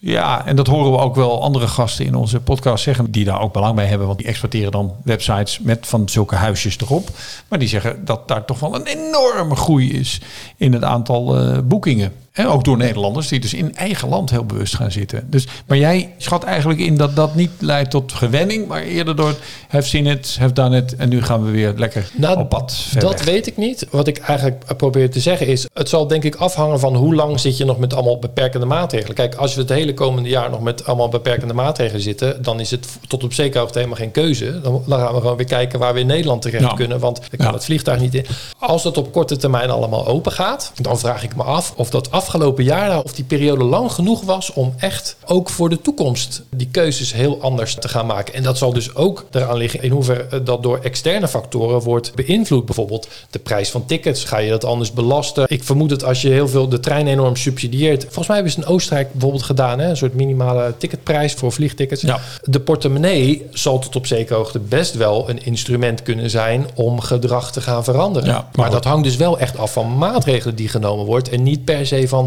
Ja, 0.00 0.46
en 0.46 0.56
dat 0.56 0.66
horen 0.66 0.92
we 0.92 0.98
ook 0.98 1.14
wel 1.14 1.42
andere 1.42 1.66
gasten 1.66 2.04
in 2.04 2.14
onze 2.14 2.40
podcast 2.40 2.84
zeggen, 2.84 3.10
die 3.10 3.24
daar 3.24 3.40
ook 3.40 3.52
belang 3.52 3.74
bij 3.74 3.86
hebben. 3.86 4.06
Want 4.06 4.18
die 4.18 4.26
exporteren 4.26 4.72
dan 4.72 4.94
websites 5.04 5.58
met 5.58 5.86
van 5.86 6.08
zulke 6.08 6.34
huisjes 6.34 6.78
erop. 6.80 7.08
Maar 7.48 7.58
die 7.58 7.68
zeggen 7.68 8.04
dat 8.04 8.28
daar 8.28 8.44
toch 8.44 8.58
wel 8.60 8.74
een 8.74 8.86
enorme 8.86 9.56
groei 9.56 9.92
is 9.92 10.20
in 10.56 10.72
het 10.72 10.84
aantal 10.84 11.38
eh, 11.38 11.58
boekingen. 11.64 12.12
En 12.38 12.46
ook 12.46 12.64
door 12.64 12.76
Nederlanders 12.76 13.28
die 13.28 13.40
dus 13.40 13.54
in 13.54 13.74
eigen 13.76 14.08
land 14.08 14.30
heel 14.30 14.44
bewust 14.44 14.76
gaan 14.76 14.90
zitten. 14.92 15.26
Dus, 15.30 15.46
maar 15.66 15.78
jij 15.78 16.14
schat 16.18 16.44
eigenlijk 16.44 16.80
in 16.80 16.96
dat 16.96 17.16
dat 17.16 17.34
niet 17.34 17.50
leidt 17.58 17.90
tot 17.90 18.12
gewenning, 18.12 18.66
maar 18.66 18.82
eerder 18.82 19.16
door 19.16 19.28
het 19.28 19.38
have 19.68 19.88
seen 19.88 20.06
it, 20.06 20.36
have 20.40 20.52
done 20.52 20.76
it 20.76 20.96
en 20.96 21.08
nu 21.08 21.22
gaan 21.22 21.44
we 21.44 21.50
weer 21.50 21.72
lekker 21.76 22.10
Nou, 22.16 22.38
op 22.38 22.48
pad. 22.48 22.76
Dat 22.98 23.10
weg. 23.12 23.24
weet 23.24 23.46
ik 23.46 23.56
niet. 23.56 23.86
Wat 23.90 24.06
ik 24.06 24.18
eigenlijk 24.18 24.64
probeer 24.76 25.10
te 25.10 25.20
zeggen 25.20 25.46
is... 25.46 25.66
het 25.74 25.88
zal 25.88 26.06
denk 26.06 26.24
ik 26.24 26.34
afhangen 26.34 26.80
van 26.80 26.96
hoe 26.96 27.14
lang 27.14 27.40
zit 27.40 27.56
je 27.56 27.64
nog 27.64 27.78
met 27.78 27.94
allemaal 27.94 28.18
beperkende 28.18 28.66
maatregelen. 28.66 29.14
Kijk, 29.14 29.34
als 29.34 29.54
we 29.54 29.60
het 29.60 29.70
hele 29.70 29.94
komende 29.94 30.28
jaar 30.28 30.50
nog 30.50 30.60
met 30.60 30.86
allemaal 30.86 31.08
beperkende 31.08 31.54
maatregelen 31.54 32.02
zitten... 32.02 32.42
dan 32.42 32.60
is 32.60 32.70
het 32.70 32.86
tot 33.08 33.24
op 33.24 33.32
zekere 33.32 33.58
hoogte 33.58 33.78
helemaal 33.78 33.98
geen 34.00 34.10
keuze. 34.10 34.60
Dan, 34.60 34.82
gaan 34.88 35.14
we 35.14 35.20
gewoon 35.20 35.36
weer 35.36 35.46
kijken 35.46 35.78
waar 35.78 35.94
we 35.94 36.00
in 36.00 36.06
Nederland 36.06 36.42
terecht 36.42 36.62
Ja. 36.62 36.74
kunnen. 36.74 36.98
Want 36.98 37.18
ik 37.30 37.38
kan 37.38 37.46
Ja. 37.46 37.52
het 37.52 37.64
vliegtuig 37.64 38.00
niet 38.00 38.14
in. 38.14 38.24
Als 38.58 38.82
dat 38.82 38.96
op 38.96 39.12
korte 39.12 39.36
termijn 39.36 39.70
allemaal 39.70 40.06
open 40.06 40.32
gaat... 40.32 40.72
dan 40.80 40.98
vraag 40.98 41.22
ik 41.22 41.36
me 41.36 41.42
af 41.42 41.72
of 41.76 41.90
dat 41.90 42.10
afgelopen 42.28 42.64
jaar... 42.64 42.88
nou, 42.88 43.04
of 43.04 43.12
die 43.12 43.24
periode 43.24 43.64
lang 43.64 43.92
genoeg 43.92 44.22
was 44.22 44.52
om 44.52 44.74
echt 44.76 45.16
ook 45.26 45.50
voor 45.50 45.68
de 45.68 45.80
toekomst... 45.80 46.42
die 46.50 46.68
keuzes 46.70 47.12
heel 47.12 47.40
anders 47.40 47.74
te 47.74 47.88
gaan 47.88 48.06
maken. 48.06 48.34
En 48.34 48.42
dat 48.42 48.58
zal 48.58 48.72
dus 48.72 48.94
ook 48.94 49.26
eraan 49.30 49.56
liggen 49.56 49.82
in 49.82 49.90
hoeverre 49.90 50.42
dat 50.42 50.62
door 50.62 50.78
externe 50.82 51.28
factoren 51.28 51.80
wordt 51.80 52.14
beïnvloed. 52.14 52.64
Bijvoorbeeld 52.64 53.08
de 53.30 53.38
prijs 53.38 53.70
van 53.70 53.86
tickets. 53.86 54.24
Ga 54.24 54.38
je 54.38 54.50
dat 54.50 54.64
anders 54.64 54.92
belasten? 54.92 55.44
Ik 55.48 55.64
vermoed 55.64 55.88
dat 55.88 56.04
als 56.04 56.22
je 56.22 56.28
heel 56.28 56.48
veel 56.48 56.68
de 56.68 56.80
trein 56.80 57.06
enorm 57.06 57.36
subsidieert. 57.36 58.02
Volgens 58.02 58.26
mij 58.26 58.36
hebben 58.36 58.54
ze 58.54 58.60
in 58.60 58.66
Oostenrijk 58.66 59.12
bijvoorbeeld 59.12 59.42
gedaan. 59.42 59.78
Hè? 59.78 59.88
Een 59.88 59.96
soort 59.96 60.14
minimale 60.14 60.74
ticketprijs 60.78 61.32
voor 61.32 61.52
vliegtickets. 61.52 62.02
Ja. 62.02 62.20
De 62.42 62.60
portemonnee 62.60 63.46
zal 63.52 63.78
tot 63.78 63.96
op 63.96 64.06
zekere 64.06 64.34
hoogte 64.38 64.58
best 64.58 64.94
wel 64.94 65.28
een 65.28 65.44
instrument 65.44 66.02
kunnen 66.02 66.30
zijn 66.30 66.66
om 66.74 67.00
gedrag 67.00 67.52
te 67.52 67.60
gaan 67.60 67.84
veranderen. 67.84 68.28
Ja, 68.28 68.48
maar 68.54 68.68
maar 68.68 68.80
dat 68.80 68.90
hangt 68.90 69.04
dus 69.04 69.16
wel 69.16 69.38
echt 69.38 69.58
af 69.58 69.72
van 69.72 69.98
maatregelen 69.98 70.54
die 70.54 70.68
genomen 70.68 71.04
wordt. 71.04 71.28
En 71.28 71.42
niet 71.42 71.64
per 71.64 71.86
se 71.86 72.08
van 72.08 72.17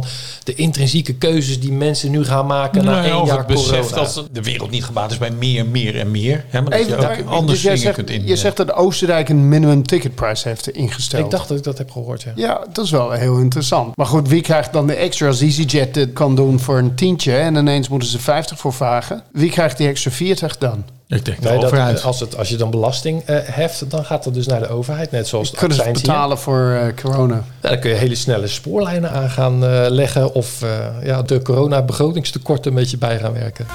de 0.43 0.55
intrinsieke 0.55 1.13
keuzes 1.13 1.59
die 1.59 1.71
mensen 1.71 2.11
nu 2.11 2.25
gaan 2.25 2.45
maken 2.45 2.85
na 2.85 3.03
één 3.03 3.25
jaar 3.25 3.37
het 3.37 3.47
besef 3.47 3.89
corona. 3.89 3.95
dat 3.95 4.27
de 4.31 4.41
wereld 4.41 4.71
niet 4.71 4.83
gebaat 4.83 5.11
is 5.11 5.17
bij 5.17 5.31
meer, 5.31 5.65
meer 5.65 5.99
en 5.99 6.11
meer. 6.11 6.45
Hè, 6.47 6.61
maar 6.61 6.71
dat 6.71 6.87
je 6.87 6.95
ook 6.95 7.29
anders 7.29 7.61
dus 7.61 7.81
zegt, 7.81 7.95
kunt 7.95 8.09
in. 8.09 8.27
Je 8.27 8.35
zegt 8.35 8.57
dat 8.57 8.73
Oostenrijk 8.73 9.29
een 9.29 9.49
minimum 9.49 9.83
ticketprijs 9.83 10.43
heeft 10.43 10.69
ingesteld. 10.69 11.25
Ik 11.25 11.31
dacht 11.31 11.47
dat 11.47 11.57
ik 11.57 11.63
dat 11.63 11.77
heb 11.77 11.91
gehoord, 11.91 12.21
ja. 12.21 12.31
Ja, 12.35 12.65
dat 12.73 12.85
is 12.85 12.91
wel 12.91 13.11
heel 13.11 13.37
interessant. 13.37 13.95
Maar 13.97 14.05
goed, 14.05 14.27
wie 14.27 14.41
krijgt 14.41 14.73
dan 14.73 14.87
de 14.87 14.95
extra 14.95 15.27
als 15.27 15.41
EasyJet 15.41 16.07
kan 16.13 16.35
doen 16.35 16.59
voor 16.59 16.77
een 16.77 16.95
tientje 16.95 17.35
en 17.35 17.55
ineens 17.55 17.87
moeten 17.87 18.09
ze 18.09 18.19
50 18.19 18.59
voor 18.59 18.73
vragen? 18.73 19.23
Wie 19.31 19.49
krijgt 19.49 19.77
die 19.77 19.87
extra 19.87 20.11
40 20.11 20.57
dan? 20.57 20.83
Ik 21.11 21.25
denk 21.25 21.39
Nee, 21.39 21.59
dat, 21.59 22.03
als, 22.03 22.19
het, 22.19 22.37
als 22.37 22.49
je 22.49 22.55
dan 22.55 22.69
belasting 22.69 23.23
eh, 23.25 23.37
heft, 23.43 23.89
dan 23.91 24.05
gaat 24.05 24.23
dat 24.23 24.33
dus 24.33 24.47
naar 24.47 24.59
de 24.59 24.69
overheid. 24.69 25.11
Net 25.11 25.27
zoals 25.27 25.51
Kunnen 25.51 25.77
ze 25.77 25.83
hier. 25.83 25.93
betalen 25.93 26.37
voor 26.39 26.71
eh, 26.71 27.03
corona? 27.03 27.43
Ja, 27.61 27.69
dan 27.69 27.79
kun 27.79 27.89
je 27.89 27.95
hele 27.95 28.15
snelle 28.15 28.47
spoorlijnen 28.47 29.11
aan 29.11 29.29
gaan 29.29 29.65
eh, 29.65 29.85
leggen. 29.89 30.33
Of 30.33 30.61
eh, 30.61 30.69
ja, 31.03 31.21
de 31.21 31.41
corona-begrotingstekort 31.41 32.65
een 32.65 32.73
beetje 32.73 32.97
bij 32.97 33.19
gaan 33.19 33.33
werken. 33.33 33.65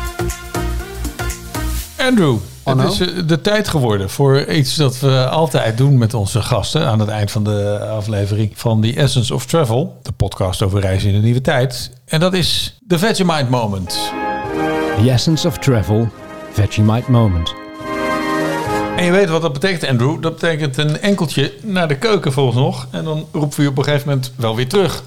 Andrew, 1.98 2.36
Oh, 2.62 2.78
het 2.78 3.00
is 3.00 3.26
de 3.26 3.40
tijd 3.40 3.68
geworden 3.68 4.10
voor 4.10 4.44
iets 4.44 4.76
dat 4.76 4.98
we 5.00 5.28
altijd 5.28 5.76
doen 5.76 5.98
met 5.98 6.14
onze 6.14 6.42
gasten 6.42 6.86
aan 6.86 7.00
het 7.00 7.08
eind 7.08 7.30
van 7.30 7.44
de 7.44 7.78
aflevering 7.78 8.50
van 8.54 8.80
The 8.80 8.94
Essence 8.94 9.34
of 9.34 9.46
Travel, 9.46 9.98
de 10.02 10.12
podcast 10.12 10.62
over 10.62 10.80
reizen 10.80 11.08
in 11.08 11.14
de 11.14 11.20
nieuwe 11.20 11.40
tijd. 11.40 11.90
En 12.04 12.20
dat 12.20 12.34
is 12.34 12.78
de 12.80 12.98
Vegemite 12.98 13.46
Moment. 13.50 13.98
The 15.02 15.10
Essence 15.10 15.46
of 15.46 15.58
Travel, 15.58 16.08
Vegemite 16.56 17.10
Moment. 17.10 17.54
En 18.96 19.04
je 19.04 19.10
weet 19.10 19.28
wat 19.28 19.42
dat 19.42 19.52
betekent, 19.52 19.86
Andrew. 19.86 20.22
Dat 20.22 20.32
betekent 20.32 20.76
een 20.76 21.00
enkeltje 21.00 21.52
naar 21.62 21.88
de 21.88 21.98
keuken 21.98 22.32
volgens 22.32 22.56
nog. 22.56 22.86
En 22.90 23.04
dan 23.04 23.26
roepen 23.32 23.56
we 23.56 23.62
je 23.62 23.68
op 23.68 23.78
een 23.78 23.84
gegeven 23.84 24.08
moment 24.08 24.32
wel 24.36 24.56
weer 24.56 24.68
terug. 24.68 25.02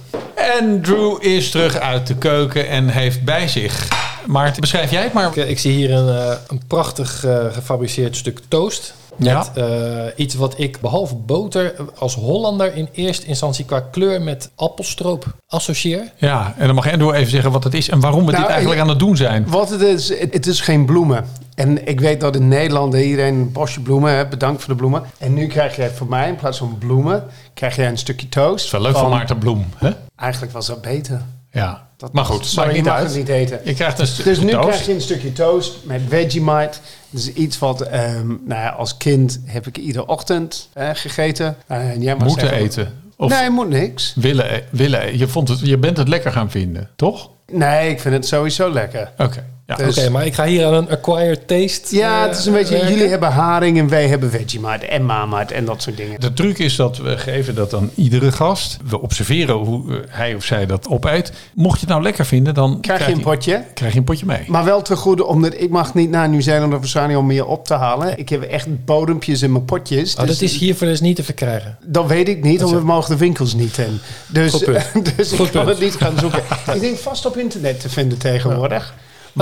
Andrew 0.59 1.23
is 1.23 1.49
terug 1.49 1.75
uit 1.79 2.07
de 2.07 2.15
keuken 2.15 2.67
en 2.67 2.87
heeft 2.87 3.23
bij 3.23 3.47
zich. 3.47 3.87
Maarten, 4.25 4.61
beschrijf 4.61 4.91
jij 4.91 5.03
het 5.03 5.13
maar. 5.13 5.37
Ik, 5.37 5.47
ik 5.47 5.59
zie 5.59 5.71
hier 5.71 5.91
een, 5.91 6.09
eh, 6.09 6.35
een 6.47 6.61
prachtig 6.67 7.25
eh, 7.25 7.45
gefabriceerd 7.51 8.15
stuk 8.15 8.39
toast. 8.47 8.93
Ja. 9.19 9.37
Met 9.37 9.51
eh, 9.63 10.03
iets 10.15 10.35
wat 10.35 10.53
ik 10.59 10.79
behalve 10.81 11.15
boter 11.15 11.75
als 11.97 12.15
Hollander 12.15 12.75
in 12.75 12.89
eerste 12.91 13.25
instantie 13.25 13.65
qua 13.65 13.79
kleur 13.79 14.21
met 14.21 14.51
appelstroop 14.55 15.25
associeer. 15.47 16.11
Ja, 16.17 16.53
en 16.57 16.65
dan 16.65 16.75
mag 16.75 16.91
Andrew 16.91 17.13
even 17.13 17.31
zeggen 17.31 17.51
wat 17.51 17.63
het 17.63 17.73
is 17.73 17.89
en 17.89 17.99
waarom 17.99 18.25
we 18.25 18.31
Nou, 18.31 18.43
dit 18.43 18.51
eigenlijk 18.51 18.81
ik- 18.81 18.85
aan 18.85 18.91
het 18.93 18.99
doen 18.99 19.17
zijn. 19.17 19.45
Wat 19.49 19.69
het 19.69 19.81
is, 19.81 20.19
het, 20.19 20.47
is 20.47 20.61
geen 20.61 20.85
bloemen. 20.85 21.25
En 21.55 21.87
ik 21.87 21.99
weet 21.99 22.21
dat 22.21 22.35
in 22.35 22.47
Nederland 22.47 22.93
iedereen 22.93 23.33
een 23.35 23.51
bosje 23.51 23.81
bloemen 23.81 24.11
heeft. 24.15 24.29
Bedankt 24.29 24.59
voor 24.63 24.73
de 24.73 24.79
bloemen. 24.79 25.03
En 25.17 25.33
nu 25.33 25.47
krijg 25.47 25.75
jij 25.75 25.89
voor 25.89 26.07
mij 26.07 26.27
in 26.29 26.35
plaats 26.35 26.57
van 26.57 26.77
bloemen, 26.77 27.23
krijg 27.53 27.75
jij 27.75 27.87
een 27.87 27.97
stukje 27.97 28.29
toast. 28.29 28.47
Dat 28.55 28.63
is 28.65 28.71
wel 28.71 28.81
leuk 28.81 28.97
van 28.97 29.09
Maarten 29.09 29.37
Bloem. 29.37 29.65
Hè? 29.75 29.89
Eigenlijk 30.15 30.53
was 30.53 30.67
dat 30.67 30.81
beter. 30.81 31.21
Ja, 31.51 31.87
Dat 31.97 32.13
maar 32.13 32.25
goed, 32.25 32.45
sorry, 32.45 32.67
niet 32.69 32.77
je 32.77 32.83
mag 32.91 32.99
het 32.99 33.15
niet 33.15 33.27
eten. 33.27 33.59
Je 33.63 33.73
krijgt 33.73 33.99
een 33.99 34.23
Dus 34.23 34.39
nu 34.39 34.51
toast. 34.51 34.67
krijg 34.67 34.85
je 34.85 34.93
een 34.93 35.01
stukje 35.01 35.33
toast 35.33 35.73
met 35.83 36.01
Vegemite. 36.09 36.77
Is 37.09 37.33
iets 37.33 37.59
wat, 37.59 37.81
ehm, 37.81 38.27
nou 38.27 38.61
ja, 38.61 38.69
als 38.69 38.97
kind 38.97 39.39
heb 39.45 39.67
ik 39.67 39.77
iedere 39.77 40.05
ochtend 40.07 40.69
eh, 40.73 40.89
gegeten. 40.93 41.55
Eh, 41.67 41.89
en 41.89 42.01
jij 42.01 42.15
mag 42.15 42.27
Moeten 42.27 42.47
zeggen- 42.47 42.65
eten. 42.65 43.01
Of 43.17 43.29
Nee, 43.39 43.49
moet 43.49 43.69
niks. 43.69 44.13
willen, 44.15 44.53
e- 44.53 44.63
willen 44.71 45.01
e- 45.07 45.17
je, 45.17 45.27
vond 45.27 45.47
het, 45.47 45.59
je 45.59 45.77
bent 45.77 45.97
het 45.97 46.07
lekker 46.07 46.31
gaan 46.31 46.51
vinden, 46.51 46.89
toch? 46.95 47.29
Nee, 47.51 47.89
ik 47.89 47.99
vind 47.99 48.13
het 48.15 48.27
sowieso 48.27 48.71
lekker. 48.71 49.11
Oké. 49.17 49.45
Ja. 49.69 49.75
Dus- 49.75 49.97
Oké, 49.97 50.09
maar 50.09 50.25
ik 50.25 50.33
ga 50.33 50.45
hier 50.45 50.65
aan 50.65 50.73
een 50.73 50.89
acquired 50.89 51.47
taste. 51.47 51.95
Ja, 51.95 52.21
eh, 52.21 52.29
het 52.29 52.37
is 52.39 52.45
een 52.45 52.53
beetje, 52.53 52.73
werken. 52.73 52.91
jullie 52.93 53.09
hebben 53.09 53.29
haring 53.31 53.77
en 53.77 53.89
wij 53.89 54.07
hebben 54.07 54.31
Vegemite 54.31 54.85
en 54.85 55.05
Marmite 55.05 55.53
en 55.53 55.65
dat 55.65 55.81
soort 55.81 55.97
dingen. 55.97 56.19
De 56.19 56.33
truc 56.33 56.57
is 56.57 56.75
dat 56.75 56.97
we 56.97 57.17
geven 57.17 57.55
dat 57.55 57.73
aan 57.73 57.91
iedere 57.95 58.31
gast. 58.31 58.77
We 58.89 59.01
observeren 59.01 59.55
hoe 59.55 59.93
eh, 59.93 59.97
hij 60.09 60.35
of 60.35 60.43
zij 60.43 60.65
dat 60.65 60.87
opeet. 60.87 61.31
Mocht 61.53 61.73
je 61.73 61.79
het 61.79 61.89
nou 61.89 62.01
lekker 62.03 62.25
vinden, 62.25 62.53
dan 62.53 62.77
Krijg 62.81 63.05
je 63.05 63.11
een 63.11 63.19
potje. 63.21 63.63
krijg 63.73 63.91
je 63.93 63.97
een 63.99 64.03
potje 64.05 64.25
mee. 64.25 64.43
Maar 64.47 64.63
wel 64.63 64.81
te 64.81 64.95
goede, 64.95 65.25
omdat 65.25 65.53
ik 65.57 65.69
mag 65.69 65.93
niet 65.93 66.09
naar 66.09 66.29
Nieuw-Zeeland 66.29 66.73
of 66.73 66.79
Australië 66.79 67.15
om 67.15 67.25
meer 67.25 67.45
op 67.45 67.65
te 67.65 67.73
halen. 67.73 68.17
Ik 68.17 68.29
heb 68.29 68.41
echt 68.41 68.85
bodempjes 68.85 69.41
in 69.41 69.51
mijn 69.51 69.65
potjes. 69.65 70.15
Oh, 70.15 70.19
dus 70.25 70.29
dat 70.39 70.41
is 70.41 70.57
hier 70.57 70.75
voor 70.75 70.87
dus 70.87 71.01
niet 71.01 71.15
te 71.15 71.23
verkrijgen. 71.23 71.77
Dat 71.85 72.07
weet 72.07 72.27
ik 72.27 72.43
niet, 72.43 72.61
want 72.61 72.73
we 72.73 72.79
mogen 72.83 73.09
de 73.09 73.17
winkels 73.17 73.53
niet 73.53 73.77
in. 73.77 73.99
Dus, 74.27 74.51
Goed 74.51 74.63
punt. 74.65 75.13
dus 75.17 75.31
ik 75.31 75.37
kan 75.37 75.49
punt. 75.49 75.67
het 75.67 75.79
niet 75.79 75.95
gaan 75.95 76.19
zoeken. 76.19 76.41
ik 76.73 76.81
denk 76.81 76.97
vast 76.97 77.25
op 77.25 77.37
internet 77.37 77.79
te 77.79 77.89
vinden 77.89 78.17
tegenwoordig. 78.17 78.93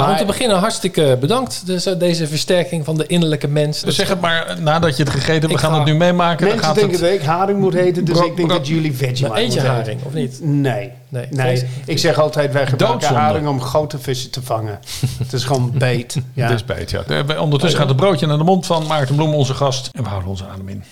Maar 0.01 0.11
om 0.11 0.17
te 0.17 0.25
beginnen, 0.25 0.57
hartstikke 0.57 1.17
bedankt. 1.19 1.65
Dus, 1.65 1.85
eh, 1.85 1.99
deze 1.99 2.27
versterking 2.27 2.85
van 2.85 2.97
de 2.97 3.05
innerlijke 3.07 3.47
mens. 3.47 3.81
Dus 3.81 3.95
zeg 3.95 4.07
het 4.09 4.21
maar 4.21 4.55
nadat 4.61 4.97
je 4.97 5.03
het 5.03 5.11
gegeten 5.11 5.33
hebt. 5.33 5.45
We 5.45 5.51
Ik 5.53 5.59
gaan 5.59 5.71
ga- 5.71 5.77
het 5.77 5.85
nu 5.85 5.95
meemaken. 5.95 6.37
Dan 6.39 6.47
mensen 6.47 6.65
gaat 6.65 6.75
denken 6.75 6.93
het... 6.93 7.01
dat 7.01 7.11
ik 7.19 7.21
haring 7.25 7.59
moet 7.59 7.73
eten, 7.73 8.05
dus 8.05 8.17
Bro- 8.17 8.25
ik 8.27 8.35
denk 8.35 8.47
bro- 8.47 8.57
dat 8.57 8.67
jullie 8.67 8.95
Vegemite 8.95 9.27
Maar 9.27 9.37
eet 9.37 9.53
je 9.53 9.59
moeten 9.59 9.61
eten. 9.63 9.75
haring, 9.83 10.03
of 10.03 10.13
niet? 10.13 10.39
Nee. 10.43 10.91
Nee, 11.09 11.27
Nee, 11.31 11.63
ik 11.85 11.97
zeg 11.99 12.19
altijd, 12.19 12.51
wij 12.53 12.67
gebruiken 12.67 12.99
Doodzonde. 12.99 13.23
haring 13.23 13.47
om 13.47 13.61
grote 13.61 13.99
vissen 13.99 14.31
te 14.31 14.41
vangen. 14.41 14.79
het 15.23 15.33
is 15.33 15.43
gewoon 15.43 15.71
beet. 15.77 16.17
Ja. 16.33 16.47
Dit 16.47 16.55
is 16.55 16.65
beet, 16.65 16.91
ja. 16.91 17.03
Eh, 17.03 17.41
Ondertussen 17.41 17.79
gaat 17.79 17.87
het 17.87 17.97
broodje 17.97 18.27
naar 18.27 18.37
de 18.37 18.43
mond 18.43 18.65
van 18.65 18.87
Maarten 18.87 19.15
Bloem, 19.15 19.33
onze 19.33 19.53
gast. 19.53 19.89
En 19.93 20.03
we 20.03 20.09
houden 20.09 20.29
onze 20.29 20.45
adem 20.53 20.69
in. 20.69 20.83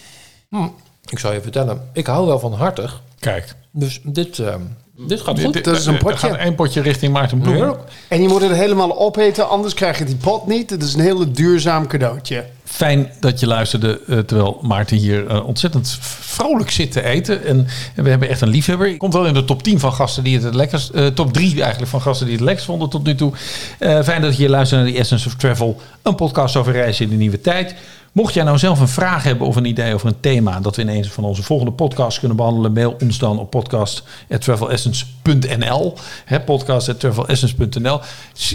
Ik 1.05 1.19
zal 1.19 1.33
je 1.33 1.41
vertellen, 1.41 1.81
ik 1.93 2.05
hou 2.07 2.27
wel 2.27 2.39
van 2.39 2.53
hartig. 2.53 3.01
Kijk. 3.19 3.53
Dus 3.71 3.99
dit, 4.03 4.39
eh, 4.39 4.53
dit 4.97 5.21
gaat 5.21 5.39
goed. 5.41 5.53
Dit- 5.53 5.63
Dat 5.63 5.77
is 5.77 5.85
een 5.85 5.97
potje. 5.97 6.27
Er 6.27 6.33
gaat 6.33 6.43
één 6.45 6.55
potje 6.55 6.81
richting 6.81 7.13
Maarten 7.13 7.39
Bloem. 7.39 7.53
Heerlijk. 7.55 7.79
En 8.07 8.21
je 8.21 8.27
moet 8.27 8.41
het 8.41 8.51
helemaal 8.51 8.99
opeten, 8.99 9.49
anders 9.49 9.73
krijg 9.73 9.97
je 9.97 10.03
die 10.05 10.15
pot 10.15 10.47
niet. 10.47 10.69
Het 10.69 10.83
is 10.83 10.93
een 10.93 10.99
hele 10.99 11.31
duurzaam 11.31 11.87
cadeautje. 11.87 12.45
Fijn 12.63 13.11
dat 13.19 13.39
je 13.39 13.47
luisterde 13.47 13.99
eh, 14.07 14.17
terwijl 14.19 14.59
Maarten 14.61 14.97
hier 14.97 15.27
eh, 15.27 15.47
ontzettend 15.47 15.97
vrolijk 16.01 16.71
zit 16.71 16.91
te 16.91 17.03
eten. 17.03 17.45
En, 17.45 17.67
en 17.95 18.03
we 18.03 18.09
hebben 18.09 18.29
echt 18.29 18.41
een 18.41 18.47
liefhebber. 18.49 18.97
Komt 18.97 19.13
wel 19.13 19.25
in 19.25 19.33
de 19.33 19.45
top 19.45 19.63
10 19.63 19.79
van 19.79 19.93
gasten 19.93 20.23
die 20.23 20.35
het 20.35 20.43
het 20.43 20.55
lekkerst... 20.55 20.89
eh, 20.89 21.05
top 21.07 21.33
3 21.33 21.61
eigenlijk 21.61 21.91
van 21.91 22.01
gasten 22.01 22.25
die 22.25 22.35
het 22.35 22.43
lekkerst 22.43 22.67
vonden 22.67 22.89
tot 22.89 23.03
nu 23.03 23.15
toe. 23.15 23.31
Eh, 23.79 24.01
fijn 24.03 24.21
dat 24.21 24.31
je 24.31 24.37
hier 24.37 24.49
luistert 24.49 24.81
naar 24.83 24.91
The 24.91 24.97
Essence 24.97 25.27
of 25.27 25.35
Travel. 25.35 25.81
Een 26.01 26.15
podcast 26.15 26.55
over 26.55 26.71
reizen 26.73 27.03
in 27.05 27.09
de 27.11 27.15
nieuwe 27.17 27.41
tijd. 27.41 27.75
Mocht 28.15 28.33
jij 28.33 28.43
nou 28.43 28.57
zelf 28.57 28.79
een 28.79 28.87
vraag 28.87 29.23
hebben 29.23 29.47
of 29.47 29.55
een 29.55 29.65
idee 29.65 29.93
over 29.93 30.07
een 30.07 30.19
thema... 30.19 30.59
dat 30.59 30.75
we 30.75 30.81
in 30.81 30.87
een 30.87 31.05
van 31.05 31.23
onze 31.23 31.43
volgende 31.43 31.71
podcasts 31.71 32.19
kunnen 32.19 32.37
behandelen... 32.37 32.73
mail 32.73 32.95
ons 33.01 33.17
dan 33.17 33.39
op 33.39 33.49
podcast.travelessence.nl 33.49 35.93
Hè, 36.25 36.39
podcast.travelessence.nl 36.39 37.99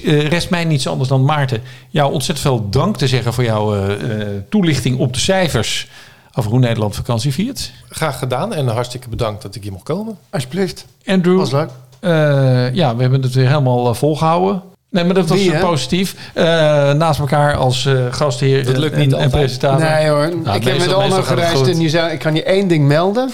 eh, 0.04 0.28
Rest 0.28 0.50
mij 0.50 0.64
niets 0.64 0.86
anders 0.86 1.08
dan 1.08 1.24
Maarten. 1.24 1.62
Jou 1.88 2.12
ontzettend 2.12 2.46
veel 2.48 2.68
dank 2.70 2.96
te 2.96 3.08
zeggen 3.08 3.32
voor 3.32 3.44
jouw 3.44 3.74
eh, 3.74 4.20
eh, 4.20 4.26
toelichting 4.48 4.98
op 4.98 5.12
de 5.12 5.20
cijfers... 5.20 5.88
over 6.34 6.50
hoe 6.50 6.60
Nederland 6.60 6.94
vakantie 6.94 7.32
viert. 7.32 7.72
Graag 7.88 8.18
gedaan 8.18 8.54
en 8.54 8.66
hartstikke 8.68 9.08
bedankt 9.08 9.42
dat 9.42 9.54
ik 9.54 9.62
hier 9.62 9.72
mocht 9.72 9.84
komen. 9.84 10.18
Alsjeblieft. 10.30 10.86
Andrew, 11.06 11.38
Was 11.38 11.50
leuk. 11.52 11.70
eh, 12.00 12.74
ja, 12.74 12.96
we 12.96 13.00
hebben 13.02 13.22
het 13.22 13.34
weer 13.34 13.48
helemaal 13.48 13.88
eh, 13.88 13.94
volgehouden. 13.94 14.62
Nee, 14.90 15.04
maar 15.04 15.14
dat 15.14 15.28
was 15.28 15.38
Wie, 15.38 15.52
hè? 15.52 15.60
positief. 15.60 16.14
Eh, 16.34 16.44
naast 16.92 17.20
elkaar 17.20 17.56
als 17.56 17.86
eh, 17.86 17.94
gastheer 18.10 18.64
Dat 18.64 18.76
lukt 18.76 18.92
en, 18.94 18.98
niet 19.00 19.08
en 19.12 19.14
altijd. 19.14 19.30
presentator. 19.42 19.80
Nee 19.90 20.08
hoor, 20.08 20.24
ik 20.24 20.34
meestal- 20.44 20.62
heb 20.62 20.78
met 20.78 20.94
Onno 20.94 21.16
het 21.16 21.26
gereisd 21.26 21.66
in 21.66 21.78
Nieuw-Zeeland. 21.78 22.12
Ik 22.12 22.18
kan 22.18 22.34
je 22.34 22.42
één 22.42 22.68
ding 22.68 22.86
melden. 22.86 23.30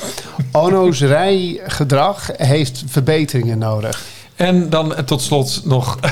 Onno's 0.52 1.00
rijgedrag 1.16 2.30
heeft 2.36 2.82
verbeteringen 2.86 3.58
nodig. 3.58 4.02
En 4.36 4.70
dan 4.70 4.94
tot 5.04 5.22
slot 5.22 5.60
nog 5.64 5.98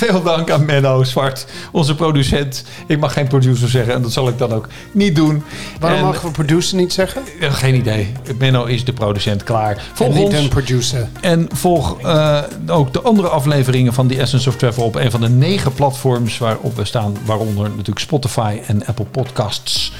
veel 0.00 0.22
dank 0.22 0.50
aan 0.50 0.64
Menno 0.64 1.04
Zwart, 1.04 1.46
onze 1.72 1.94
producent. 1.94 2.64
Ik 2.86 2.98
mag 2.98 3.12
geen 3.12 3.26
producer 3.28 3.68
zeggen 3.68 3.94
en 3.94 4.02
dat 4.02 4.12
zal 4.12 4.28
ik 4.28 4.38
dan 4.38 4.52
ook 4.52 4.68
niet 4.92 5.16
doen. 5.16 5.42
Waarom 5.80 5.98
En- 5.98 6.04
mogen 6.04 6.26
we 6.26 6.30
producer 6.30 6.76
niet 6.76 6.92
zeggen? 6.92 7.22
Eh, 7.40 7.52
Geen 7.52 7.74
idee. 7.74 8.12
Menno 8.38 8.64
is 8.64 8.84
de 8.84 8.92
producent 8.92 9.42
klaar. 9.42 9.82
Volg 9.94 10.08
en 10.10 10.14
niet 10.16 10.24
ons 10.24 10.34
een 10.34 10.48
producer. 10.48 11.08
en 11.20 11.48
volg 11.52 12.00
eh, 12.00 12.42
ook 12.66 12.92
de 12.92 13.00
andere 13.00 13.28
afleveringen 13.28 13.92
van 13.94 14.06
The 14.08 14.18
Essence 14.20 14.48
of 14.48 14.56
Travel 14.56 14.84
op 14.84 14.94
een 14.94 15.10
van 15.10 15.20
de 15.20 15.28
negen 15.28 15.72
platforms 15.72 16.38
waarop 16.38 16.76
we 16.76 16.84
staan. 16.84 17.16
Waaronder 17.24 17.68
natuurlijk 17.70 17.98
Spotify 17.98 18.58
en 18.66 18.86
Apple 18.86 19.04
Podcasts. 19.04 19.92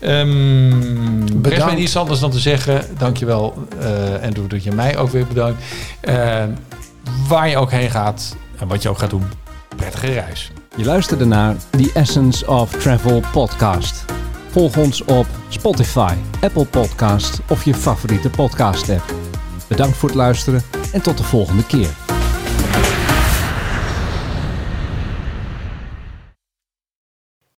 Ehm 0.00 1.20
rest 1.50 1.64
mij 1.64 1.74
niets 1.74 1.96
anders 1.96 2.20
dan 2.20 2.30
te 2.30 2.38
zeggen. 2.38 2.84
Dankjewel 2.98 3.66
eh 3.80 4.24
en 4.24 4.32
doe 4.32 4.46
dat 4.46 4.64
je 4.64 4.72
mij 4.72 4.96
ook 4.96 5.10
weer 5.10 5.26
bedankt. 5.26 5.62
Eh, 6.00 6.44
waar 7.28 7.48
je 7.48 7.56
ook 7.56 7.70
heen 7.70 7.90
gaat 7.90 8.36
en 8.58 8.68
wat 8.68 8.82
je 8.82 8.88
ook 8.88 8.98
gaat 8.98 9.10
doen. 9.10 9.24
Prettige 9.76 10.06
reis. 10.06 10.50
Je 10.76 10.84
luisterde 10.84 11.24
naar 11.24 11.56
The 11.70 11.90
Essence 11.94 12.46
of 12.46 12.70
Travel 12.70 13.22
podcast. 13.32 14.04
Volg 14.50 14.76
ons 14.76 15.04
op 15.04 15.26
Spotify, 15.48 16.14
Apple 16.40 16.64
Podcast 16.64 17.40
of 17.48 17.64
je 17.64 17.74
favoriete 17.74 18.30
podcast 18.30 18.90
app. 18.90 19.14
Bedankt 19.68 19.96
voor 19.96 20.08
het 20.08 20.18
luisteren 20.18 20.62
en 20.92 21.02
tot 21.02 21.16
de 21.16 21.24
volgende 21.24 21.66
keer. 21.66 21.99